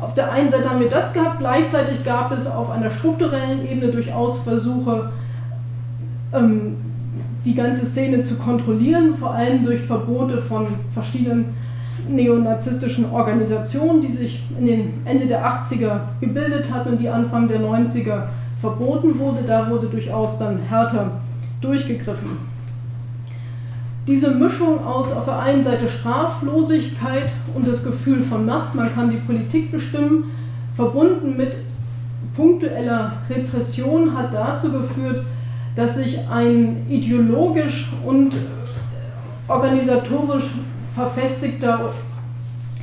Auf 0.00 0.14
der 0.14 0.30
einen 0.30 0.48
Seite 0.48 0.68
haben 0.68 0.80
wir 0.80 0.90
das 0.90 1.12
gehabt, 1.12 1.38
gleichzeitig 1.38 2.04
gab 2.04 2.30
es 2.32 2.46
auf 2.46 2.70
einer 2.70 2.90
strukturellen 2.90 3.66
Ebene 3.66 3.90
durchaus 3.90 4.40
Versuche, 4.40 5.10
ähm, 6.34 6.76
die 7.44 7.54
ganze 7.54 7.86
Szene 7.86 8.22
zu 8.22 8.36
kontrollieren, 8.36 9.16
vor 9.16 9.32
allem 9.32 9.64
durch 9.64 9.80
Verbote 9.80 10.38
von 10.38 10.66
verschiedenen 10.92 11.54
neonazistischen 12.08 13.10
Organisationen, 13.10 14.02
die 14.02 14.10
sich 14.10 14.42
in 14.58 14.66
den 14.66 14.94
Ende 15.04 15.26
der 15.26 15.44
80er 15.46 16.00
gebildet 16.20 16.70
hatten 16.70 16.90
und 16.90 17.00
die 17.00 17.08
Anfang 17.08 17.48
der 17.48 17.60
90er 17.60 18.24
verboten 18.60 19.18
wurde, 19.18 19.42
da 19.42 19.70
wurde 19.70 19.86
durchaus 19.86 20.38
dann 20.38 20.58
härter 20.58 21.10
durchgegriffen. 21.60 22.38
Diese 24.06 24.30
Mischung 24.30 24.84
aus 24.84 25.12
auf 25.12 25.24
der 25.24 25.38
einen 25.40 25.64
Seite 25.64 25.88
Straflosigkeit 25.88 27.28
und 27.54 27.66
das 27.66 27.82
Gefühl 27.82 28.22
von 28.22 28.46
Macht, 28.46 28.74
man 28.74 28.94
kann 28.94 29.10
die 29.10 29.16
Politik 29.16 29.72
bestimmen, 29.72 30.24
verbunden 30.76 31.36
mit 31.36 31.54
punktueller 32.34 33.12
Repression 33.28 34.16
hat 34.16 34.32
dazu 34.32 34.70
geführt, 34.70 35.24
dass 35.74 35.96
sich 35.96 36.18
ein 36.30 36.86
ideologisch 36.88 37.90
und 38.04 38.34
organisatorisch 39.48 40.50
verfestigter 40.94 41.90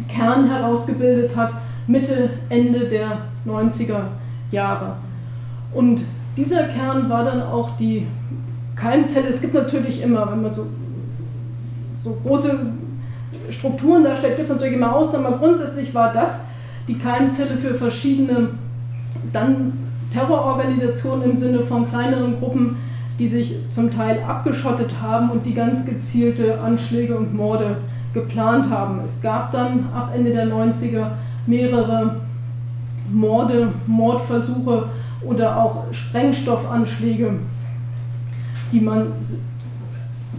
Kern 0.08 0.50
herausgebildet 0.50 1.36
hat, 1.36 1.52
Mitte, 1.88 2.30
Ende 2.50 2.88
der 2.90 3.20
90er 3.46 4.02
Jahre. 4.52 4.96
Und 5.74 6.02
dieser 6.38 6.64
Kern 6.64 7.10
war 7.10 7.24
dann 7.24 7.42
auch 7.42 7.78
die 7.78 8.08
Keimzelle. 8.76 9.28
Es 9.30 9.42
gibt 9.42 9.54
natürlich 9.54 10.02
immer, 10.02 10.32
wenn 10.32 10.42
man 10.42 10.54
so, 10.54 10.68
so 12.04 12.18
große 12.24 12.60
Strukturen 13.50 14.04
darstellt, 14.04 14.38
gibt 14.38 14.50
es 14.50 14.56
natürlich 14.56 14.76
immer 14.76 14.96
Ausnahmen, 14.96 15.26
aber 15.26 15.38
grundsätzlich 15.38 15.94
war 15.94 16.14
das 16.14 16.42
die 16.88 16.98
Keimzelle 16.98 17.58
für 17.58 17.74
verschiedene 17.74 18.50
dann 19.32 19.74
Terrororganisationen 20.12 21.32
im 21.32 21.36
Sinne 21.36 21.62
von 21.62 21.88
kleineren 21.90 22.40
Gruppen, 22.40 22.78
die 23.20 23.28
sich 23.28 23.56
zum 23.70 23.92
Teil 23.92 24.22
abgeschottet 24.28 24.96
haben 25.02 25.30
und 25.30 25.46
die 25.46 25.54
ganz 25.54 25.86
gezielte 25.86 26.60
Anschläge 26.60 27.16
und 27.16 27.34
Morde 27.34 27.78
geplant 28.14 28.70
haben. 28.70 29.00
Es 29.04 29.22
gab 29.22 29.52
dann 29.52 29.88
ab 29.94 30.12
Ende 30.16 30.34
der 30.34 30.48
90er 30.48 31.12
mehrere 31.48 32.18
Morde, 33.12 33.70
Mordversuche 33.88 34.86
oder 35.26 35.58
auch 35.58 35.86
Sprengstoffanschläge, 35.92 37.34
die 38.72 38.80
man 38.80 39.14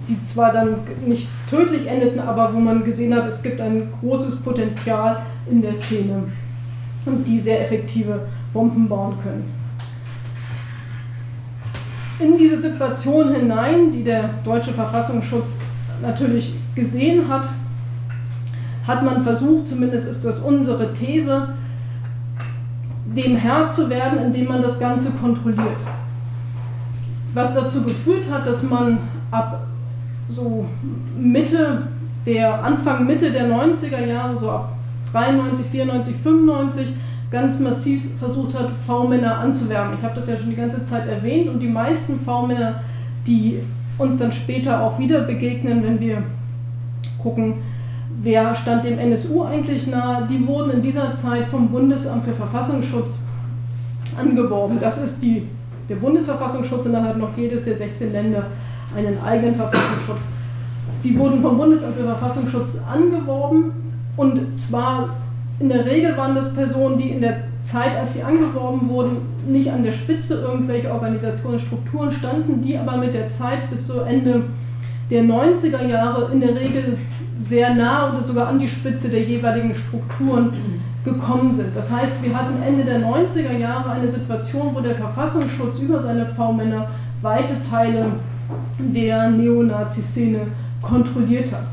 die 0.08 0.22
zwar 0.22 0.52
dann 0.52 0.76
nicht 1.06 1.28
tödlich 1.48 1.86
endeten, 1.86 2.20
aber 2.20 2.52
wo 2.52 2.58
man 2.58 2.84
gesehen 2.84 3.14
hat, 3.14 3.26
es 3.26 3.42
gibt 3.42 3.60
ein 3.60 3.90
großes 4.00 4.36
Potenzial 4.36 5.22
in 5.50 5.62
der 5.62 5.74
Szene 5.74 6.24
und 7.06 7.26
die 7.26 7.40
sehr 7.40 7.62
effektive 7.62 8.20
Bomben 8.52 8.88
bauen 8.88 9.14
können. 9.22 9.44
In 12.18 12.38
diese 12.38 12.60
Situation 12.60 13.34
hinein, 13.34 13.90
die 13.90 14.04
der 14.04 14.30
deutsche 14.44 14.72
Verfassungsschutz 14.72 15.56
natürlich 16.02 16.54
gesehen 16.74 17.28
hat, 17.28 17.48
hat 18.86 19.02
man 19.02 19.22
versucht, 19.22 19.66
zumindest 19.66 20.06
ist 20.06 20.24
das 20.24 20.40
unsere 20.40 20.92
These, 20.92 21.48
dem 23.04 23.36
Herr 23.36 23.68
zu 23.68 23.90
werden, 23.90 24.18
indem 24.18 24.48
man 24.48 24.62
das 24.62 24.78
Ganze 24.78 25.10
kontrolliert. 25.10 25.80
Was 27.34 27.52
dazu 27.52 27.82
geführt 27.82 28.24
hat, 28.30 28.46
dass 28.46 28.62
man 28.62 28.98
ab 29.30 29.66
so 30.28 30.66
Mitte 31.18 31.88
der, 32.24 32.62
Anfang 32.64 33.06
Mitte 33.06 33.30
der 33.30 33.48
90er 33.48 34.06
Jahre, 34.06 34.36
so 34.36 34.50
ab 34.50 34.76
93, 35.12 35.66
94, 35.66 36.16
95, 36.16 36.92
ganz 37.30 37.60
massiv 37.60 38.02
versucht 38.18 38.58
hat, 38.58 38.70
V-Männer 38.86 39.38
anzuwerben. 39.38 39.94
Ich 39.98 40.04
habe 40.04 40.14
das 40.14 40.28
ja 40.28 40.36
schon 40.36 40.50
die 40.50 40.56
ganze 40.56 40.84
Zeit 40.84 41.08
erwähnt 41.08 41.48
und 41.48 41.60
die 41.60 41.68
meisten 41.68 42.20
V-Männer, 42.20 42.80
die 43.26 43.60
uns 43.98 44.18
dann 44.18 44.32
später 44.32 44.82
auch 44.82 44.98
wieder 44.98 45.20
begegnen, 45.20 45.82
wenn 45.82 46.00
wir 46.00 46.22
gucken, 47.22 47.54
wer 48.22 48.54
stand 48.54 48.84
dem 48.84 48.98
NSU 48.98 49.42
eigentlich 49.42 49.86
nahe, 49.86 50.26
die 50.28 50.46
wurden 50.46 50.70
in 50.70 50.82
dieser 50.82 51.14
Zeit 51.14 51.46
vom 51.48 51.68
Bundesamt 51.68 52.24
für 52.24 52.32
Verfassungsschutz 52.32 53.20
angeworben. 54.16 54.78
Das 54.80 54.98
ist 54.98 55.22
die, 55.22 55.48
der 55.88 55.96
Bundesverfassungsschutz 55.96 56.86
und 56.86 56.92
dann 56.92 57.04
hat 57.04 57.18
noch 57.18 57.36
jedes 57.36 57.64
der 57.64 57.76
16 57.76 58.12
Länder 58.12 58.46
einen 58.96 59.18
eigenen 59.22 59.54
Verfassungsschutz. 59.54 60.28
Die 61.02 61.18
wurden 61.18 61.42
vom 61.42 61.56
Bundesamt 61.56 61.96
für 61.96 62.04
Verfassungsschutz 62.04 62.80
angeworben 62.90 63.72
und 64.16 64.60
zwar 64.60 65.10
in 65.60 65.68
der 65.68 65.84
Regel 65.86 66.16
waren 66.16 66.34
das 66.34 66.52
Personen, 66.52 66.98
die 66.98 67.10
in 67.10 67.20
der 67.20 67.44
Zeit, 67.62 67.96
als 67.96 68.14
sie 68.14 68.22
angeworben 68.22 68.88
wurden, 68.88 69.16
nicht 69.46 69.70
an 69.70 69.82
der 69.82 69.92
Spitze 69.92 70.40
irgendwelcher 70.40 70.92
Organisationen, 70.92 71.58
Strukturen 71.58 72.12
standen, 72.12 72.60
die 72.60 72.76
aber 72.76 72.96
mit 72.96 73.14
der 73.14 73.30
Zeit 73.30 73.70
bis 73.70 73.86
so 73.86 74.00
Ende 74.00 74.44
der 75.10 75.22
90er 75.22 75.86
Jahre 75.86 76.30
in 76.32 76.40
der 76.40 76.54
Regel 76.54 76.96
sehr 77.44 77.74
nah 77.74 78.10
oder 78.10 78.22
sogar 78.22 78.48
an 78.48 78.58
die 78.58 78.68
Spitze 78.68 79.10
der 79.10 79.22
jeweiligen 79.22 79.74
Strukturen 79.74 80.52
gekommen 81.04 81.52
sind. 81.52 81.76
Das 81.76 81.90
heißt, 81.90 82.22
wir 82.22 82.34
hatten 82.34 82.62
Ende 82.62 82.84
der 82.84 83.00
90er 83.00 83.58
Jahre 83.58 83.90
eine 83.90 84.08
Situation, 84.08 84.70
wo 84.74 84.80
der 84.80 84.94
Verfassungsschutz 84.94 85.80
über 85.80 86.00
seine 86.00 86.24
V-Männer 86.24 86.88
weite 87.20 87.54
Teile 87.68 88.06
der 88.78 89.30
Neonazi-Szene 89.30 90.46
kontrolliert 90.80 91.52
hat 91.52 91.66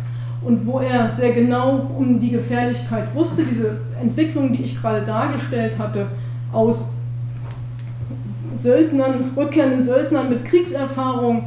und 0.43 0.65
wo 0.65 0.79
er 0.79 1.09
sehr 1.09 1.33
genau 1.33 1.89
um 1.97 2.19
die 2.19 2.31
Gefährlichkeit 2.31 3.13
wusste, 3.13 3.43
diese 3.43 3.77
Entwicklung, 4.01 4.51
die 4.53 4.63
ich 4.63 4.79
gerade 4.79 5.05
dargestellt 5.05 5.77
hatte, 5.77 6.07
aus 6.51 6.91
Söldnern, 8.53 9.31
rückkehrenden 9.37 9.83
Söldnern 9.83 10.29
mit 10.29 10.43
Kriegserfahrung 10.43 11.45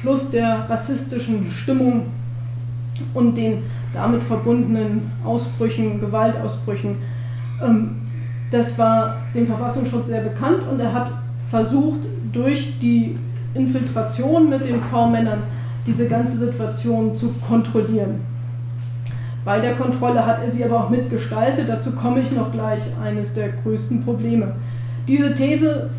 plus 0.00 0.30
der 0.30 0.68
rassistischen 0.68 1.50
Stimmung 1.50 2.06
und 3.14 3.34
den 3.34 3.62
damit 3.92 4.22
verbundenen 4.22 5.10
Ausbrüchen, 5.24 6.00
Gewaltausbrüchen. 6.00 6.96
Ähm, 7.62 7.96
das 8.50 8.78
war 8.78 9.16
dem 9.34 9.46
Verfassungsschutz 9.46 10.08
sehr 10.08 10.22
bekannt 10.22 10.60
und 10.70 10.80
er 10.80 10.92
hat 10.92 11.10
versucht, 11.50 12.00
durch 12.32 12.78
die 12.80 13.18
Infiltration 13.54 14.48
mit 14.48 14.64
den 14.64 14.80
V-Männern 14.80 15.42
diese 15.86 16.08
ganze 16.08 16.36
Situation 16.36 17.14
zu 17.14 17.34
kontrollieren. 17.48 18.20
Bei 19.44 19.60
der 19.60 19.76
Kontrolle 19.76 20.26
hat 20.26 20.42
er 20.42 20.50
sie 20.50 20.64
aber 20.64 20.84
auch 20.84 20.90
mitgestaltet. 20.90 21.68
Dazu 21.68 21.92
komme 21.92 22.20
ich 22.20 22.32
noch 22.32 22.50
gleich, 22.50 22.82
eines 23.02 23.32
der 23.32 23.50
größten 23.50 24.04
Probleme. 24.04 24.54
Diese 25.06 25.32
These 25.34 25.90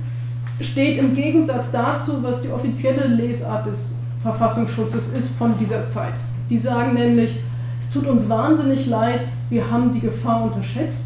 steht 0.60 0.98
im 0.98 1.16
Gegensatz 1.16 1.72
dazu, 1.72 2.22
was 2.22 2.42
die 2.42 2.50
offizielle 2.50 3.08
Lesart 3.08 3.66
des 3.68 4.00
Verfassungsschutzes 4.22 5.14
ist 5.14 5.30
von 5.38 5.58
dieser 5.58 5.88
Zeit. 5.88 6.14
Die 6.50 6.58
sagen 6.58 6.94
nämlich, 6.94 7.40
es 7.82 7.90
tut 7.92 8.08
uns 8.08 8.30
wahnsinnig 8.30 8.88
leid, 8.88 9.22
wir 9.50 9.70
haben 9.70 9.92
die 9.94 10.00
Gefahr 10.00 10.44
unterschätzt, 10.44 11.06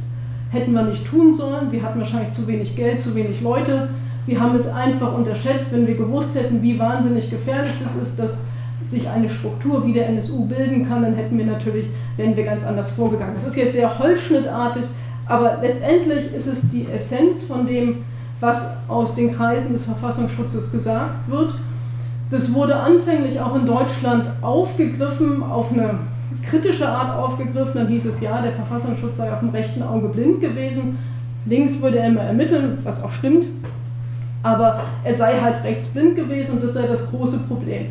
hätten 0.51 0.73
wir 0.73 0.83
nicht 0.83 1.05
tun 1.05 1.33
sollen, 1.33 1.71
wir 1.71 1.81
hatten 1.81 1.99
wahrscheinlich 1.99 2.29
zu 2.29 2.47
wenig 2.47 2.75
Geld, 2.75 3.01
zu 3.01 3.15
wenig 3.15 3.41
Leute, 3.41 3.89
wir 4.25 4.39
haben 4.39 4.55
es 4.55 4.67
einfach 4.67 5.13
unterschätzt, 5.15 5.67
wenn 5.71 5.87
wir 5.87 5.95
gewusst 5.95 6.35
hätten, 6.35 6.61
wie 6.61 6.77
wahnsinnig 6.77 7.29
gefährlich 7.29 7.73
es 7.85 7.95
ist, 7.95 8.19
dass 8.19 8.39
sich 8.85 9.07
eine 9.09 9.29
Struktur 9.29 9.85
wie 9.85 9.93
der 9.93 10.09
NSU 10.09 10.45
bilden 10.45 10.87
kann, 10.87 11.03
dann 11.03 11.15
hätten 11.15 11.37
wir 11.37 11.45
natürlich, 11.45 11.87
wären 12.17 12.35
wir 12.35 12.43
ganz 12.43 12.63
anders 12.63 12.91
vorgegangen. 12.91 13.33
Das 13.35 13.45
ist 13.45 13.55
jetzt 13.55 13.73
sehr 13.73 13.97
holzschnittartig, 13.97 14.83
aber 15.25 15.59
letztendlich 15.61 16.33
ist 16.33 16.47
es 16.47 16.69
die 16.69 16.87
Essenz 16.87 17.43
von 17.43 17.65
dem, 17.65 18.03
was 18.39 18.67
aus 18.87 19.15
den 19.15 19.31
Kreisen 19.31 19.73
des 19.73 19.85
Verfassungsschutzes 19.85 20.71
gesagt 20.71 21.29
wird. 21.29 21.53
Das 22.31 22.53
wurde 22.53 22.75
anfänglich 22.75 23.39
auch 23.39 23.55
in 23.55 23.65
Deutschland 23.65 24.25
aufgegriffen, 24.41 25.43
auf 25.43 25.71
eine 25.71 25.99
kritische 26.43 26.87
Art 26.87 27.17
aufgegriffen. 27.17 27.73
Dann 27.75 27.87
hieß 27.87 28.05
es 28.05 28.21
ja, 28.21 28.41
der 28.41 28.53
Verfassungsschutz 28.53 29.17
sei 29.17 29.31
auf 29.31 29.39
dem 29.39 29.49
rechten 29.49 29.83
Auge 29.83 30.07
blind 30.07 30.41
gewesen. 30.41 30.97
Links 31.45 31.81
würde 31.81 31.99
er 31.99 32.07
immer 32.07 32.21
ermitteln, 32.21 32.77
was 32.83 33.03
auch 33.03 33.11
stimmt. 33.11 33.45
Aber 34.43 34.81
er 35.03 35.13
sei 35.13 35.39
halt 35.39 35.63
rechtsblind 35.63 36.15
gewesen 36.15 36.53
und 36.53 36.63
das 36.63 36.73
sei 36.73 36.87
das 36.87 37.07
große 37.09 37.39
Problem 37.39 37.87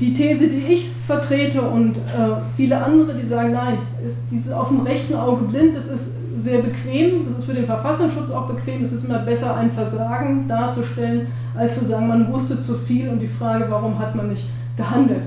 die 0.00 0.12
These, 0.12 0.48
die 0.48 0.72
ich 0.72 0.90
vertrete 1.06 1.62
und 1.62 1.96
äh, 1.96 2.00
viele 2.56 2.82
andere, 2.82 3.14
die 3.14 3.26
sagen, 3.26 3.52
nein, 3.52 3.78
ist 4.06 4.20
dieses 4.30 4.52
auf 4.52 4.68
dem 4.68 4.80
rechten 4.80 5.14
Auge 5.14 5.44
blind, 5.44 5.76
das 5.76 5.88
ist 5.88 6.12
sehr 6.38 6.62
bequem, 6.62 7.24
das 7.24 7.38
ist 7.38 7.44
für 7.44 7.54
den 7.54 7.66
Verfassungsschutz 7.66 8.30
auch 8.30 8.46
bequem, 8.46 8.82
es 8.82 8.92
ist 8.92 9.04
immer 9.04 9.18
besser, 9.18 9.56
ein 9.56 9.70
Versagen 9.70 10.46
darzustellen, 10.46 11.26
als 11.56 11.78
zu 11.78 11.84
sagen, 11.84 12.08
man 12.08 12.32
wusste 12.32 12.60
zu 12.60 12.74
viel 12.74 13.08
und 13.08 13.20
die 13.20 13.26
Frage, 13.26 13.66
warum 13.68 13.98
hat 13.98 14.14
man 14.14 14.28
nicht 14.28 14.48
gehandelt. 14.76 15.22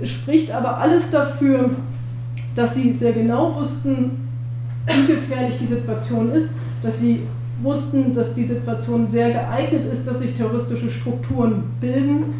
Es 0.00 0.10
spricht 0.10 0.50
aber 0.50 0.78
alles 0.78 1.10
dafür, 1.10 1.70
dass 2.54 2.74
sie 2.74 2.92
sehr 2.92 3.12
genau 3.12 3.54
wussten, 3.54 4.28
wie 4.86 5.06
gefährlich 5.06 5.58
die 5.58 5.66
Situation 5.66 6.32
ist, 6.32 6.54
dass 6.82 7.00
sie 7.00 7.20
wussten, 7.62 8.14
dass 8.14 8.32
die 8.32 8.44
Situation 8.44 9.06
sehr 9.06 9.30
geeignet 9.30 9.92
ist, 9.92 10.06
dass 10.06 10.20
sich 10.20 10.34
terroristische 10.34 10.90
Strukturen 10.90 11.64
bilden 11.80 12.34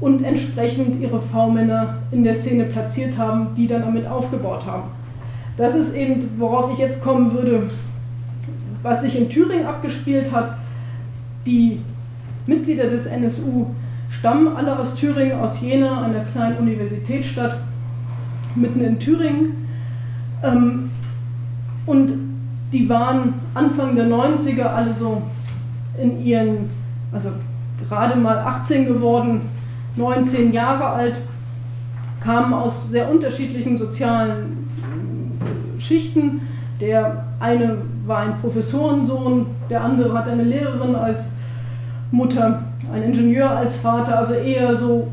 und 0.00 0.24
entsprechend 0.24 0.98
ihre 1.00 1.20
V-Männer 1.20 1.98
in 2.10 2.24
der 2.24 2.34
Szene 2.34 2.64
platziert 2.64 3.18
haben, 3.18 3.48
die 3.54 3.66
dann 3.66 3.82
damit 3.82 4.06
aufgebaut 4.06 4.66
haben. 4.66 4.84
Das 5.56 5.74
ist 5.74 5.94
eben, 5.94 6.30
worauf 6.38 6.72
ich 6.72 6.78
jetzt 6.78 7.02
kommen 7.02 7.32
würde, 7.32 7.68
was 8.82 9.02
sich 9.02 9.16
in 9.16 9.28
Thüringen 9.28 9.66
abgespielt 9.66 10.32
hat. 10.32 10.56
Die 11.46 11.80
Mitglieder 12.46 12.88
des 12.88 13.06
NSU 13.06 13.66
stammen 14.08 14.56
alle 14.56 14.78
aus 14.78 14.94
Thüringen, 14.94 15.38
aus 15.38 15.60
Jena, 15.60 16.02
einer 16.02 16.24
kleinen 16.24 16.58
Universitätsstadt 16.58 17.56
mitten 18.54 18.82
in 18.82 18.98
Thüringen. 18.98 19.68
Ähm, 20.42 20.90
und 21.86 22.12
die 22.72 22.88
waren 22.88 23.34
Anfang 23.54 23.94
der 23.96 24.06
90er 24.06 24.64
alle 24.64 24.94
so 24.94 25.22
in 26.00 26.24
ihren, 26.24 26.70
also 27.12 27.30
gerade 27.88 28.18
mal 28.18 28.38
18 28.38 28.86
geworden, 28.86 29.42
19 29.96 30.52
Jahre 30.52 30.86
alt, 30.86 31.16
kamen 32.22 32.54
aus 32.54 32.88
sehr 32.88 33.10
unterschiedlichen 33.10 33.76
sozialen 33.76 34.61
Schichten. 35.92 36.40
Der 36.80 37.24
eine 37.38 37.76
war 38.06 38.20
ein 38.20 38.38
Professorensohn, 38.40 39.46
der 39.68 39.84
andere 39.84 40.16
hat 40.16 40.26
eine 40.28 40.42
Lehrerin 40.42 40.94
als 40.94 41.28
Mutter, 42.10 42.64
ein 42.92 43.02
Ingenieur 43.02 43.50
als 43.50 43.76
Vater, 43.76 44.18
also 44.18 44.34
eher 44.34 44.74
so, 44.74 45.08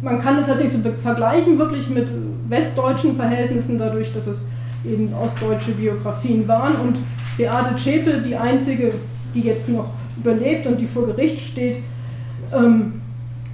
man 0.00 0.20
kann 0.20 0.38
es 0.38 0.48
halt 0.48 0.60
nicht 0.60 0.72
so 0.72 0.78
vergleichen 1.02 1.58
wirklich 1.58 1.88
mit 1.88 2.08
westdeutschen 2.48 3.14
Verhältnissen, 3.14 3.78
dadurch, 3.78 4.12
dass 4.12 4.26
es 4.26 4.46
eben 4.84 5.12
ostdeutsche 5.14 5.72
Biografien 5.72 6.48
waren. 6.48 6.76
Und 6.76 6.98
Beate 7.36 7.76
Zschäpe, 7.76 8.20
die 8.20 8.36
einzige, 8.36 8.92
die 9.34 9.42
jetzt 9.42 9.68
noch 9.68 9.90
überlebt 10.16 10.66
und 10.66 10.80
die 10.80 10.86
vor 10.86 11.06
Gericht 11.06 11.40
steht, 11.40 11.78
ähm, 12.52 13.00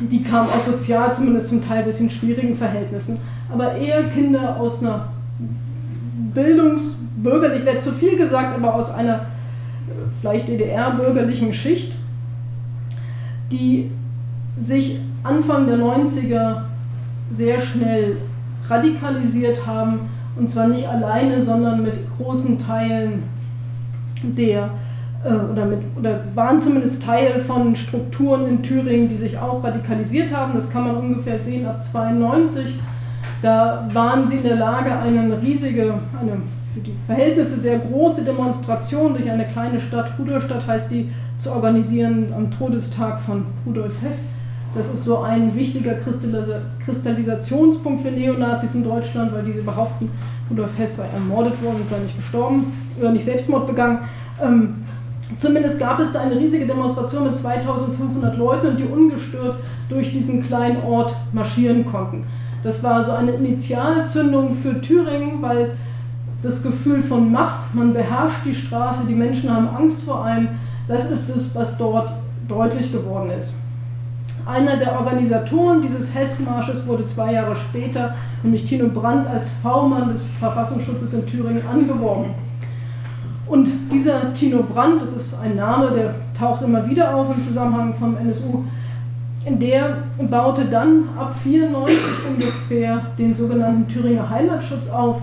die 0.01 0.23
kam 0.23 0.47
aus 0.47 0.65
sozial 0.65 1.13
zumindest 1.13 1.49
zum 1.49 1.63
Teil 1.63 1.81
ein 1.81 1.85
bisschen 1.85 2.09
schwierigen 2.09 2.55
Verhältnissen. 2.55 3.19
Aber 3.53 3.77
eher 3.77 4.05
Kinder 4.05 4.57
aus 4.59 4.81
einer 4.81 5.09
bildungsbürgerlich, 6.35 7.65
wäre 7.65 7.79
zu 7.79 7.93
viel 7.93 8.17
gesagt, 8.17 8.55
aber 8.55 8.75
aus 8.75 8.91
einer 8.91 9.15
äh, 9.15 9.21
vielleicht 10.21 10.49
DDR-bürgerlichen 10.49 11.53
Schicht, 11.53 11.93
die 13.51 13.91
sich 14.57 15.01
Anfang 15.23 15.67
der 15.67 15.79
90er 15.79 16.63
sehr 17.31 17.61
schnell 17.61 18.17
radikalisiert 18.69 19.67
haben 19.67 20.01
und 20.37 20.51
zwar 20.51 20.69
nicht 20.69 20.87
alleine, 20.87 21.41
sondern 21.41 21.83
mit 21.83 21.99
großen 22.17 22.59
Teilen 22.59 23.25
der 24.23 24.71
äh, 25.25 25.33
oder, 25.33 25.65
mit, 25.65 25.81
oder 25.97 26.21
waren 26.35 26.61
zumindest 26.61 27.03
Teil 27.03 27.41
von 27.41 27.75
Strukturen 27.75 28.47
in 28.47 28.63
Thüringen, 28.63 29.09
die 29.09 29.17
sich 29.17 29.39
auch 29.39 29.63
radikalisiert 29.65 30.35
haben. 30.35 30.55
Das 30.55 30.71
kann 30.71 30.85
man 30.85 30.97
ungefähr 30.97 31.39
sehen 31.39 31.67
ab 31.67 31.83
92. 31.83 32.79
Da 33.43 33.87
waren 33.93 34.27
sie 34.27 34.37
in 34.37 34.43
der 34.43 34.57
Lage, 34.57 34.91
eine 34.93 35.41
riesige, 35.41 35.95
eine 36.21 36.39
für 36.75 36.81
die 36.81 36.95
Verhältnisse 37.07 37.59
sehr 37.59 37.79
große 37.79 38.25
Demonstration 38.25 39.15
durch 39.15 39.31
eine 39.31 39.47
kleine 39.47 39.81
Stadt, 39.81 40.13
Rudolstadt 40.19 40.67
heißt 40.67 40.91
die, 40.91 41.11
zu 41.37 41.53
organisieren 41.53 42.33
am 42.37 42.51
Todestag 42.51 43.21
von 43.21 43.45
Rudolf 43.65 44.03
Hess. 44.03 44.25
Das 44.75 44.93
ist 44.93 45.05
so 45.05 45.21
ein 45.21 45.57
wichtiger 45.57 45.95
Kristallisationspunkt 45.95 48.03
für 48.03 48.11
Neonazis 48.11 48.75
in 48.75 48.85
Deutschland, 48.85 49.33
weil 49.33 49.45
diese 49.45 49.63
behaupten, 49.63 50.11
Rudolf 50.51 50.77
Hess 50.79 50.97
sei 50.97 51.07
ermordet 51.15 51.63
worden 51.63 51.77
und 51.81 51.89
sei 51.89 51.99
nicht 51.99 52.17
gestorben 52.17 52.73
oder 52.99 53.13
nicht 53.13 53.25
Selbstmord 53.25 53.67
begangen. 53.67 54.01
Ähm, 54.43 54.85
zumindest 55.39 55.79
gab 55.79 56.01
es 56.01 56.13
da 56.13 56.21
eine 56.21 56.37
riesige 56.37 56.67
Demonstration 56.67 57.25
mit 57.25 57.37
2500 57.37 58.37
Leuten 58.37 58.77
die 58.77 58.85
ungestört 58.85 59.57
durch 59.89 60.13
diesen 60.13 60.43
kleinen 60.43 60.83
Ort 60.85 61.15
marschieren 61.33 61.87
konnten. 61.87 62.27
Das 62.63 62.83
war 62.83 63.03
so 63.03 63.13
eine 63.13 63.33
Initialzündung 63.33 64.55
für 64.55 64.81
Thüringen, 64.81 65.41
weil 65.41 65.73
das 66.43 66.63
Gefühl 66.63 67.03
von 67.03 67.31
Macht, 67.31 67.75
man 67.75 67.93
beherrscht 67.93 68.45
die 68.45 68.55
Straße, 68.55 69.01
die 69.09 69.15
Menschen 69.15 69.53
haben 69.53 69.69
Angst 69.69 70.03
vor 70.03 70.25
einem, 70.25 70.49
das 70.87 71.11
ist 71.11 71.29
es, 71.29 71.55
was 71.55 71.77
dort 71.77 72.13
deutlich 72.47 72.93
geworden 72.93 73.31
ist. 73.31 73.55
Einer 74.47 74.77
der 74.79 74.99
Organisatoren 74.99 75.83
dieses 75.83 76.15
Hessmarsches 76.15 76.87
wurde 76.87 77.05
zwei 77.05 77.35
Jahre 77.35 77.55
später, 77.55 78.15
nämlich 78.43 78.65
Tino 78.65 78.89
Brandt, 78.89 79.27
als 79.27 79.51
V-Mann 79.63 80.11
des 80.13 80.25
Verfassungsschutzes 80.39 81.13
in 81.13 81.27
Thüringen 81.27 81.63
angeworben. 81.67 82.31
Und 83.47 83.69
dieser 83.93 84.33
Tino 84.33 84.63
Brandt, 84.63 85.03
das 85.03 85.13
ist 85.13 85.35
ein 85.43 85.57
Name, 85.57 85.91
der 85.91 86.15
taucht 86.39 86.63
immer 86.63 86.89
wieder 86.89 87.15
auf 87.15 87.35
im 87.35 87.43
Zusammenhang 87.43 87.95
vom 87.95 88.17
NSU, 88.17 88.65
der 89.57 89.99
baute 90.31 90.65
dann 90.65 91.05
ab 91.17 91.35
94 91.43 91.99
ungefähr 92.29 93.01
den 93.19 93.35
sogenannten 93.35 93.89
Thüringer 93.89 94.29
Heimatschutz 94.29 94.91
auf. 94.91 95.23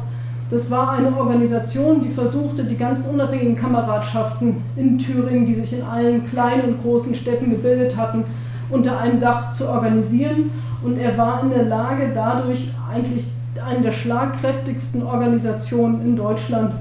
Das 0.49 0.69
war 0.69 0.91
eine 0.91 1.15
Organisation, 1.15 2.01
die 2.01 2.09
versuchte, 2.09 2.63
die 2.63 2.77
ganzen 2.77 3.09
unabhängigen 3.09 3.55
Kameradschaften 3.55 4.63
in 4.75 4.97
Thüringen, 4.97 5.45
die 5.45 5.53
sich 5.53 5.73
in 5.73 5.81
allen 5.81 6.25
kleinen 6.25 6.69
und 6.69 6.81
großen 6.81 7.13
Städten 7.15 7.49
gebildet 7.49 7.97
hatten, 7.97 8.23
unter 8.69 8.99
einem 8.99 9.19
Dach 9.19 9.51
zu 9.51 9.67
organisieren. 9.67 10.51
Und 10.83 10.97
er 10.97 11.17
war 11.17 11.43
in 11.43 11.49
der 11.49 11.63
Lage, 11.63 12.11
dadurch 12.13 12.69
eigentlich 12.91 13.25
eine 13.63 13.81
der 13.81 13.91
schlagkräftigsten 13.91 15.03
Organisationen 15.03 16.01
in 16.01 16.15
Deutschland 16.15 16.73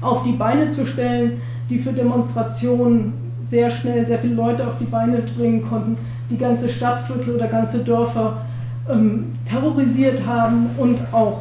auf 0.00 0.22
die 0.22 0.32
Beine 0.32 0.70
zu 0.70 0.86
stellen, 0.86 1.40
die 1.68 1.78
für 1.78 1.92
Demonstrationen 1.92 3.14
sehr 3.42 3.70
schnell 3.70 4.06
sehr 4.06 4.18
viele 4.18 4.34
Leute 4.34 4.66
auf 4.66 4.78
die 4.78 4.84
Beine 4.84 5.18
bringen 5.18 5.68
konnten, 5.68 5.96
die 6.30 6.38
ganze 6.38 6.68
Stadtviertel 6.68 7.36
oder 7.36 7.46
ganze 7.46 7.80
Dörfer 7.80 8.42
ähm, 8.90 9.32
terrorisiert 9.44 10.26
haben 10.26 10.70
und 10.76 11.00
auch 11.12 11.40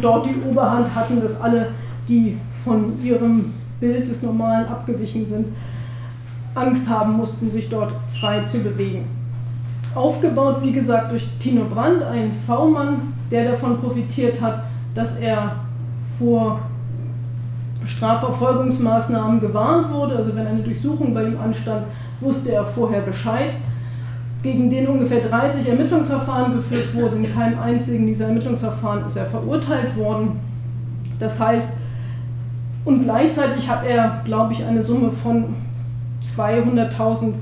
dort 0.00 0.26
die 0.26 0.34
Oberhand 0.48 0.94
hatten, 0.94 1.20
dass 1.20 1.40
alle, 1.40 1.68
die 2.08 2.36
von 2.64 3.02
ihrem 3.02 3.52
Bild 3.80 4.08
des 4.08 4.22
Normalen 4.22 4.66
abgewichen 4.66 5.24
sind, 5.24 5.46
Angst 6.54 6.88
haben 6.88 7.16
mussten, 7.16 7.50
sich 7.50 7.68
dort 7.68 7.92
frei 8.18 8.44
zu 8.44 8.58
bewegen. 8.58 9.06
Aufgebaut, 9.94 10.58
wie 10.62 10.72
gesagt, 10.72 11.12
durch 11.12 11.28
Tino 11.38 11.64
Brandt, 11.64 12.02
ein 12.02 12.32
V-Mann, 12.46 13.14
der 13.30 13.52
davon 13.52 13.78
profitiert 13.80 14.40
hat, 14.40 14.64
dass 14.94 15.16
er 15.16 15.52
vor 16.18 16.60
Strafverfolgungsmaßnahmen 17.84 19.40
gewarnt 19.40 19.90
wurde. 19.90 20.16
Also 20.16 20.34
wenn 20.34 20.46
eine 20.46 20.62
Durchsuchung 20.62 21.14
bei 21.14 21.24
ihm 21.24 21.38
anstand, 21.40 21.86
wusste 22.20 22.52
er 22.52 22.64
vorher 22.64 23.00
Bescheid. 23.00 23.52
Gegen 24.42 24.70
den 24.70 24.86
ungefähr 24.86 25.20
30 25.20 25.68
Ermittlungsverfahren 25.68 26.54
geführt 26.54 26.94
wurden. 26.94 27.24
In 27.24 27.34
keinem 27.34 27.58
einzigen 27.58 28.06
dieser 28.06 28.26
Ermittlungsverfahren 28.26 29.04
ist 29.04 29.16
er 29.16 29.26
verurteilt 29.26 29.96
worden. 29.96 30.38
Das 31.18 31.40
heißt, 31.40 31.76
und 32.84 33.02
gleichzeitig 33.02 33.68
hat 33.68 33.84
er, 33.84 34.22
glaube 34.24 34.52
ich, 34.52 34.64
eine 34.64 34.82
Summe 34.82 35.10
von 35.10 35.56
200.000 36.36 37.34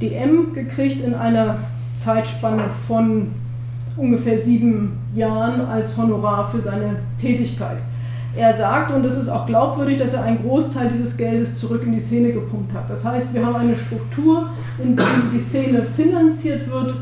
DM 0.00 0.52
gekriegt 0.54 1.04
in 1.04 1.14
einer 1.14 1.58
Zeitspanne 1.94 2.64
von 2.86 3.28
ungefähr 3.96 4.38
sieben 4.38 4.98
Jahren 5.14 5.60
als 5.60 5.96
Honorar 5.96 6.48
für 6.48 6.60
seine 6.60 6.96
Tätigkeit. 7.20 7.78
Er 8.36 8.52
sagt, 8.52 8.92
und 8.92 9.02
das 9.02 9.16
ist 9.16 9.28
auch 9.28 9.46
glaubwürdig, 9.46 9.98
dass 9.98 10.12
er 10.12 10.22
einen 10.22 10.42
Großteil 10.42 10.90
dieses 10.92 11.16
Geldes 11.16 11.56
zurück 11.56 11.82
in 11.84 11.92
die 11.92 12.00
Szene 12.00 12.32
gepumpt 12.32 12.72
hat. 12.74 12.88
Das 12.88 13.04
heißt, 13.04 13.32
wir 13.32 13.44
haben 13.44 13.56
eine 13.56 13.76
Struktur, 13.76 14.50
in 14.82 14.94
der 14.94 15.06
die 15.32 15.40
Szene 15.40 15.82
finanziert 15.82 16.70
wird, 16.70 16.94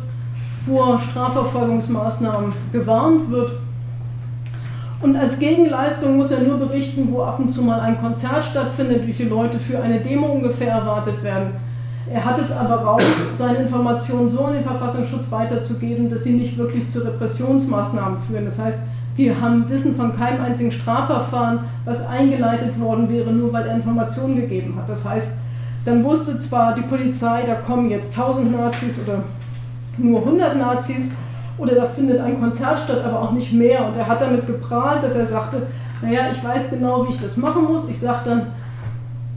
vor 0.64 0.99
Strafverfolgungsmaßnahmen 0.99 2.53
gewarnt 2.72 3.31
wird. 3.31 3.53
Und 5.03 5.16
als 5.16 5.39
Gegenleistung 5.39 6.16
muss 6.16 6.31
er 6.31 6.41
nur 6.41 6.57
berichten, 6.57 7.09
wo 7.11 7.22
ab 7.22 7.39
und 7.39 7.51
zu 7.51 7.62
mal 7.62 7.81
ein 7.81 8.01
Konzert 8.01 8.45
stattfindet, 8.45 9.07
wie 9.07 9.12
viele 9.12 9.31
Leute 9.31 9.59
für 9.59 9.81
eine 9.81 10.01
Demo 10.01 10.27
ungefähr 10.27 10.72
erwartet 10.72 11.22
werden. 11.22 11.51
Er 12.11 12.24
hat 12.24 12.39
es 12.39 12.53
aber 12.53 12.77
raus, 12.77 13.03
seine 13.35 13.59
Informationen 13.59 14.29
so 14.29 14.45
an 14.45 14.55
den 14.55 14.62
Verfassungsschutz 14.62 15.31
weiterzugeben, 15.31 16.09
dass 16.09 16.24
sie 16.24 16.35
nicht 16.35 16.57
wirklich 16.57 16.89
zu 16.89 17.01
Repressionsmaßnahmen 17.01 18.18
führen. 18.18 18.45
Das 18.45 18.59
heißt, 18.59 18.83
wir 19.17 19.41
haben 19.41 19.69
Wissen 19.71 19.97
von 19.97 20.14
keinem 20.14 20.43
einzigen 20.43 20.71
Strafverfahren, 20.71 21.61
was 21.85 22.07
eingeleitet 22.07 22.79
worden 22.79 23.09
wäre, 23.09 23.33
nur 23.33 23.53
weil 23.53 23.67
er 23.67 23.75
Informationen 23.75 24.37
gegeben 24.37 24.75
hat. 24.77 24.89
Das 24.89 25.05
heißt, 25.05 25.33
dann 25.85 26.05
wusste 26.05 26.39
zwar 26.39 26.75
die 26.75 26.83
Polizei, 26.83 27.45
da 27.47 27.55
kommen 27.55 27.91
jetzt 27.91 28.17
1000 28.19 28.53
Nazis 28.53 28.99
oder 29.03 29.23
nur 29.97 30.21
100 30.21 30.57
Nazis 30.57 31.12
oder 31.59 31.75
da 31.75 31.87
findet 31.87 32.21
ein 32.21 32.39
Konzert 32.39 32.81
statt, 32.81 33.03
aber 33.05 33.23
auch 33.23 33.33
nicht 33.33 33.53
mehr. 33.53 33.87
Und 33.87 33.97
er 33.97 34.07
hat 34.07 34.21
damit 34.21 34.47
geprahlt, 34.47 35.03
dass 35.03 35.14
er 35.14 35.25
sagte, 35.25 35.62
naja, 36.03 36.23
ich 36.31 36.45
weiß 36.45 36.71
genau, 36.71 37.07
wie 37.07 37.11
ich 37.11 37.21
das 37.21 37.37
machen 37.37 37.64
muss. 37.64 37.89
Ich 37.89 37.99
sage 37.99 38.21
dann, 38.27 38.43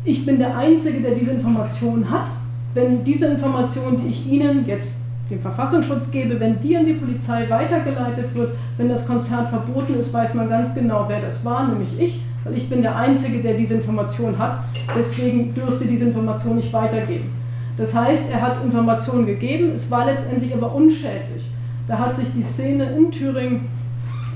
ich 0.04 0.26
bin 0.26 0.40
der 0.40 0.58
Einzige, 0.58 1.02
der 1.02 1.16
diese 1.16 1.32
Informationen 1.32 2.10
hat. 2.10 2.28
Wenn 2.74 3.04
diese 3.04 3.28
Information, 3.28 3.98
die 3.98 4.10
ich 4.10 4.28
Ihnen 4.28 4.66
jetzt 4.66 4.96
dem 5.30 5.42
Verfassungsschutz 5.42 6.12
gebe, 6.12 6.40
wenn 6.40 6.60
die 6.60 6.76
an 6.76 6.86
die 6.86 6.94
Polizei 6.94 7.50
weitergeleitet 7.50 8.34
wird, 8.34 8.56
wenn 8.78 8.90
das 8.90 9.06
Konzert 9.06 9.50
verboten 9.50 9.96
ist, 9.96 10.14
weiß 10.14 10.34
man 10.34 10.50
ganz 10.50 10.74
genau, 10.74 11.06
wer 11.08 11.22
das 11.22 11.44
war, 11.46 11.68
nämlich 11.68 12.00
ich, 12.00 12.22
weil 12.44 12.56
ich 12.56 12.70
bin 12.70 12.82
der 12.82 12.96
Einzige, 12.96 13.40
der 13.40 13.54
diese 13.54 13.76
Information 13.76 14.38
hat. 14.38 14.60
Deswegen 14.98 15.54
dürfte 15.54 15.86
diese 15.86 16.06
Information 16.06 16.56
nicht 16.56 16.74
weitergeben. 16.74 17.32
Das 17.78 17.96
heißt, 17.96 18.30
er 18.32 18.42
hat 18.42 18.64
Informationen 18.64 19.26
gegeben, 19.26 19.72
es 19.74 19.90
war 19.90 20.06
letztendlich 20.06 20.54
aber 20.54 20.74
unschädlich. 20.74 21.50
Da 21.88 21.98
hat 21.98 22.16
sich 22.16 22.28
die 22.36 22.44
Szene 22.44 22.84
in 22.96 23.12
Thüringen 23.12 23.68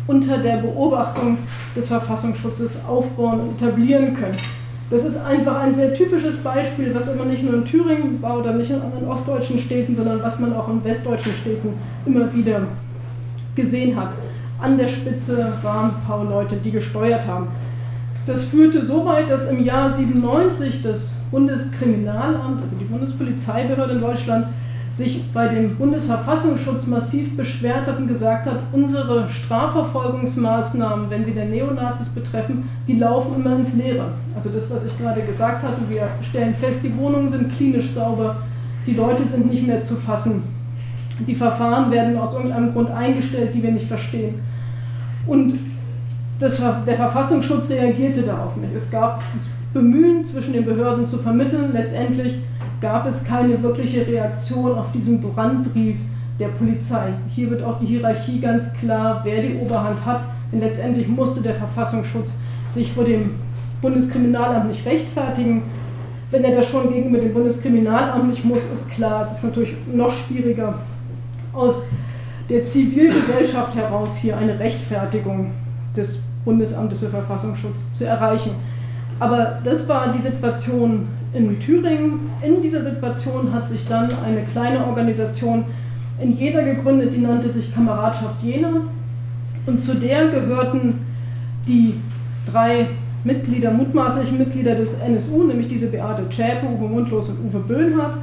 unter 0.08 0.38
der 0.38 0.58
Beobachtung 0.58 1.38
des 1.76 1.88
Verfassungsschutzes 1.88 2.80
aufbauen 2.88 3.40
und 3.42 3.62
etablieren 3.62 4.14
können. 4.14 4.38
Das 4.94 5.06
ist 5.06 5.18
einfach 5.18 5.60
ein 5.60 5.74
sehr 5.74 5.92
typisches 5.92 6.38
Beispiel, 6.38 6.94
was 6.94 7.08
immer 7.08 7.26
nicht 7.26 7.44
nur 7.44 7.56
in 7.56 7.66
Thüringen 7.66 8.22
war 8.22 8.38
oder 8.38 8.54
nicht 8.54 8.70
in 8.70 8.80
anderen 8.80 9.08
ostdeutschen 9.08 9.58
Städten, 9.58 9.96
sondern 9.96 10.22
was 10.22 10.38
man 10.38 10.54
auch 10.54 10.70
in 10.70 10.84
westdeutschen 10.84 11.34
Städten 11.34 11.70
immer 12.06 12.32
wieder 12.32 12.62
gesehen 13.56 14.00
hat. 14.00 14.12
An 14.62 14.78
der 14.78 14.88
Spitze 14.88 15.52
waren 15.64 15.96
V-Leute, 16.08 16.58
die 16.58 16.70
gesteuert 16.70 17.26
haben. 17.26 17.48
Das 18.28 18.44
führte 18.44 18.86
so 18.86 19.04
weit, 19.04 19.32
dass 19.32 19.48
im 19.48 19.66
Jahr 19.66 19.90
97 19.90 20.84
das 20.84 21.16
Bundeskriminalamt, 21.32 22.62
also 22.62 22.76
die 22.76 22.86
Bundespolizeibehörde 22.86 23.94
in 23.94 24.02
Deutschland, 24.02 24.46
sich 24.96 25.24
bei 25.34 25.48
dem 25.48 25.76
Bundesverfassungsschutz 25.76 26.86
massiv 26.86 27.36
beschwert 27.36 27.88
hat 27.88 27.98
und 27.98 28.08
gesagt 28.08 28.46
hat, 28.46 28.60
unsere 28.74 29.28
Strafverfolgungsmaßnahmen, 29.28 31.10
wenn 31.10 31.26
sie 31.26 31.34
der 31.34 31.46
Neonazis 31.46 32.10
betreffen, 32.10 32.70
die 32.88 32.94
laufen 32.94 33.36
immer 33.36 33.56
ins 33.56 33.74
Leere. 33.74 34.12
Also 34.36 34.50
das, 34.50 34.70
was 34.70 34.86
ich 34.86 34.96
gerade 35.00 35.22
gesagt 35.22 35.64
hatte, 35.64 35.82
wir 35.90 36.08
stellen 36.22 36.54
fest, 36.54 36.82
die 36.84 36.96
Wohnungen 36.96 37.28
sind 37.28 37.52
klinisch 37.56 37.92
sauber, 37.92 38.36
die 38.86 38.94
Leute 38.94 39.26
sind 39.26 39.50
nicht 39.50 39.66
mehr 39.66 39.82
zu 39.82 39.96
fassen, 39.96 40.44
die 41.28 41.36
Verfahren 41.36 41.90
werden 41.90 42.16
aus 42.18 42.34
irgendeinem 42.34 42.72
Grund 42.74 42.92
eingestellt, 42.92 43.56
die 43.56 43.64
wir 43.64 43.72
nicht 43.72 43.88
verstehen. 43.88 44.36
Und 45.26 45.56
das, 46.38 46.62
der 46.86 46.96
Verfassungsschutz 46.96 47.70
reagierte 47.70 48.22
darauf 48.22 48.56
nicht. 48.58 48.76
Es 48.76 48.92
gab 48.92 49.24
das 49.32 49.44
Bemühen 49.74 50.24
zwischen 50.24 50.54
den 50.54 50.66
Behörden 50.66 51.08
zu 51.08 51.18
vermitteln, 51.18 51.72
letztendlich 51.74 52.40
gab 52.84 53.08
es 53.08 53.24
keine 53.24 53.64
wirkliche 53.64 54.06
Reaktion 54.06 54.78
auf 54.78 54.92
diesen 54.92 55.22
Brandbrief 55.22 55.96
der 56.38 56.50
Polizei. 56.50 57.14
Hier 57.30 57.50
wird 57.50 57.64
auch 57.64 57.80
die 57.80 57.86
Hierarchie 57.86 58.42
ganz 58.42 58.74
klar, 58.74 59.22
wer 59.24 59.42
die 59.42 59.56
Oberhand 59.56 60.06
hat, 60.06 60.20
denn 60.52 60.60
letztendlich 60.60 61.08
musste 61.08 61.42
der 61.42 61.56
Verfassungsschutz 61.56 62.34
sich 62.68 62.92
vor 62.92 63.06
dem 63.06 63.36
Bundeskriminalamt 63.82 64.68
nicht 64.68 64.86
rechtfertigen. 64.86 65.64
Wenn 66.30 66.44
er 66.44 66.54
das 66.54 66.68
schon 66.68 66.92
gegenüber 66.92 67.20
dem 67.20 67.34
Bundeskriminalamt 67.34 68.28
nicht 68.28 68.44
muss, 68.44 68.66
ist 68.66 68.90
klar, 68.90 69.22
es 69.22 69.32
ist 69.32 69.46
natürlich 69.46 69.74
noch 69.94 70.12
schwieriger, 70.12 70.80
aus 71.54 71.86
der 72.50 72.64
Zivilgesellschaft 72.64 73.78
heraus 73.78 74.18
hier 74.18 74.38
eine 74.38 74.60
Rechtfertigung 74.60 75.52
des 75.96 76.20
Bundesamtes 76.44 77.00
für 77.00 77.08
Verfassungsschutz 77.08 77.94
zu 77.94 78.06
erreichen. 78.06 78.52
Aber 79.24 79.60
das 79.64 79.88
war 79.88 80.12
die 80.12 80.22
Situation 80.22 81.08
in 81.32 81.58
Thüringen. 81.62 82.30
In 82.42 82.62
dieser 82.62 82.82
Situation 82.82 83.54
hat 83.54 83.70
sich 83.70 83.88
dann 83.88 84.10
eine 84.26 84.42
kleine 84.52 84.86
Organisation 84.86 85.64
in 86.20 86.36
Jena 86.36 86.60
gegründet, 86.60 87.14
die 87.14 87.20
nannte 87.20 87.50
sich 87.50 87.74
Kameradschaft 87.74 88.44
Jena. 88.44 88.82
Und 89.66 89.82
zu 89.82 89.96
der 89.96 90.28
gehörten 90.28 91.06
die 91.66 92.02
drei 92.52 92.88
Mitglieder, 93.24 93.72
mutmaßlichen 93.72 94.38
Mitglieder 94.38 94.76
des 94.76 94.96
NSU, 94.96 95.46
nämlich 95.46 95.70
diese 95.70 95.88
Beate 95.88 96.30
Zschäpe, 96.30 96.68
Uwe 96.68 96.90
Mundlos 96.90 97.30
und 97.30 97.46
Uwe 97.46 97.60
Böhnhardt. 97.60 98.18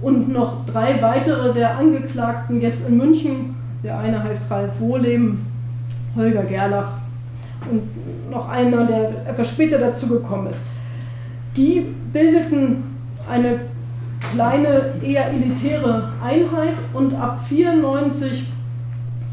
Und 0.00 0.32
noch 0.32 0.64
drei 0.64 1.02
weitere 1.02 1.54
der 1.54 1.76
Angeklagten 1.76 2.60
jetzt 2.60 2.88
in 2.88 2.98
München. 2.98 3.56
Der 3.82 3.98
eine 3.98 4.22
heißt 4.22 4.48
Ralf 4.48 4.78
Wohleben, 4.78 5.44
Holger 6.14 6.44
Gerlach 6.44 6.92
und 7.70 8.30
noch 8.30 8.48
einer, 8.48 8.84
der 8.84 9.28
etwas 9.28 9.48
später 9.48 9.78
dazugekommen 9.78 10.48
ist. 10.48 10.62
Die 11.56 11.86
bildeten 12.12 12.84
eine 13.30 13.60
kleine, 14.32 14.94
eher 15.02 15.30
elitäre 15.30 16.10
Einheit 16.22 16.74
und 16.92 17.14
ab 17.14 17.40
94 17.46 18.46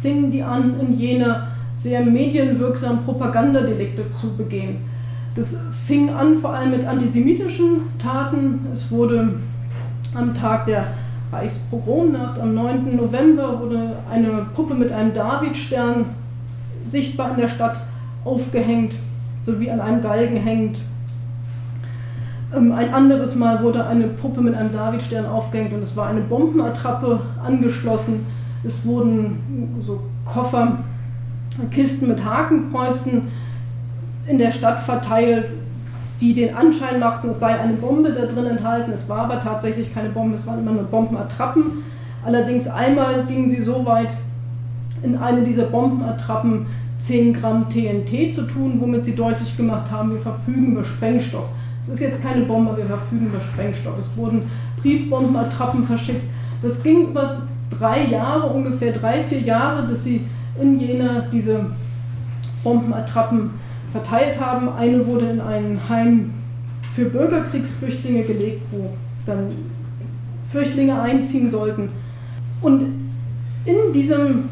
fingen 0.01 0.31
die 0.31 0.43
an, 0.43 0.79
in 0.79 0.97
Jena 0.97 1.47
sehr 1.75 2.01
medienwirksam 2.01 3.03
Propagandadelikte 3.03 4.11
zu 4.11 4.35
begehen. 4.35 4.77
Das 5.35 5.57
fing 5.87 6.09
an 6.09 6.37
vor 6.37 6.53
allem 6.53 6.71
mit 6.71 6.85
antisemitischen 6.85 7.81
Taten. 7.97 8.67
Es 8.71 8.91
wurde 8.91 9.39
am 10.13 10.35
Tag 10.35 10.67
der 10.67 10.87
Reichspogromnacht, 11.31 12.39
am 12.39 12.53
9. 12.53 12.95
November, 12.95 13.59
wurde 13.59 13.95
eine 14.11 14.45
Puppe 14.53 14.75
mit 14.75 14.91
einem 14.91 15.13
Davidstern 15.13 16.05
sichtbar 16.85 17.31
in 17.31 17.37
der 17.37 17.47
Stadt 17.47 17.81
aufgehängt, 18.25 18.93
sowie 19.43 19.69
an 19.69 19.81
einem 19.81 20.01
Galgen 20.01 20.37
hängend. 20.37 20.81
Ähm, 22.55 22.71
ein 22.71 22.93
anderes 22.93 23.35
Mal 23.35 23.61
wurde 23.63 23.85
eine 23.85 24.07
Puppe 24.07 24.41
mit 24.41 24.55
einem 24.55 24.71
Davidstern 24.71 25.25
aufgehängt 25.25 25.73
und 25.73 25.83
es 25.83 25.95
war 25.95 26.07
eine 26.07 26.21
Bombenattrappe 26.21 27.19
angeschlossen. 27.43 28.25
Es 28.63 28.85
wurden 28.85 29.81
so 29.81 29.99
Koffer, 30.25 30.79
Kisten 31.71 32.07
mit 32.07 32.23
Hakenkreuzen 32.23 33.27
in 34.25 34.37
der 34.37 34.51
Stadt 34.51 34.79
verteilt, 34.79 35.49
die 36.21 36.33
den 36.33 36.55
Anschein 36.55 36.99
machten, 36.99 37.29
es 37.29 37.39
sei 37.39 37.59
eine 37.59 37.73
Bombe 37.73 38.11
da 38.11 38.25
drin 38.25 38.45
enthalten. 38.45 38.91
Es 38.93 39.09
war 39.09 39.23
aber 39.23 39.41
tatsächlich 39.41 39.93
keine 39.93 40.09
Bombe, 40.09 40.35
es 40.35 40.47
waren 40.47 40.59
immer 40.59 40.71
nur 40.71 40.83
Bombenattrappen. 40.83 41.83
Allerdings 42.25 42.67
einmal 42.69 43.25
gingen 43.25 43.47
sie 43.47 43.61
so 43.61 43.85
weit, 43.85 44.13
in 45.01 45.17
eine 45.17 45.41
dieser 45.41 45.65
Bombenattrappen 45.65 46.65
10 47.05 47.33
Gramm 47.33 47.67
TNT 47.69 48.33
zu 48.33 48.43
tun, 48.43 48.77
womit 48.79 49.03
sie 49.03 49.15
deutlich 49.15 49.57
gemacht 49.57 49.91
haben, 49.91 50.11
wir 50.11 50.19
verfügen 50.19 50.71
über 50.71 50.85
Sprengstoff. 50.85 51.49
Es 51.81 51.89
ist 51.89 51.99
jetzt 51.99 52.23
keine 52.23 52.45
Bombe, 52.45 52.77
wir 52.77 52.85
verfügen 52.85 53.27
über 53.27 53.41
Sprengstoff. 53.41 53.99
Es 53.99 54.09
wurden 54.15 54.43
Briefbombenattrappen 54.81 55.83
verschickt. 55.83 56.21
Das 56.61 56.81
ging 56.81 57.09
über 57.09 57.41
drei 57.69 58.05
Jahre, 58.05 58.47
ungefähr 58.47 58.93
drei, 58.93 59.21
vier 59.21 59.41
Jahre, 59.41 59.85
dass 59.85 60.05
sie 60.05 60.21
in 60.61 60.79
Jena 60.79 61.25
diese 61.29 61.65
Bombenattrappen 62.63 63.49
verteilt 63.91 64.39
haben. 64.39 64.69
Eine 64.69 65.05
wurde 65.05 65.25
in 65.25 65.41
ein 65.41 65.79
Heim 65.89 66.33
für 66.93 67.05
Bürgerkriegsflüchtlinge 67.05 68.23
gelegt, 68.23 68.61
wo 68.71 68.91
dann 69.25 69.47
Flüchtlinge 70.49 71.01
einziehen 71.01 71.49
sollten. 71.49 71.89
Und 72.61 72.83
in 73.65 73.93
diesem 73.93 74.49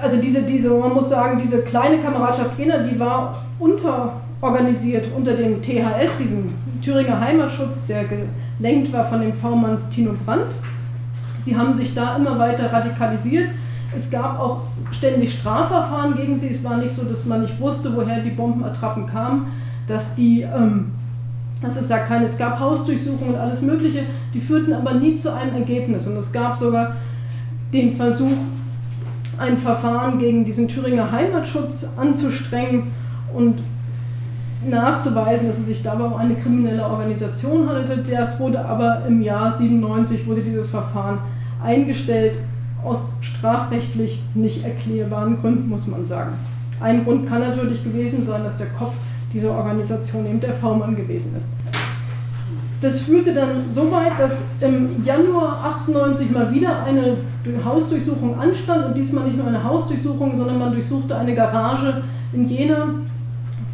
also 0.00 0.16
diese, 0.18 0.42
diese, 0.42 0.70
man 0.70 0.92
muss 0.92 1.08
sagen, 1.08 1.40
diese 1.42 1.62
kleine 1.62 1.98
Kameradschaft 1.98 2.58
Jena, 2.58 2.78
die 2.78 2.98
war 2.98 3.34
unterorganisiert 3.58 5.08
unter 5.16 5.34
dem 5.34 5.60
THS, 5.62 6.18
diesem 6.18 6.52
Thüringer 6.82 7.20
Heimatschutz, 7.20 7.78
der 7.88 8.04
gelenkt 8.58 8.92
war 8.92 9.04
von 9.04 9.20
dem 9.20 9.32
V-Mann 9.32 9.78
Tino 9.90 10.12
Brandt. 10.24 10.46
Sie 11.44 11.56
haben 11.56 11.74
sich 11.74 11.94
da 11.94 12.16
immer 12.16 12.38
weiter 12.38 12.72
radikalisiert. 12.72 13.48
Es 13.94 14.10
gab 14.10 14.38
auch 14.40 14.62
ständig 14.90 15.34
Strafverfahren 15.34 16.16
gegen 16.16 16.36
sie. 16.36 16.48
Es 16.48 16.64
war 16.64 16.76
nicht 16.78 16.94
so, 16.94 17.04
dass 17.04 17.24
man 17.24 17.42
nicht 17.42 17.60
wusste, 17.60 17.94
woher 17.94 18.20
die 18.20 18.30
Bombenattrappen 18.30 19.06
kamen, 19.06 19.46
dass 19.86 20.14
die, 20.14 20.42
ähm, 20.42 20.92
dass 21.62 21.76
es 21.76 21.88
da 21.88 21.98
keine, 21.98 22.24
es 22.24 22.36
gab 22.36 22.58
Hausdurchsuchungen 22.58 23.34
und 23.34 23.40
alles 23.40 23.62
Mögliche, 23.62 24.04
die 24.32 24.40
führten 24.40 24.72
aber 24.72 24.94
nie 24.94 25.16
zu 25.16 25.32
einem 25.32 25.54
Ergebnis. 25.56 26.06
Und 26.06 26.16
es 26.16 26.32
gab 26.32 26.56
sogar 26.56 26.96
den 27.72 27.94
Versuch, 27.94 28.36
ein 29.38 29.58
Verfahren 29.58 30.18
gegen 30.18 30.44
diesen 30.44 30.68
Thüringer 30.68 31.10
Heimatschutz 31.10 31.86
anzustrengen 31.96 32.92
und 33.34 33.62
nachzuweisen, 34.68 35.48
dass 35.48 35.58
es 35.58 35.66
sich 35.66 35.82
dabei 35.82 36.04
um 36.04 36.14
eine 36.14 36.34
kriminelle 36.34 36.84
Organisation 36.84 37.68
handelte. 37.68 38.02
Das 38.10 38.38
wurde 38.40 38.64
aber 38.64 39.04
im 39.06 39.22
Jahr 39.22 39.52
97 39.52 40.26
wurde 40.26 40.42
dieses 40.42 40.70
Verfahren 40.70 41.18
eingestellt 41.62 42.38
aus 42.82 43.14
strafrechtlich 43.20 44.22
nicht 44.34 44.64
erklärbaren 44.64 45.40
Gründen, 45.40 45.68
muss 45.68 45.86
man 45.86 46.04
sagen. 46.04 46.32
Ein 46.80 47.04
Grund 47.04 47.28
kann 47.28 47.40
natürlich 47.40 47.82
gewesen 47.82 48.22
sein, 48.22 48.44
dass 48.44 48.56
der 48.56 48.66
Kopf 48.68 48.92
dieser 49.32 49.52
Organisation 49.52 50.26
eben 50.26 50.40
der 50.40 50.52
V-Mann 50.52 50.96
gewesen 50.96 51.34
ist. 51.36 51.48
Das 52.80 53.00
führte 53.00 53.32
dann 53.32 53.68
so 53.68 53.90
weit, 53.90 54.18
dass 54.18 54.42
im 54.60 55.02
Januar 55.02 55.64
98 55.86 56.30
mal 56.30 56.52
wieder 56.52 56.84
eine 56.84 57.16
Hausdurchsuchung 57.64 58.38
anstand 58.38 58.86
und 58.86 58.94
diesmal 58.96 59.24
nicht 59.24 59.36
nur 59.36 59.46
eine 59.46 59.62
Hausdurchsuchung, 59.62 60.36
sondern 60.36 60.58
man 60.58 60.72
durchsuchte 60.72 61.16
eine 61.16 61.34
Garage 61.34 62.02
in 62.32 62.48
Jena, 62.48 62.88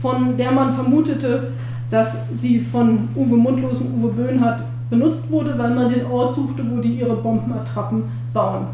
von 0.01 0.37
der 0.37 0.53
man 0.53 0.73
vermutete, 0.73 1.49
dass 1.91 2.29
sie 2.33 2.61
von 2.61 3.09
Uwe 3.17 3.37
Mundlos 3.37 3.81
und 3.81 4.01
Uwe 4.01 4.13
Böhnhardt 4.13 4.63
benutzt 4.91 5.31
wurde, 5.31 5.59
weil 5.59 5.75
man 5.75 5.93
den 5.93 6.07
Ort 6.07 6.35
suchte, 6.35 6.63
wo 6.69 6.81
die 6.81 7.01
ihre 7.01 7.17
Bombenattrappen 7.17 8.05
bauen. 8.33 8.67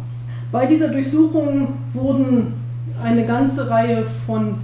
Bei 0.52 0.66
dieser 0.66 0.88
Durchsuchung 0.88 1.68
wurden 1.92 2.54
eine 3.02 3.26
ganze 3.26 3.68
Reihe 3.68 4.04
von 4.26 4.56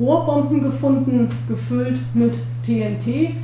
Rohrbomben 0.00 0.62
gefunden, 0.62 1.28
gefüllt 1.48 1.98
mit 2.14 2.34
TNT 2.64 3.34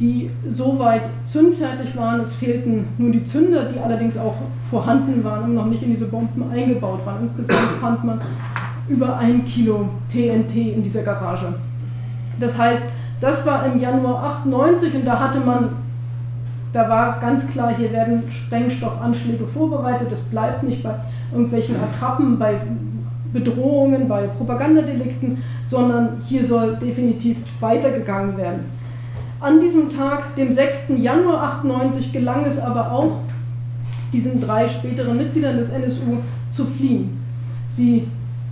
die 0.00 0.30
soweit 0.46 1.08
zündfertig 1.24 1.96
waren. 1.96 2.20
Es 2.20 2.34
fehlten 2.34 2.88
nur 2.98 3.10
die 3.10 3.24
Zünder, 3.24 3.64
die 3.64 3.78
allerdings 3.78 4.18
auch 4.18 4.34
vorhanden 4.70 5.24
waren 5.24 5.44
und 5.44 5.54
noch 5.54 5.66
nicht 5.66 5.82
in 5.82 5.90
diese 5.90 6.06
Bomben 6.06 6.50
eingebaut 6.50 7.04
waren. 7.06 7.22
Insgesamt 7.22 7.78
fand 7.80 8.04
man 8.04 8.20
über 8.88 9.16
ein 9.16 9.44
Kilo 9.44 9.88
TNT 10.10 10.56
in 10.56 10.82
dieser 10.82 11.02
Garage. 11.02 11.54
Das 12.38 12.58
heißt, 12.58 12.84
das 13.20 13.46
war 13.46 13.64
im 13.66 13.80
Januar 13.80 14.40
98 14.44 14.94
und 14.94 15.06
da 15.06 15.18
hatte 15.18 15.40
man, 15.40 15.70
da 16.72 16.88
war 16.88 17.18
ganz 17.18 17.48
klar, 17.48 17.74
hier 17.74 17.90
werden 17.92 18.24
Sprengstoffanschläge 18.30 19.46
vorbereitet. 19.46 20.08
Es 20.12 20.20
bleibt 20.20 20.62
nicht 20.62 20.82
bei 20.82 20.94
irgendwelchen 21.32 21.76
Attrappen, 21.76 22.38
bei 22.38 22.60
Bedrohungen, 23.32 24.06
bei 24.08 24.26
Propagandadelikten, 24.26 25.42
sondern 25.64 26.20
hier 26.26 26.44
soll 26.44 26.76
definitiv 26.76 27.38
weitergegangen 27.60 28.36
werden. 28.36 28.75
An 29.46 29.60
diesem 29.60 29.88
Tag, 29.88 30.34
dem 30.34 30.50
6. 30.50 30.88
Januar 30.96 31.40
98, 31.60 32.12
gelang 32.12 32.44
es 32.46 32.58
aber 32.58 32.90
auch, 32.90 33.18
diesen 34.12 34.40
drei 34.40 34.66
späteren 34.66 35.16
Mitgliedern 35.16 35.56
des 35.56 35.68
NSU 35.68 36.16
zu 36.50 36.64
fliehen. 36.64 37.22
Sie 37.68 38.08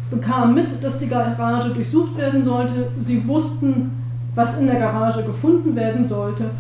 bekamen 0.09 0.55
mit, 0.55 0.85
dass 0.85 1.01
die 1.01 1.09
Garage 1.09 1.71
durchsucht 1.71 2.17
werden 2.17 2.45
sollte. 2.45 2.91
Sie 3.01 3.27
wussten 3.27 3.91
was 4.37 4.57
in 4.61 4.69
der 4.69 4.79
Garage 4.79 5.25
gefunden 5.25 5.75
werden 5.75 6.05
sollte 6.05 6.51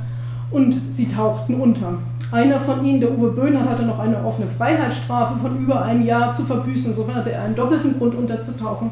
und 0.50 0.80
sie 0.90 1.06
tauchten 1.06 1.54
unter. 1.54 1.98
Einer 2.32 2.58
von 2.58 2.84
ihnen, 2.84 2.98
der 2.98 3.16
Uwe 3.16 3.30
Böhnert, 3.30 3.68
hatte 3.68 3.84
noch 3.84 4.00
eine 4.00 4.24
offene 4.24 4.48
Freiheitsstrafe 4.48 5.38
von 5.38 5.60
über 5.60 5.84
einem 5.84 6.04
Jahr 6.04 6.32
zu 6.32 6.42
verbüßen. 6.42 6.90
Insofern 6.90 7.14
hatte 7.14 7.30
er 7.30 7.44
einen 7.44 7.54
doppelten 7.54 7.96
Grund 7.96 8.16
unterzutauchen. 8.16 8.90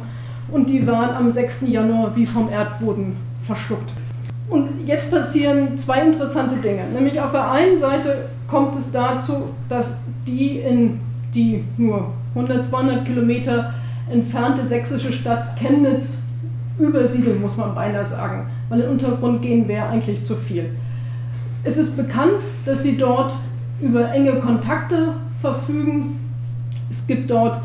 Und 0.52 0.70
die 0.70 0.86
waren 0.86 1.16
am 1.16 1.32
6. 1.32 1.62
Januar 1.62 2.14
wie 2.14 2.26
vom 2.26 2.48
Erdboden 2.48 3.16
verschluckt. 3.42 3.90
Und 4.52 4.86
jetzt 4.86 5.10
passieren 5.10 5.78
zwei 5.78 6.02
interessante 6.02 6.56
Dinge. 6.56 6.84
Nämlich 6.92 7.18
auf 7.18 7.32
der 7.32 7.50
einen 7.50 7.78
Seite 7.78 8.28
kommt 8.46 8.76
es 8.76 8.92
dazu, 8.92 9.44
dass 9.70 9.94
die 10.26 10.58
in 10.58 11.00
die 11.34 11.64
nur 11.78 12.12
100, 12.34 12.62
200 12.66 13.06
Kilometer 13.06 13.72
entfernte 14.10 14.66
sächsische 14.66 15.10
Stadt 15.10 15.56
Chemnitz 15.56 16.18
übersiedeln, 16.78 17.40
muss 17.40 17.56
man 17.56 17.74
beinahe 17.74 18.04
sagen. 18.04 18.50
Weil 18.68 18.80
in 18.80 18.84
den 18.84 18.92
Untergrund 18.92 19.40
gehen 19.40 19.66
wäre 19.68 19.86
eigentlich 19.86 20.22
zu 20.22 20.36
viel. 20.36 20.68
Es 21.64 21.78
ist 21.78 21.96
bekannt, 21.96 22.42
dass 22.66 22.82
sie 22.82 22.98
dort 22.98 23.32
über 23.80 24.12
enge 24.12 24.34
Kontakte 24.34 25.14
verfügen. 25.40 26.20
Es 26.90 27.06
gibt 27.06 27.30
dort 27.30 27.62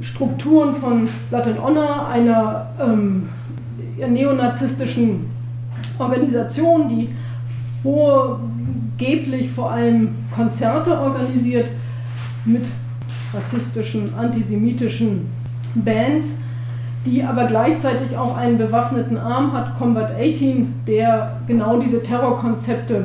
Strukturen 0.00 0.74
von 0.74 1.06
Latin 1.30 1.62
Honor, 1.62 2.08
einer 2.08 2.70
ähm, 2.80 3.28
neonazistischen 3.98 5.33
Organisation, 5.98 6.88
die 6.88 7.10
vorgeblich 7.82 9.50
vor 9.50 9.70
allem 9.70 10.10
Konzerte 10.34 10.98
organisiert 10.98 11.68
mit 12.44 12.66
rassistischen, 13.32 14.14
antisemitischen 14.16 15.26
Bands, 15.74 16.34
die 17.04 17.22
aber 17.22 17.44
gleichzeitig 17.44 18.16
auch 18.16 18.36
einen 18.36 18.56
bewaffneten 18.56 19.18
Arm 19.18 19.52
hat, 19.52 19.76
Combat 19.76 20.12
18, 20.12 20.72
der 20.86 21.36
genau 21.46 21.78
diese 21.78 22.02
Terrorkonzepte 22.02 23.04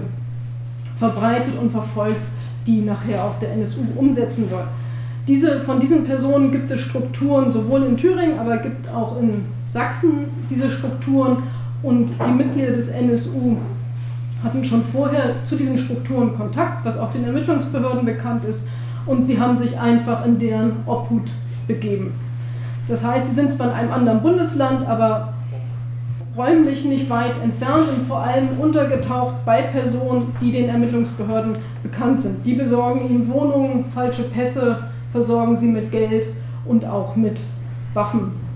verbreitet 0.97 1.53
und 1.59 1.71
verfolgt, 1.71 2.19
die 2.65 2.81
nachher 2.81 3.23
auch 3.23 3.39
der 3.39 3.53
NSU 3.53 3.81
umsetzen 3.95 4.47
soll. 4.47 4.63
Diese, 5.27 5.59
von 5.59 5.79
diesen 5.79 6.05
Personen 6.05 6.51
gibt 6.51 6.71
es 6.71 6.81
Strukturen 6.81 7.51
sowohl 7.51 7.83
in 7.83 7.97
Thüringen, 7.97 8.39
aber 8.39 8.57
gibt 8.57 8.89
auch 8.89 9.19
in 9.21 9.31
Sachsen 9.67 10.25
diese 10.49 10.69
Strukturen 10.69 11.43
und 11.83 12.09
die 12.25 12.31
Mitglieder 12.31 12.73
des 12.73 12.89
NSU 12.89 13.57
hatten 14.43 14.63
schon 14.63 14.83
vorher 14.83 15.43
zu 15.43 15.55
diesen 15.55 15.77
Strukturen 15.77 16.35
Kontakt, 16.35 16.85
was 16.85 16.97
auch 16.97 17.11
den 17.11 17.25
Ermittlungsbehörden 17.25 18.05
bekannt 18.05 18.45
ist, 18.45 18.67
und 19.05 19.25
sie 19.25 19.39
haben 19.39 19.57
sich 19.57 19.79
einfach 19.79 20.25
in 20.25 20.37
deren 20.37 20.77
Obhut 20.85 21.29
begeben. 21.67 22.13
Das 22.87 23.05
heißt, 23.05 23.27
sie 23.27 23.33
sind 23.33 23.53
zwar 23.53 23.67
in 23.67 23.73
einem 23.73 23.91
anderen 23.91 24.21
Bundesland, 24.21 24.87
aber 24.87 25.33
räumlich 26.35 26.85
nicht 26.85 27.09
weit 27.09 27.33
entfernt 27.43 27.89
und 27.89 28.07
vor 28.07 28.21
allem 28.23 28.59
untergetaucht 28.59 29.35
bei 29.45 29.61
Personen, 29.63 30.33
die 30.41 30.51
den 30.51 30.69
Ermittlungsbehörden 30.69 31.53
bekannt 31.83 32.21
sind. 32.21 32.45
Die 32.45 32.53
besorgen 32.53 33.01
ihnen 33.09 33.29
Wohnungen, 33.29 33.85
falsche 33.93 34.23
Pässe, 34.23 34.77
versorgen 35.11 35.55
sie 35.55 35.67
mit 35.67 35.91
Geld 35.91 36.27
und 36.65 36.85
auch 36.85 37.15
mit 37.15 37.41
Waffen. 37.93 38.48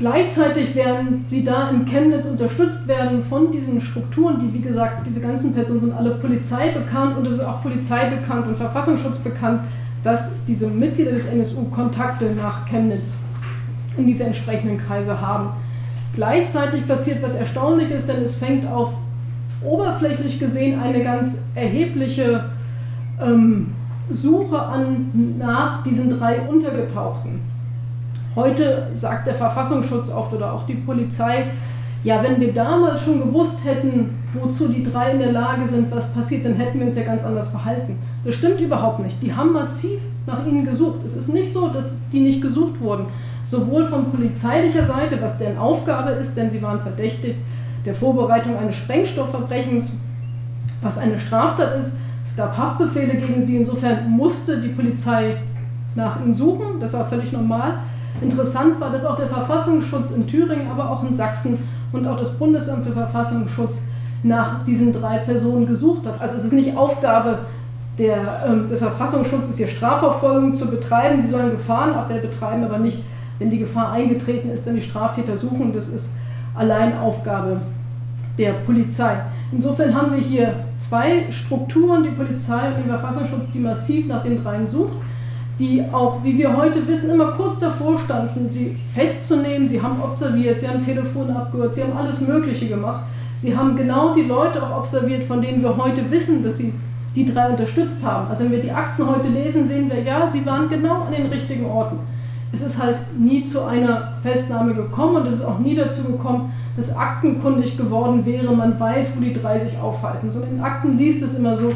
Gleichzeitig 0.00 0.74
werden 0.74 1.24
sie 1.26 1.44
da 1.44 1.68
in 1.68 1.84
Chemnitz 1.84 2.24
unterstützt 2.24 2.88
werden 2.88 3.22
von 3.22 3.52
diesen 3.52 3.82
Strukturen, 3.82 4.38
die 4.38 4.54
wie 4.54 4.62
gesagt, 4.66 5.06
diese 5.06 5.20
ganzen 5.20 5.52
Personen 5.52 5.82
sind 5.82 5.92
alle 5.92 6.12
Polizei 6.12 6.70
bekannt 6.70 7.18
und 7.18 7.26
es 7.26 7.34
ist 7.34 7.44
auch 7.44 7.62
Polizei 7.62 8.08
bekannt 8.08 8.46
und 8.46 8.56
Verfassungsschutz 8.56 9.18
bekannt, 9.18 9.60
dass 10.02 10.30
diese 10.48 10.68
Mitglieder 10.68 11.10
des 11.10 11.26
NSU 11.26 11.64
Kontakte 11.64 12.30
nach 12.34 12.64
Chemnitz 12.64 13.18
in 13.98 14.06
diese 14.06 14.24
entsprechenden 14.24 14.78
Kreise 14.78 15.20
haben. 15.20 15.50
Gleichzeitig 16.14 16.88
passiert 16.88 17.22
was 17.22 17.34
Erstaunliches, 17.34 18.06
denn 18.06 18.22
es 18.22 18.36
fängt 18.36 18.66
auf 18.66 18.94
oberflächlich 19.62 20.40
gesehen 20.40 20.80
eine 20.80 21.02
ganz 21.02 21.42
erhebliche 21.54 22.46
ähm, 23.20 23.74
Suche 24.08 24.58
an 24.58 25.36
nach 25.38 25.82
diesen 25.82 26.18
drei 26.18 26.40
Untergetauchten. 26.40 27.49
Heute 28.40 28.88
sagt 28.94 29.26
der 29.26 29.34
Verfassungsschutz 29.34 30.10
oft 30.10 30.32
oder 30.32 30.52
auch 30.52 30.64
die 30.66 30.74
Polizei, 30.74 31.50
ja, 32.02 32.22
wenn 32.22 32.40
wir 32.40 32.54
damals 32.54 33.02
schon 33.02 33.20
gewusst 33.20 33.58
hätten, 33.64 34.18
wozu 34.32 34.68
die 34.68 34.82
drei 34.82 35.10
in 35.10 35.18
der 35.18 35.32
Lage 35.32 35.68
sind, 35.68 35.94
was 35.94 36.10
passiert, 36.14 36.46
dann 36.46 36.54
hätten 36.54 36.78
wir 36.78 36.86
uns 36.86 36.96
ja 36.96 37.02
ganz 37.02 37.22
anders 37.22 37.48
verhalten. 37.48 37.98
Das 38.24 38.34
stimmt 38.34 38.60
überhaupt 38.60 39.00
nicht. 39.00 39.22
Die 39.22 39.34
haben 39.34 39.52
massiv 39.52 40.00
nach 40.26 40.46
ihnen 40.46 40.64
gesucht. 40.64 41.00
Es 41.04 41.16
ist 41.16 41.28
nicht 41.28 41.52
so, 41.52 41.68
dass 41.68 41.98
die 42.12 42.20
nicht 42.20 42.40
gesucht 42.40 42.80
wurden 42.80 43.06
sowohl 43.44 43.84
von 43.84 44.10
polizeilicher 44.10 44.84
Seite, 44.84 45.20
was 45.20 45.38
deren 45.38 45.58
Aufgabe 45.58 46.12
ist, 46.12 46.36
denn 46.36 46.50
sie 46.50 46.62
waren 46.62 46.80
verdächtigt 46.80 47.36
der 47.84 47.94
Vorbereitung 47.94 48.56
eines 48.56 48.76
Sprengstoffverbrechens, 48.76 49.92
was 50.82 50.98
eine 50.98 51.18
Straftat 51.18 51.76
ist. 51.78 51.96
Es 52.24 52.36
gab 52.36 52.56
Haftbefehle 52.56 53.14
gegen 53.14 53.42
sie, 53.42 53.56
insofern 53.56 54.08
musste 54.10 54.60
die 54.60 54.68
Polizei 54.68 55.36
nach 55.94 56.20
ihnen 56.20 56.34
suchen, 56.34 56.80
das 56.80 56.92
war 56.92 57.06
völlig 57.06 57.32
normal. 57.32 57.74
Interessant 58.22 58.80
war, 58.80 58.90
dass 58.90 59.04
auch 59.04 59.16
der 59.16 59.28
Verfassungsschutz 59.28 60.10
in 60.10 60.26
Thüringen, 60.26 60.70
aber 60.70 60.90
auch 60.90 61.02
in 61.04 61.14
Sachsen 61.14 61.58
und 61.92 62.06
auch 62.06 62.16
das 62.16 62.32
Bundesamt 62.32 62.84
für 62.84 62.92
Verfassungsschutz 62.92 63.82
nach 64.22 64.64
diesen 64.64 64.92
drei 64.92 65.18
Personen 65.18 65.66
gesucht 65.66 66.06
hat. 66.06 66.20
Also 66.20 66.36
es 66.36 66.44
ist 66.44 66.52
nicht 66.52 66.76
Aufgabe 66.76 67.40
der, 67.98 68.18
äh, 68.46 68.68
des 68.68 68.78
Verfassungsschutzes, 68.78 69.56
hier 69.56 69.66
Strafverfolgung 69.66 70.54
zu 70.54 70.70
betreiben. 70.70 71.20
Sie 71.22 71.28
sollen 71.28 71.50
Gefahrenabwehr 71.50 72.20
betreiben, 72.20 72.64
aber 72.64 72.78
nicht 72.78 72.98
wenn 73.38 73.50
die 73.50 73.58
Gefahr 73.58 73.92
eingetreten 73.92 74.50
ist, 74.50 74.66
dann 74.66 74.74
die 74.74 74.82
Straftäter 74.82 75.36
suchen. 75.36 75.72
Das 75.72 75.88
ist 75.88 76.10
allein 76.54 76.96
Aufgabe 76.98 77.62
der 78.38 78.52
Polizei. 78.52 79.16
Insofern 79.50 79.94
haben 79.94 80.12
wir 80.12 80.20
hier 80.20 80.54
zwei 80.78 81.30
Strukturen, 81.30 82.02
die 82.02 82.10
Polizei 82.10 82.68
und 82.68 82.78
den 82.78 82.88
Verfassungsschutz, 82.88 83.50
die 83.52 83.58
massiv 83.58 84.06
nach 84.06 84.22
den 84.22 84.42
dreien 84.42 84.68
sucht, 84.68 84.92
die 85.60 85.84
auch, 85.92 86.24
wie 86.24 86.36
wir 86.36 86.56
heute 86.56 86.86
wissen, 86.88 87.10
immer 87.10 87.32
kurz 87.32 87.58
davor 87.58 87.98
standen, 87.98 88.48
sie 88.48 88.76
festzunehmen. 88.94 89.68
Sie 89.68 89.80
haben 89.80 90.02
observiert, 90.02 90.60
sie 90.60 90.68
haben 90.68 90.82
Telefone 90.82 91.36
abgehört, 91.36 91.74
sie 91.74 91.82
haben 91.82 91.96
alles 91.96 92.20
Mögliche 92.20 92.66
gemacht. 92.66 93.02
Sie 93.36 93.56
haben 93.56 93.76
genau 93.76 94.14
die 94.14 94.22
Leute 94.22 94.62
auch 94.62 94.78
observiert, 94.78 95.24
von 95.24 95.40
denen 95.40 95.62
wir 95.62 95.76
heute 95.76 96.10
wissen, 96.10 96.42
dass 96.42 96.56
sie 96.56 96.72
die 97.14 97.24
drei 97.24 97.48
unterstützt 97.50 98.04
haben. 98.04 98.28
Also 98.28 98.44
wenn 98.44 98.52
wir 98.52 98.60
die 98.60 98.72
Akten 98.72 99.06
heute 99.06 99.28
lesen, 99.28 99.68
sehen 99.68 99.90
wir, 99.90 100.02
ja, 100.02 100.28
sie 100.30 100.44
waren 100.46 100.68
genau 100.68 101.02
an 101.02 101.12
den 101.12 101.26
richtigen 101.26 101.66
Orten 101.66 101.98
es 102.52 102.62
ist 102.62 102.82
halt 102.82 102.96
nie 103.18 103.44
zu 103.44 103.64
einer 103.64 104.14
Festnahme 104.22 104.74
gekommen 104.74 105.16
und 105.16 105.26
es 105.26 105.36
ist 105.36 105.44
auch 105.44 105.58
nie 105.60 105.74
dazu 105.74 106.02
gekommen, 106.02 106.52
dass 106.76 106.96
aktenkundig 106.96 107.76
geworden 107.76 108.26
wäre, 108.26 108.54
man 108.54 108.78
weiß, 108.78 109.12
wo 109.16 109.20
die 109.20 109.32
drei 109.32 109.58
sich 109.58 109.78
aufhalten. 109.78 110.32
Sondern 110.32 110.56
in 110.56 110.60
Akten 110.60 110.98
liest 110.98 111.22
es 111.22 111.38
immer 111.38 111.54
so, 111.54 111.72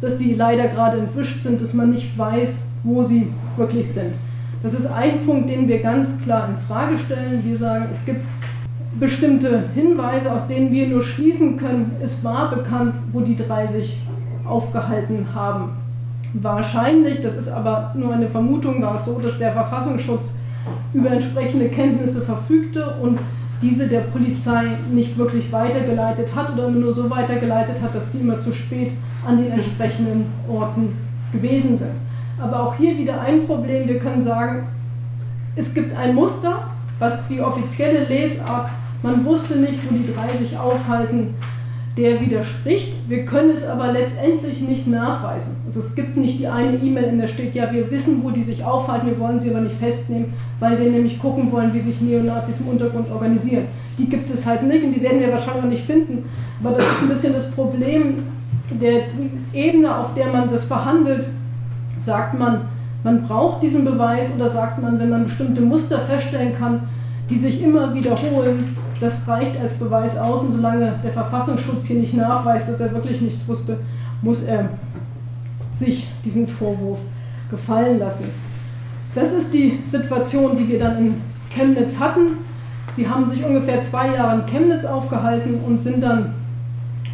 dass 0.00 0.18
sie 0.18 0.34
leider 0.34 0.68
gerade 0.68 0.98
entwischt 0.98 1.42
sind, 1.42 1.60
dass 1.62 1.72
man 1.72 1.90
nicht 1.90 2.18
weiß, 2.18 2.64
wo 2.82 3.02
sie 3.02 3.28
wirklich 3.56 3.88
sind. 3.88 4.14
Das 4.62 4.74
ist 4.74 4.86
ein 4.86 5.20
Punkt, 5.20 5.48
den 5.48 5.68
wir 5.68 5.80
ganz 5.80 6.20
klar 6.20 6.48
in 6.48 6.56
Frage 6.56 6.98
stellen. 6.98 7.42
Wir 7.44 7.56
sagen, 7.56 7.86
es 7.90 8.04
gibt 8.04 8.20
bestimmte 8.98 9.64
Hinweise, 9.74 10.32
aus 10.32 10.46
denen 10.46 10.70
wir 10.72 10.88
nur 10.88 11.02
schließen 11.02 11.56
können, 11.56 11.96
es 12.02 12.22
war 12.24 12.50
bekannt, 12.50 12.94
wo 13.12 13.20
die 13.20 13.36
drei 13.36 13.66
sich 13.66 13.98
aufgehalten 14.44 15.26
haben. 15.34 15.70
Wahrscheinlich, 16.34 17.20
das 17.20 17.36
ist 17.36 17.48
aber 17.48 17.94
nur 17.96 18.12
eine 18.12 18.28
Vermutung, 18.28 18.82
war 18.82 18.96
es 18.96 19.04
so, 19.04 19.18
dass 19.18 19.38
der 19.38 19.52
Verfassungsschutz 19.52 20.34
über 20.92 21.10
entsprechende 21.10 21.68
Kenntnisse 21.68 22.20
verfügte 22.20 22.96
und 23.02 23.18
diese 23.62 23.88
der 23.88 24.00
Polizei 24.00 24.78
nicht 24.92 25.18
wirklich 25.18 25.52
weitergeleitet 25.52 26.34
hat 26.34 26.52
oder 26.52 26.70
nur 26.70 26.92
so 26.92 27.10
weitergeleitet 27.10 27.76
hat, 27.82 27.94
dass 27.94 28.10
die 28.12 28.18
immer 28.18 28.40
zu 28.40 28.52
spät 28.52 28.92
an 29.26 29.42
den 29.42 29.52
entsprechenden 29.52 30.26
Orten 30.48 30.96
gewesen 31.32 31.76
sind. 31.76 31.90
Aber 32.40 32.68
auch 32.68 32.74
hier 32.74 32.96
wieder 32.96 33.20
ein 33.20 33.46
Problem. 33.46 33.86
Wir 33.88 33.98
können 33.98 34.22
sagen, 34.22 34.66
es 35.56 35.74
gibt 35.74 35.94
ein 35.96 36.14
Muster, 36.14 36.68
was 36.98 37.26
die 37.28 37.40
offizielle 37.40 38.04
Lesart, 38.04 38.70
man 39.02 39.24
wusste 39.24 39.56
nicht, 39.56 39.78
wo 39.88 39.94
die 39.94 40.12
drei 40.12 40.28
sich 40.34 40.58
aufhalten, 40.58 41.34
der 41.96 42.20
widerspricht. 42.20 42.92
Wir 43.08 43.24
können 43.24 43.50
es 43.50 43.64
aber 43.66 43.92
letztendlich 43.92 44.60
nicht 44.60 44.86
nachweisen. 44.86 45.56
Also 45.66 45.80
es 45.80 45.94
gibt 45.94 46.16
nicht 46.16 46.38
die 46.38 46.46
eine 46.46 46.76
E-Mail, 46.76 47.04
in 47.04 47.18
der 47.18 47.28
steht, 47.28 47.54
ja, 47.54 47.72
wir 47.72 47.90
wissen, 47.90 48.22
wo 48.22 48.30
die 48.30 48.42
sich 48.42 48.64
aufhalten, 48.64 49.08
wir 49.08 49.18
wollen 49.18 49.40
sie 49.40 49.50
aber 49.50 49.60
nicht 49.60 49.76
festnehmen, 49.76 50.34
weil 50.60 50.78
wir 50.78 50.90
nämlich 50.90 51.18
gucken 51.18 51.50
wollen, 51.50 51.72
wie 51.74 51.80
sich 51.80 52.00
Neonazis 52.00 52.60
im 52.60 52.68
Untergrund 52.68 53.10
organisieren. 53.10 53.64
Die 53.98 54.08
gibt 54.08 54.30
es 54.30 54.46
halt 54.46 54.62
nicht 54.62 54.84
und 54.84 54.92
die 54.92 55.02
werden 55.02 55.20
wir 55.20 55.32
wahrscheinlich 55.32 55.64
auch 55.64 55.68
nicht 55.68 55.84
finden. 55.84 56.24
Aber 56.62 56.76
das 56.76 56.84
ist 56.84 57.02
ein 57.02 57.08
bisschen 57.08 57.32
das 57.32 57.50
Problem 57.50 58.22
der 58.70 59.02
Ebene, 59.52 59.96
auf 59.96 60.14
der 60.14 60.28
man 60.28 60.48
das 60.48 60.64
verhandelt. 60.64 61.26
Sagt 62.00 62.36
man, 62.38 62.62
man 63.04 63.22
braucht 63.22 63.62
diesen 63.62 63.84
Beweis 63.84 64.34
oder 64.34 64.48
sagt 64.48 64.82
man, 64.82 64.98
wenn 64.98 65.10
man 65.10 65.24
bestimmte 65.24 65.60
Muster 65.60 66.00
feststellen 66.00 66.54
kann, 66.58 66.80
die 67.28 67.38
sich 67.38 67.62
immer 67.62 67.94
wiederholen, 67.94 68.76
das 68.98 69.26
reicht 69.28 69.58
als 69.60 69.74
Beweis 69.74 70.18
aus 70.18 70.42
und 70.42 70.52
solange 70.52 70.94
der 71.04 71.12
Verfassungsschutz 71.12 71.84
hier 71.84 72.00
nicht 72.00 72.14
nachweist, 72.14 72.68
dass 72.68 72.80
er 72.80 72.92
wirklich 72.92 73.20
nichts 73.20 73.46
wusste, 73.46 73.78
muss 74.22 74.42
er 74.42 74.70
sich 75.76 76.08
diesen 76.24 76.48
Vorwurf 76.48 76.98
gefallen 77.50 77.98
lassen. 77.98 78.26
Das 79.14 79.32
ist 79.32 79.52
die 79.54 79.80
Situation, 79.84 80.56
die 80.56 80.68
wir 80.68 80.78
dann 80.78 80.98
in 80.98 81.14
Chemnitz 81.50 81.98
hatten. 81.98 82.38
Sie 82.94 83.08
haben 83.08 83.26
sich 83.26 83.44
ungefähr 83.44 83.80
zwei 83.82 84.14
Jahre 84.14 84.40
in 84.40 84.46
Chemnitz 84.46 84.84
aufgehalten 84.84 85.60
und 85.66 85.82
sind 85.82 86.02
dann 86.02 86.34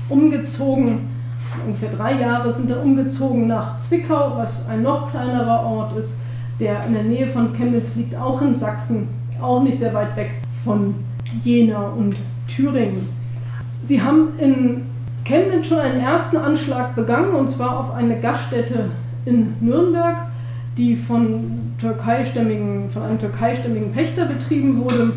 umgezogen, 0.08 1.15
ungefähr 1.64 1.90
drei 1.90 2.20
Jahre 2.20 2.52
sind 2.52 2.70
dann 2.70 2.80
umgezogen 2.80 3.46
nach 3.46 3.78
Zwickau, 3.80 4.32
was 4.36 4.68
ein 4.68 4.82
noch 4.82 5.10
kleinerer 5.10 5.64
Ort 5.64 5.96
ist, 5.96 6.18
der 6.60 6.84
in 6.86 6.94
der 6.94 7.04
Nähe 7.04 7.26
von 7.28 7.52
Chemnitz 7.52 7.94
liegt, 7.94 8.16
auch 8.16 8.40
in 8.42 8.54
Sachsen, 8.54 9.08
auch 9.40 9.62
nicht 9.62 9.78
sehr 9.78 9.94
weit 9.94 10.16
weg 10.16 10.30
von 10.64 10.94
Jena 11.42 11.88
und 11.88 12.16
Thüringen. 12.48 13.08
Sie 13.80 14.02
haben 14.02 14.30
in 14.38 14.82
Chemnitz 15.24 15.66
schon 15.68 15.78
einen 15.78 16.00
ersten 16.00 16.36
Anschlag 16.36 16.94
begangen, 16.94 17.34
und 17.34 17.50
zwar 17.50 17.80
auf 17.80 17.94
eine 17.94 18.20
Gaststätte 18.20 18.90
in 19.24 19.54
Nürnberg, 19.60 20.16
die 20.76 20.94
von, 20.94 21.74
türkeistämmigen, 21.80 22.90
von 22.90 23.02
einem 23.02 23.18
türkeistämmigen 23.18 23.92
Pächter 23.92 24.26
betrieben 24.26 24.78
wurde 24.78 25.12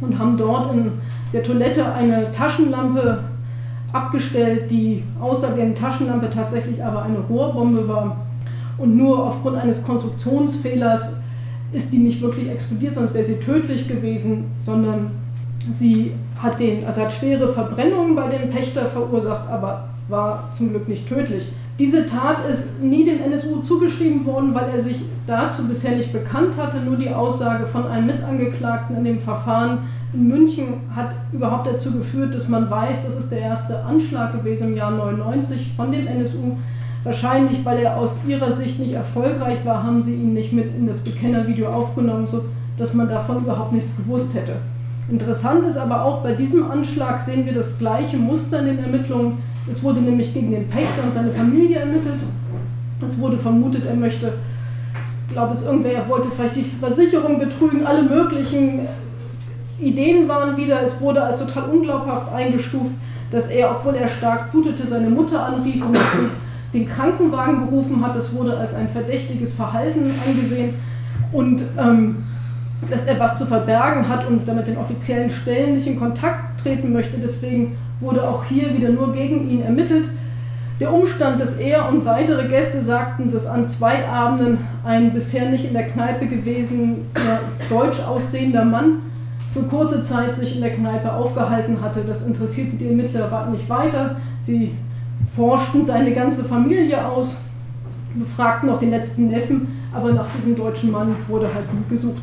und 0.00 0.18
haben 0.18 0.36
dort 0.36 0.72
in 0.72 0.92
der 1.32 1.42
Toilette 1.42 1.92
eine 1.92 2.30
Taschenlampe 2.30 3.24
abgestellt, 3.92 4.70
die 4.70 5.02
außer 5.20 5.56
wie 5.56 5.62
eine 5.62 5.74
Taschenlampe 5.74 6.30
tatsächlich 6.30 6.82
aber 6.82 7.02
eine 7.02 7.18
Rohrbombe 7.18 7.86
war. 7.88 8.16
Und 8.78 8.96
nur 8.96 9.26
aufgrund 9.26 9.56
eines 9.56 9.84
Konstruktionsfehlers 9.84 11.16
ist 11.72 11.92
die 11.92 11.98
nicht 11.98 12.20
wirklich 12.20 12.50
explodiert, 12.50 12.94
sonst 12.94 13.14
wäre 13.14 13.24
sie 13.24 13.38
tödlich 13.38 13.88
gewesen, 13.88 14.44
sondern 14.58 15.10
sie 15.70 16.12
hat, 16.42 16.58
den, 16.60 16.84
also 16.84 17.02
hat 17.02 17.12
schwere 17.12 17.52
Verbrennungen 17.52 18.14
bei 18.14 18.28
dem 18.28 18.50
Pächter 18.50 18.86
verursacht, 18.86 19.48
aber 19.48 19.88
war 20.08 20.48
zum 20.52 20.70
Glück 20.70 20.88
nicht 20.88 21.08
tödlich. 21.08 21.48
Diese 21.78 22.06
Tat 22.06 22.46
ist 22.48 22.82
nie 22.82 23.04
dem 23.04 23.20
NSU 23.22 23.60
zugeschrieben 23.60 24.26
worden, 24.26 24.54
weil 24.54 24.68
er 24.70 24.80
sich 24.80 24.96
dazu 25.26 25.66
bisher 25.66 25.96
nicht 25.96 26.12
bekannt 26.12 26.56
hatte. 26.56 26.80
Nur 26.80 26.96
die 26.96 27.10
Aussage 27.10 27.66
von 27.66 27.86
einem 27.86 28.06
Mitangeklagten 28.06 28.96
in 28.96 29.04
dem 29.04 29.18
Verfahren 29.18 29.78
München 30.12 30.74
hat 30.94 31.14
überhaupt 31.32 31.66
dazu 31.66 31.92
geführt, 31.92 32.34
dass 32.34 32.48
man 32.48 32.68
weiß, 32.70 33.06
das 33.06 33.18
ist 33.18 33.30
der 33.32 33.40
erste 33.40 33.82
Anschlag 33.84 34.32
gewesen 34.32 34.68
im 34.68 34.76
Jahr 34.76 34.90
99 34.90 35.72
von 35.76 35.90
dem 35.90 36.06
NSU. 36.06 36.56
Wahrscheinlich, 37.04 37.64
weil 37.64 37.78
er 37.78 37.96
aus 37.96 38.20
ihrer 38.26 38.50
Sicht 38.50 38.78
nicht 38.78 38.92
erfolgreich 38.92 39.64
war, 39.64 39.82
haben 39.82 40.00
sie 40.02 40.14
ihn 40.14 40.34
nicht 40.34 40.52
mit 40.52 40.74
in 40.76 40.86
das 40.86 41.00
Bekennervideo 41.00 41.68
aufgenommen, 41.68 42.26
sodass 42.26 42.94
man 42.94 43.08
davon 43.08 43.38
überhaupt 43.38 43.72
nichts 43.72 43.96
gewusst 43.96 44.34
hätte. 44.34 44.56
Interessant 45.10 45.66
ist 45.66 45.78
aber 45.78 46.04
auch, 46.04 46.22
bei 46.22 46.32
diesem 46.32 46.70
Anschlag 46.70 47.18
sehen 47.18 47.44
wir 47.44 47.52
das 47.52 47.76
gleiche 47.78 48.16
Muster 48.16 48.60
in 48.60 48.66
den 48.66 48.78
Ermittlungen. 48.78 49.38
Es 49.68 49.82
wurde 49.82 50.00
nämlich 50.00 50.32
gegen 50.32 50.52
den 50.52 50.68
Pächter 50.68 51.02
und 51.04 51.14
seine 51.14 51.32
Familie 51.32 51.80
ermittelt. 51.80 52.20
Es 53.04 53.18
wurde 53.18 53.38
vermutet, 53.38 53.84
er 53.84 53.96
möchte, 53.96 54.34
ich 55.26 55.32
glaube, 55.32 55.54
es 55.54 55.64
irgendwer 55.64 55.94
er 55.94 56.08
wollte 56.08 56.28
vielleicht 56.30 56.56
die 56.56 56.62
Versicherung 56.62 57.40
betrügen, 57.40 57.84
alle 57.84 58.04
möglichen 58.04 58.80
Ideen 59.82 60.28
waren 60.28 60.56
wieder. 60.56 60.82
Es 60.82 61.00
wurde 61.00 61.22
als 61.22 61.40
total 61.40 61.64
unglaubhaft 61.64 62.32
eingestuft, 62.32 62.92
dass 63.30 63.48
er, 63.48 63.70
obwohl 63.70 63.94
er 63.94 64.08
stark 64.08 64.52
blutete, 64.52 64.86
seine 64.86 65.10
Mutter 65.10 65.44
anrief 65.44 65.84
und 65.84 65.98
den 66.72 66.88
Krankenwagen 66.88 67.68
gerufen 67.68 68.04
hat. 68.04 68.16
Das 68.16 68.32
wurde 68.32 68.56
als 68.56 68.74
ein 68.74 68.88
verdächtiges 68.88 69.54
Verhalten 69.54 70.12
angesehen. 70.26 70.74
Und 71.32 71.62
ähm, 71.78 72.24
dass 72.90 73.06
er 73.06 73.18
was 73.18 73.38
zu 73.38 73.46
verbergen 73.46 74.08
hat 74.08 74.26
und 74.26 74.46
damit 74.46 74.66
den 74.66 74.76
offiziellen 74.76 75.30
Stellen 75.30 75.74
nicht 75.74 75.86
in 75.86 75.98
Kontakt 75.98 76.60
treten 76.62 76.92
möchte. 76.92 77.16
Deswegen 77.18 77.76
wurde 78.00 78.26
auch 78.26 78.44
hier 78.44 78.74
wieder 78.74 78.90
nur 78.90 79.12
gegen 79.12 79.48
ihn 79.48 79.62
ermittelt. 79.62 80.08
Der 80.80 80.92
Umstand, 80.92 81.40
dass 81.40 81.56
er 81.56 81.88
und 81.88 82.04
weitere 82.04 82.48
Gäste 82.48 82.82
sagten, 82.82 83.30
dass 83.30 83.46
an 83.46 83.68
zwei 83.68 84.08
Abenden 84.08 84.58
ein 84.84 85.12
bisher 85.12 85.48
nicht 85.48 85.64
in 85.64 85.74
der 85.74 85.88
Kneipe 85.88 86.26
gewesen 86.26 87.06
deutsch 87.70 88.00
aussehender 88.00 88.64
Mann 88.64 88.98
für 89.52 89.62
kurze 89.64 90.02
Zeit 90.02 90.34
sich 90.34 90.56
in 90.56 90.62
der 90.62 90.72
Kneipe 90.72 91.12
aufgehalten 91.12 91.80
hatte, 91.80 92.02
das 92.06 92.26
interessierte 92.26 92.76
die 92.76 92.88
Ermittler 92.88 93.48
nicht 93.50 93.68
weiter. 93.68 94.16
Sie 94.40 94.74
forschten 95.34 95.84
seine 95.84 96.12
ganze 96.12 96.44
Familie 96.44 97.06
aus, 97.06 97.36
befragten 98.14 98.70
auch 98.70 98.78
den 98.78 98.90
letzten 98.90 99.28
Neffen, 99.28 99.68
aber 99.92 100.12
nach 100.12 100.26
diesem 100.36 100.56
deutschen 100.56 100.90
Mann 100.90 101.16
wurde 101.28 101.52
halt 101.52 101.66
gesucht. 101.88 102.22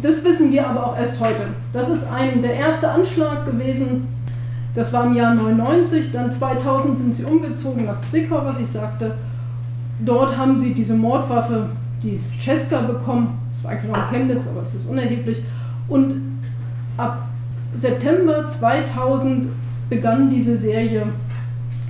Das 0.00 0.22
wissen 0.24 0.52
wir 0.52 0.68
aber 0.68 0.86
auch 0.86 0.98
erst 0.98 1.20
heute. 1.20 1.48
Das 1.72 1.88
ist 1.88 2.06
ein, 2.10 2.42
der 2.42 2.54
erste 2.54 2.90
Anschlag 2.90 3.46
gewesen, 3.46 4.06
das 4.74 4.92
war 4.92 5.06
im 5.06 5.14
Jahr 5.14 5.34
99, 5.34 6.12
dann 6.12 6.30
2000 6.30 6.98
sind 6.98 7.16
sie 7.16 7.24
umgezogen 7.24 7.86
nach 7.86 8.00
Zwickau, 8.02 8.44
was 8.44 8.60
ich 8.60 8.68
sagte. 8.68 9.12
Dort 10.04 10.36
haben 10.36 10.54
sie 10.54 10.74
diese 10.74 10.94
Mordwaffe, 10.94 11.70
die 12.02 12.20
Cesca, 12.40 12.82
bekommen. 12.82 13.38
Das 13.50 13.64
war 13.64 13.72
eigentlich 13.72 13.90
noch 13.90 14.12
in 14.12 14.14
Chemnitz, 14.14 14.46
aber 14.46 14.62
es 14.62 14.74
ist 14.74 14.88
unerheblich. 14.88 15.42
Und 15.88 16.40
ab 16.96 17.28
September 17.74 18.46
2000 18.46 19.48
begann 19.88 20.30
diese 20.30 20.56
Serie, 20.56 21.04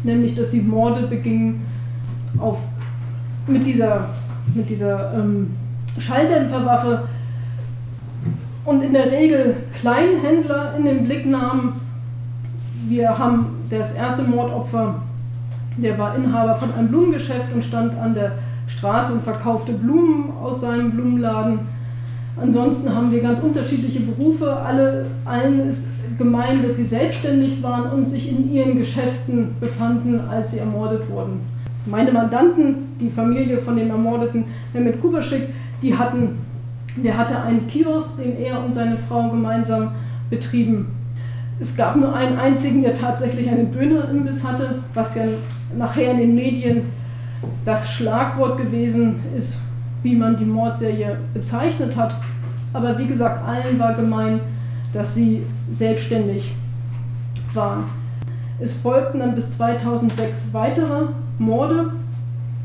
nämlich 0.05 0.35
dass 0.35 0.53
sie 0.53 0.61
Morde 0.61 1.07
begingen 1.07 1.67
auf, 2.39 2.59
mit 3.47 3.67
dieser, 3.67 4.11
mit 4.55 4.69
dieser 4.71 5.15
ähm, 5.15 5.55
Schalldämpferwaffe 5.99 7.09
und 8.65 8.83
in 8.83 8.93
der 8.93 9.11
Regel 9.11 9.57
Kleinhändler 9.75 10.75
in 10.77 10.85
den 10.85 11.05
Blick 11.05 11.27
nahmen. 11.27 11.81
Wir 12.87 13.19
haben 13.19 13.65
das 13.71 13.95
erste 13.95 14.23
Mordopfer, 14.23 15.03
der 15.77 15.99
war 15.99 16.15
Inhaber 16.17 16.55
von 16.57 16.73
einem 16.75 16.89
Blumengeschäft 16.89 17.53
und 17.55 17.65
stand 17.65 17.97
an 17.99 18.15
der 18.15 18.33
Straße 18.67 19.13
und 19.13 19.23
verkaufte 19.23 19.73
Blumen 19.73 20.33
aus 20.43 20.61
seinem 20.61 20.93
Blumenladen. 20.93 21.61
Ansonsten 22.41 22.95
haben 22.95 23.11
wir 23.11 23.20
ganz 23.20 23.41
unterschiedliche 23.41 24.01
Berufe. 24.01 24.57
Alle, 24.57 25.07
allen 25.24 25.68
ist 25.68 25.89
gemein, 26.16 26.62
dass 26.62 26.76
sie 26.76 26.84
selbstständig 26.84 27.62
waren 27.62 27.91
und 27.93 28.09
sich 28.09 28.30
in 28.30 28.53
ihren 28.53 28.78
Geschäften 28.78 29.57
befanden, 29.61 30.20
als 30.30 30.53
sie 30.53 30.59
ermordet 30.59 31.11
wurden. 31.11 31.41
Meine 31.86 32.12
Mandanten, 32.12 32.97
die 33.01 33.11
Familie 33.11 33.59
von 33.59 33.76
dem 33.76 33.91
Ermordeten 33.91 34.45
Mehmet 34.72 35.01
Kubaschik, 35.01 35.49
die 35.82 35.97
hatten, 35.97 36.39
der 36.97 37.16
hatte 37.16 37.41
einen 37.41 37.66
Kiosk, 37.66 38.16
den 38.18 38.36
er 38.36 38.62
und 38.64 38.72
seine 38.74 38.99
Frau 38.99 39.30
gemeinsam 39.30 39.93
betrieben. 40.28 40.89
Es 41.61 41.76
gab 41.76 41.97
nur 41.97 42.14
einen 42.14 42.39
einzigen, 42.39 42.82
der 42.82 42.95
tatsächlich 42.95 43.49
einen 43.49 43.72
Dönerimbiss 43.72 44.45
hatte, 44.45 44.80
was 44.95 45.14
ja 45.14 45.24
nachher 45.76 46.12
in 46.12 46.18
den 46.18 46.34
Medien 46.34 46.82
das 47.64 47.91
Schlagwort 47.91 48.59
gewesen 48.59 49.20
ist, 49.36 49.57
wie 50.03 50.15
man 50.15 50.37
die 50.37 50.45
Mordserie 50.45 51.17
bezeichnet 51.35 51.97
hat. 51.97 52.15
Aber 52.73 52.99
wie 52.99 53.07
gesagt, 53.07 53.47
allen 53.47 53.79
war 53.79 53.95
gemein, 53.95 54.41
dass 54.93 55.15
sie 55.15 55.43
selbstständig 55.71 56.55
waren. 57.55 57.85
Es 58.61 58.75
folgten 58.75 59.21
dann 59.21 59.35
bis 59.35 59.57
2006 59.57 60.53
weitere 60.53 61.07
Morde. 61.39 61.93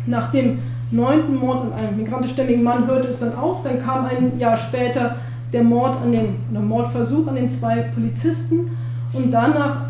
Nach 0.05 0.31
dem 0.31 0.59
neunten 0.91 1.35
Mord 1.35 1.65
an 1.65 1.73
einem 1.73 1.97
migrantischstämmigen 1.97 2.63
Mann 2.63 2.87
hörte 2.87 3.09
es 3.09 3.19
dann 3.19 3.35
auf. 3.35 3.63
Dann 3.63 3.81
kam 3.81 4.05
ein 4.05 4.37
Jahr 4.39 4.57
später 4.57 5.15
der 5.51 5.63
Mord 5.63 6.01
an 6.01 6.11
den, 6.11 6.35
der 6.51 6.61
Mordversuch 6.61 7.27
an 7.27 7.35
den 7.35 7.49
zwei 7.49 7.81
Polizisten. 7.81 8.71
Und 9.13 9.31
danach 9.31 9.81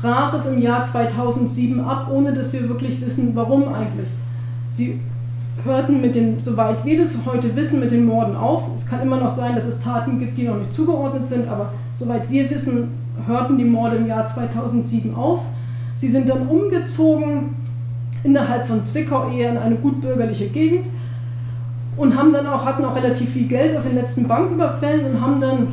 brach 0.00 0.34
es 0.34 0.46
im 0.46 0.60
Jahr 0.60 0.84
2007 0.84 1.80
ab, 1.80 2.08
ohne 2.10 2.32
dass 2.32 2.52
wir 2.52 2.68
wirklich 2.68 3.00
wissen, 3.00 3.34
warum 3.34 3.72
eigentlich. 3.72 4.08
Sie 4.72 5.00
hörten 5.64 6.00
mit 6.00 6.14
den, 6.14 6.40
soweit 6.40 6.84
wir 6.84 6.98
das 6.98 7.18
heute 7.26 7.54
wissen, 7.56 7.80
mit 7.80 7.90
den 7.90 8.04
Morden 8.04 8.36
auf. 8.36 8.64
Es 8.74 8.86
kann 8.86 9.00
immer 9.00 9.18
noch 9.18 9.30
sein, 9.30 9.54
dass 9.54 9.66
es 9.66 9.80
Taten 9.80 10.18
gibt, 10.18 10.38
die 10.38 10.44
noch 10.44 10.56
nicht 10.56 10.72
zugeordnet 10.72 11.28
sind, 11.28 11.48
aber 11.48 11.72
soweit 11.94 12.30
wir 12.30 12.48
wissen, 12.50 12.88
hörten 13.26 13.58
die 13.58 13.64
Morde 13.64 13.96
im 13.96 14.06
Jahr 14.06 14.26
2007 14.26 15.14
auf. 15.14 15.40
Sie 15.96 16.08
sind 16.08 16.28
dann 16.28 16.46
umgezogen 16.46 17.56
innerhalb 18.24 18.66
von 18.66 18.84
Zwickau 18.84 19.30
eher 19.30 19.50
in 19.50 19.58
eine 19.58 19.76
gutbürgerliche 19.76 20.48
Gegend 20.48 20.86
und 21.96 22.16
haben 22.16 22.32
dann 22.32 22.46
auch, 22.46 22.64
hatten 22.64 22.84
auch 22.84 22.96
relativ 22.96 23.30
viel 23.30 23.46
Geld 23.46 23.76
aus 23.76 23.84
den 23.84 23.94
letzten 23.94 24.26
Banküberfällen 24.26 25.12
und 25.12 25.20
haben 25.20 25.40
dann 25.40 25.68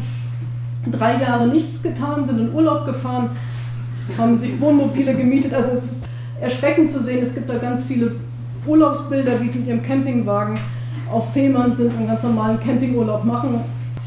drei 0.92 1.22
Jahre 1.22 1.48
nichts 1.48 1.82
getan, 1.84 2.26
sind 2.26 2.40
in 2.40 2.54
Urlaub 2.54 2.86
gefahren, 2.86 3.30
haben 4.18 4.38
sich 4.38 4.60
Wohnmobile 4.60 5.16
gemietet. 5.16 5.54
Also 5.54 5.72
es 5.72 5.86
ist 5.86 5.96
erschreckend 6.42 6.90
zu 6.90 7.02
sehen, 7.02 7.24
es 7.24 7.34
gibt 7.34 7.50
da 7.50 7.58
ganz 7.58 7.84
viele 7.84 8.16
Urlaubsbilder, 8.68 9.42
wie 9.42 9.50
sie 9.50 9.60
mit 9.60 9.68
ihrem 9.68 9.82
Campingwagen 9.82 10.56
auf 11.12 11.34
Fehmarn 11.34 11.74
sind 11.74 11.98
und 11.98 12.08
ganz 12.08 12.24
normalen 12.24 12.60
Campingurlaub 12.60 13.24
machen. 13.24 13.62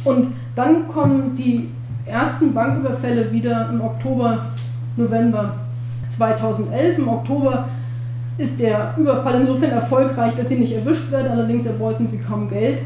Und 0.05 0.29
dann 0.55 0.89
kommen 0.89 1.35
die 1.37 1.69
ersten 2.07 2.53
Banküberfälle 2.53 3.33
wieder 3.33 3.71
im 3.71 3.81
Oktober, 3.81 4.39
November 4.97 5.55
2011. 6.11 6.99
Im 6.99 7.09
Oktober 7.09 7.69
ist 8.39 8.61
der 8.61 8.95
Überfall 8.97 9.41
insofern 9.41 9.71
erfolgreich, 9.71 10.35
dass 10.35 10.49
sie 10.49 10.57
nicht 10.57 10.73
erwischt 10.73 11.11
werden, 11.11 11.31
allerdings 11.31 11.67
erbeuten 11.67 12.07
sie 12.07 12.19
kaum 12.19 12.49
Geld. 12.49 12.79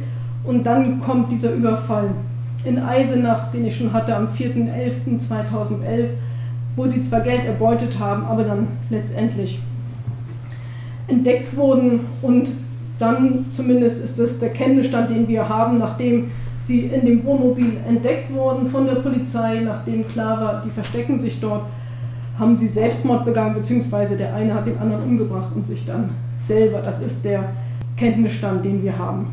Und 0.45 0.64
dann 0.64 1.01
kommt 1.01 1.33
dieser 1.33 1.53
Überfall 1.53 2.11
in 2.64 2.79
Eisenach, 2.79 3.51
den 3.53 3.66
ich 3.66 3.77
schon 3.77 3.93
hatte, 3.93 4.14
am 4.14 4.27
4.11.2011, 4.27 6.09
wo 6.77 6.87
sie 6.87 7.03
zwar 7.03 7.20
Geld 7.20 7.45
erbeutet 7.47 7.99
haben, 7.99 8.25
aber 8.25 8.45
dann 8.45 8.66
letztendlich 8.91 9.61
entdeckt 11.09 11.57
wurden 11.57 12.00
und 12.22 12.48
dann 12.98 13.46
zumindest 13.50 14.02
ist 14.02 14.18
das 14.18 14.38
der 14.38 14.50
Kenntnisstand, 14.50 15.11
den 15.11 15.28
wir 15.28 15.48
haben, 15.48 15.78
nachdem 15.78 16.30
sie 16.59 16.80
in 16.80 17.05
dem 17.05 17.24
Wohnmobil 17.24 17.76
entdeckt 17.86 18.32
worden 18.32 18.66
von 18.66 18.86
der 18.86 18.96
Polizei, 18.96 19.61
nachdem 19.61 20.07
klar 20.09 20.40
war, 20.40 20.62
die 20.64 20.70
verstecken 20.70 21.18
sich 21.18 21.40
dort, 21.40 21.62
haben 22.38 22.57
sie 22.57 22.68
Selbstmord 22.68 23.24
begangen, 23.24 23.55
beziehungsweise 23.55 24.16
der 24.16 24.34
eine 24.34 24.55
hat 24.55 24.66
den 24.66 24.78
anderen 24.78 25.05
umgebracht 25.05 25.50
und 25.55 25.66
sich 25.66 25.84
dann 25.84 26.11
selber. 26.40 26.78
Das 26.78 27.00
ist 27.00 27.24
der 27.24 27.44
Kenntnisstand, 27.96 28.64
den 28.64 28.82
wir 28.82 28.98
haben. 28.98 29.26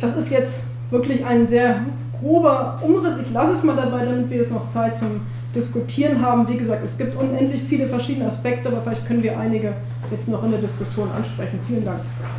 Das 0.00 0.16
ist 0.16 0.30
jetzt 0.30 0.62
wirklich 0.90 1.24
ein 1.24 1.46
sehr 1.46 1.76
grober 2.20 2.80
Umriss. 2.82 3.18
Ich 3.20 3.32
lasse 3.32 3.52
es 3.52 3.62
mal 3.62 3.76
dabei, 3.76 4.04
damit 4.04 4.30
wir 4.30 4.38
jetzt 4.38 4.52
noch 4.52 4.66
Zeit 4.66 4.96
zum 4.96 5.20
Diskutieren 5.54 6.22
haben. 6.22 6.48
Wie 6.48 6.56
gesagt, 6.56 6.82
es 6.84 6.96
gibt 6.96 7.16
unendlich 7.16 7.62
viele 7.68 7.86
verschiedene 7.86 8.26
Aspekte, 8.26 8.68
aber 8.68 8.80
vielleicht 8.82 9.06
können 9.06 9.22
wir 9.22 9.38
einige 9.38 9.74
jetzt 10.10 10.28
noch 10.28 10.42
in 10.44 10.50
der 10.50 10.60
Diskussion 10.60 11.10
ansprechen. 11.10 11.60
Vielen 11.66 11.84
Dank. 11.84 12.00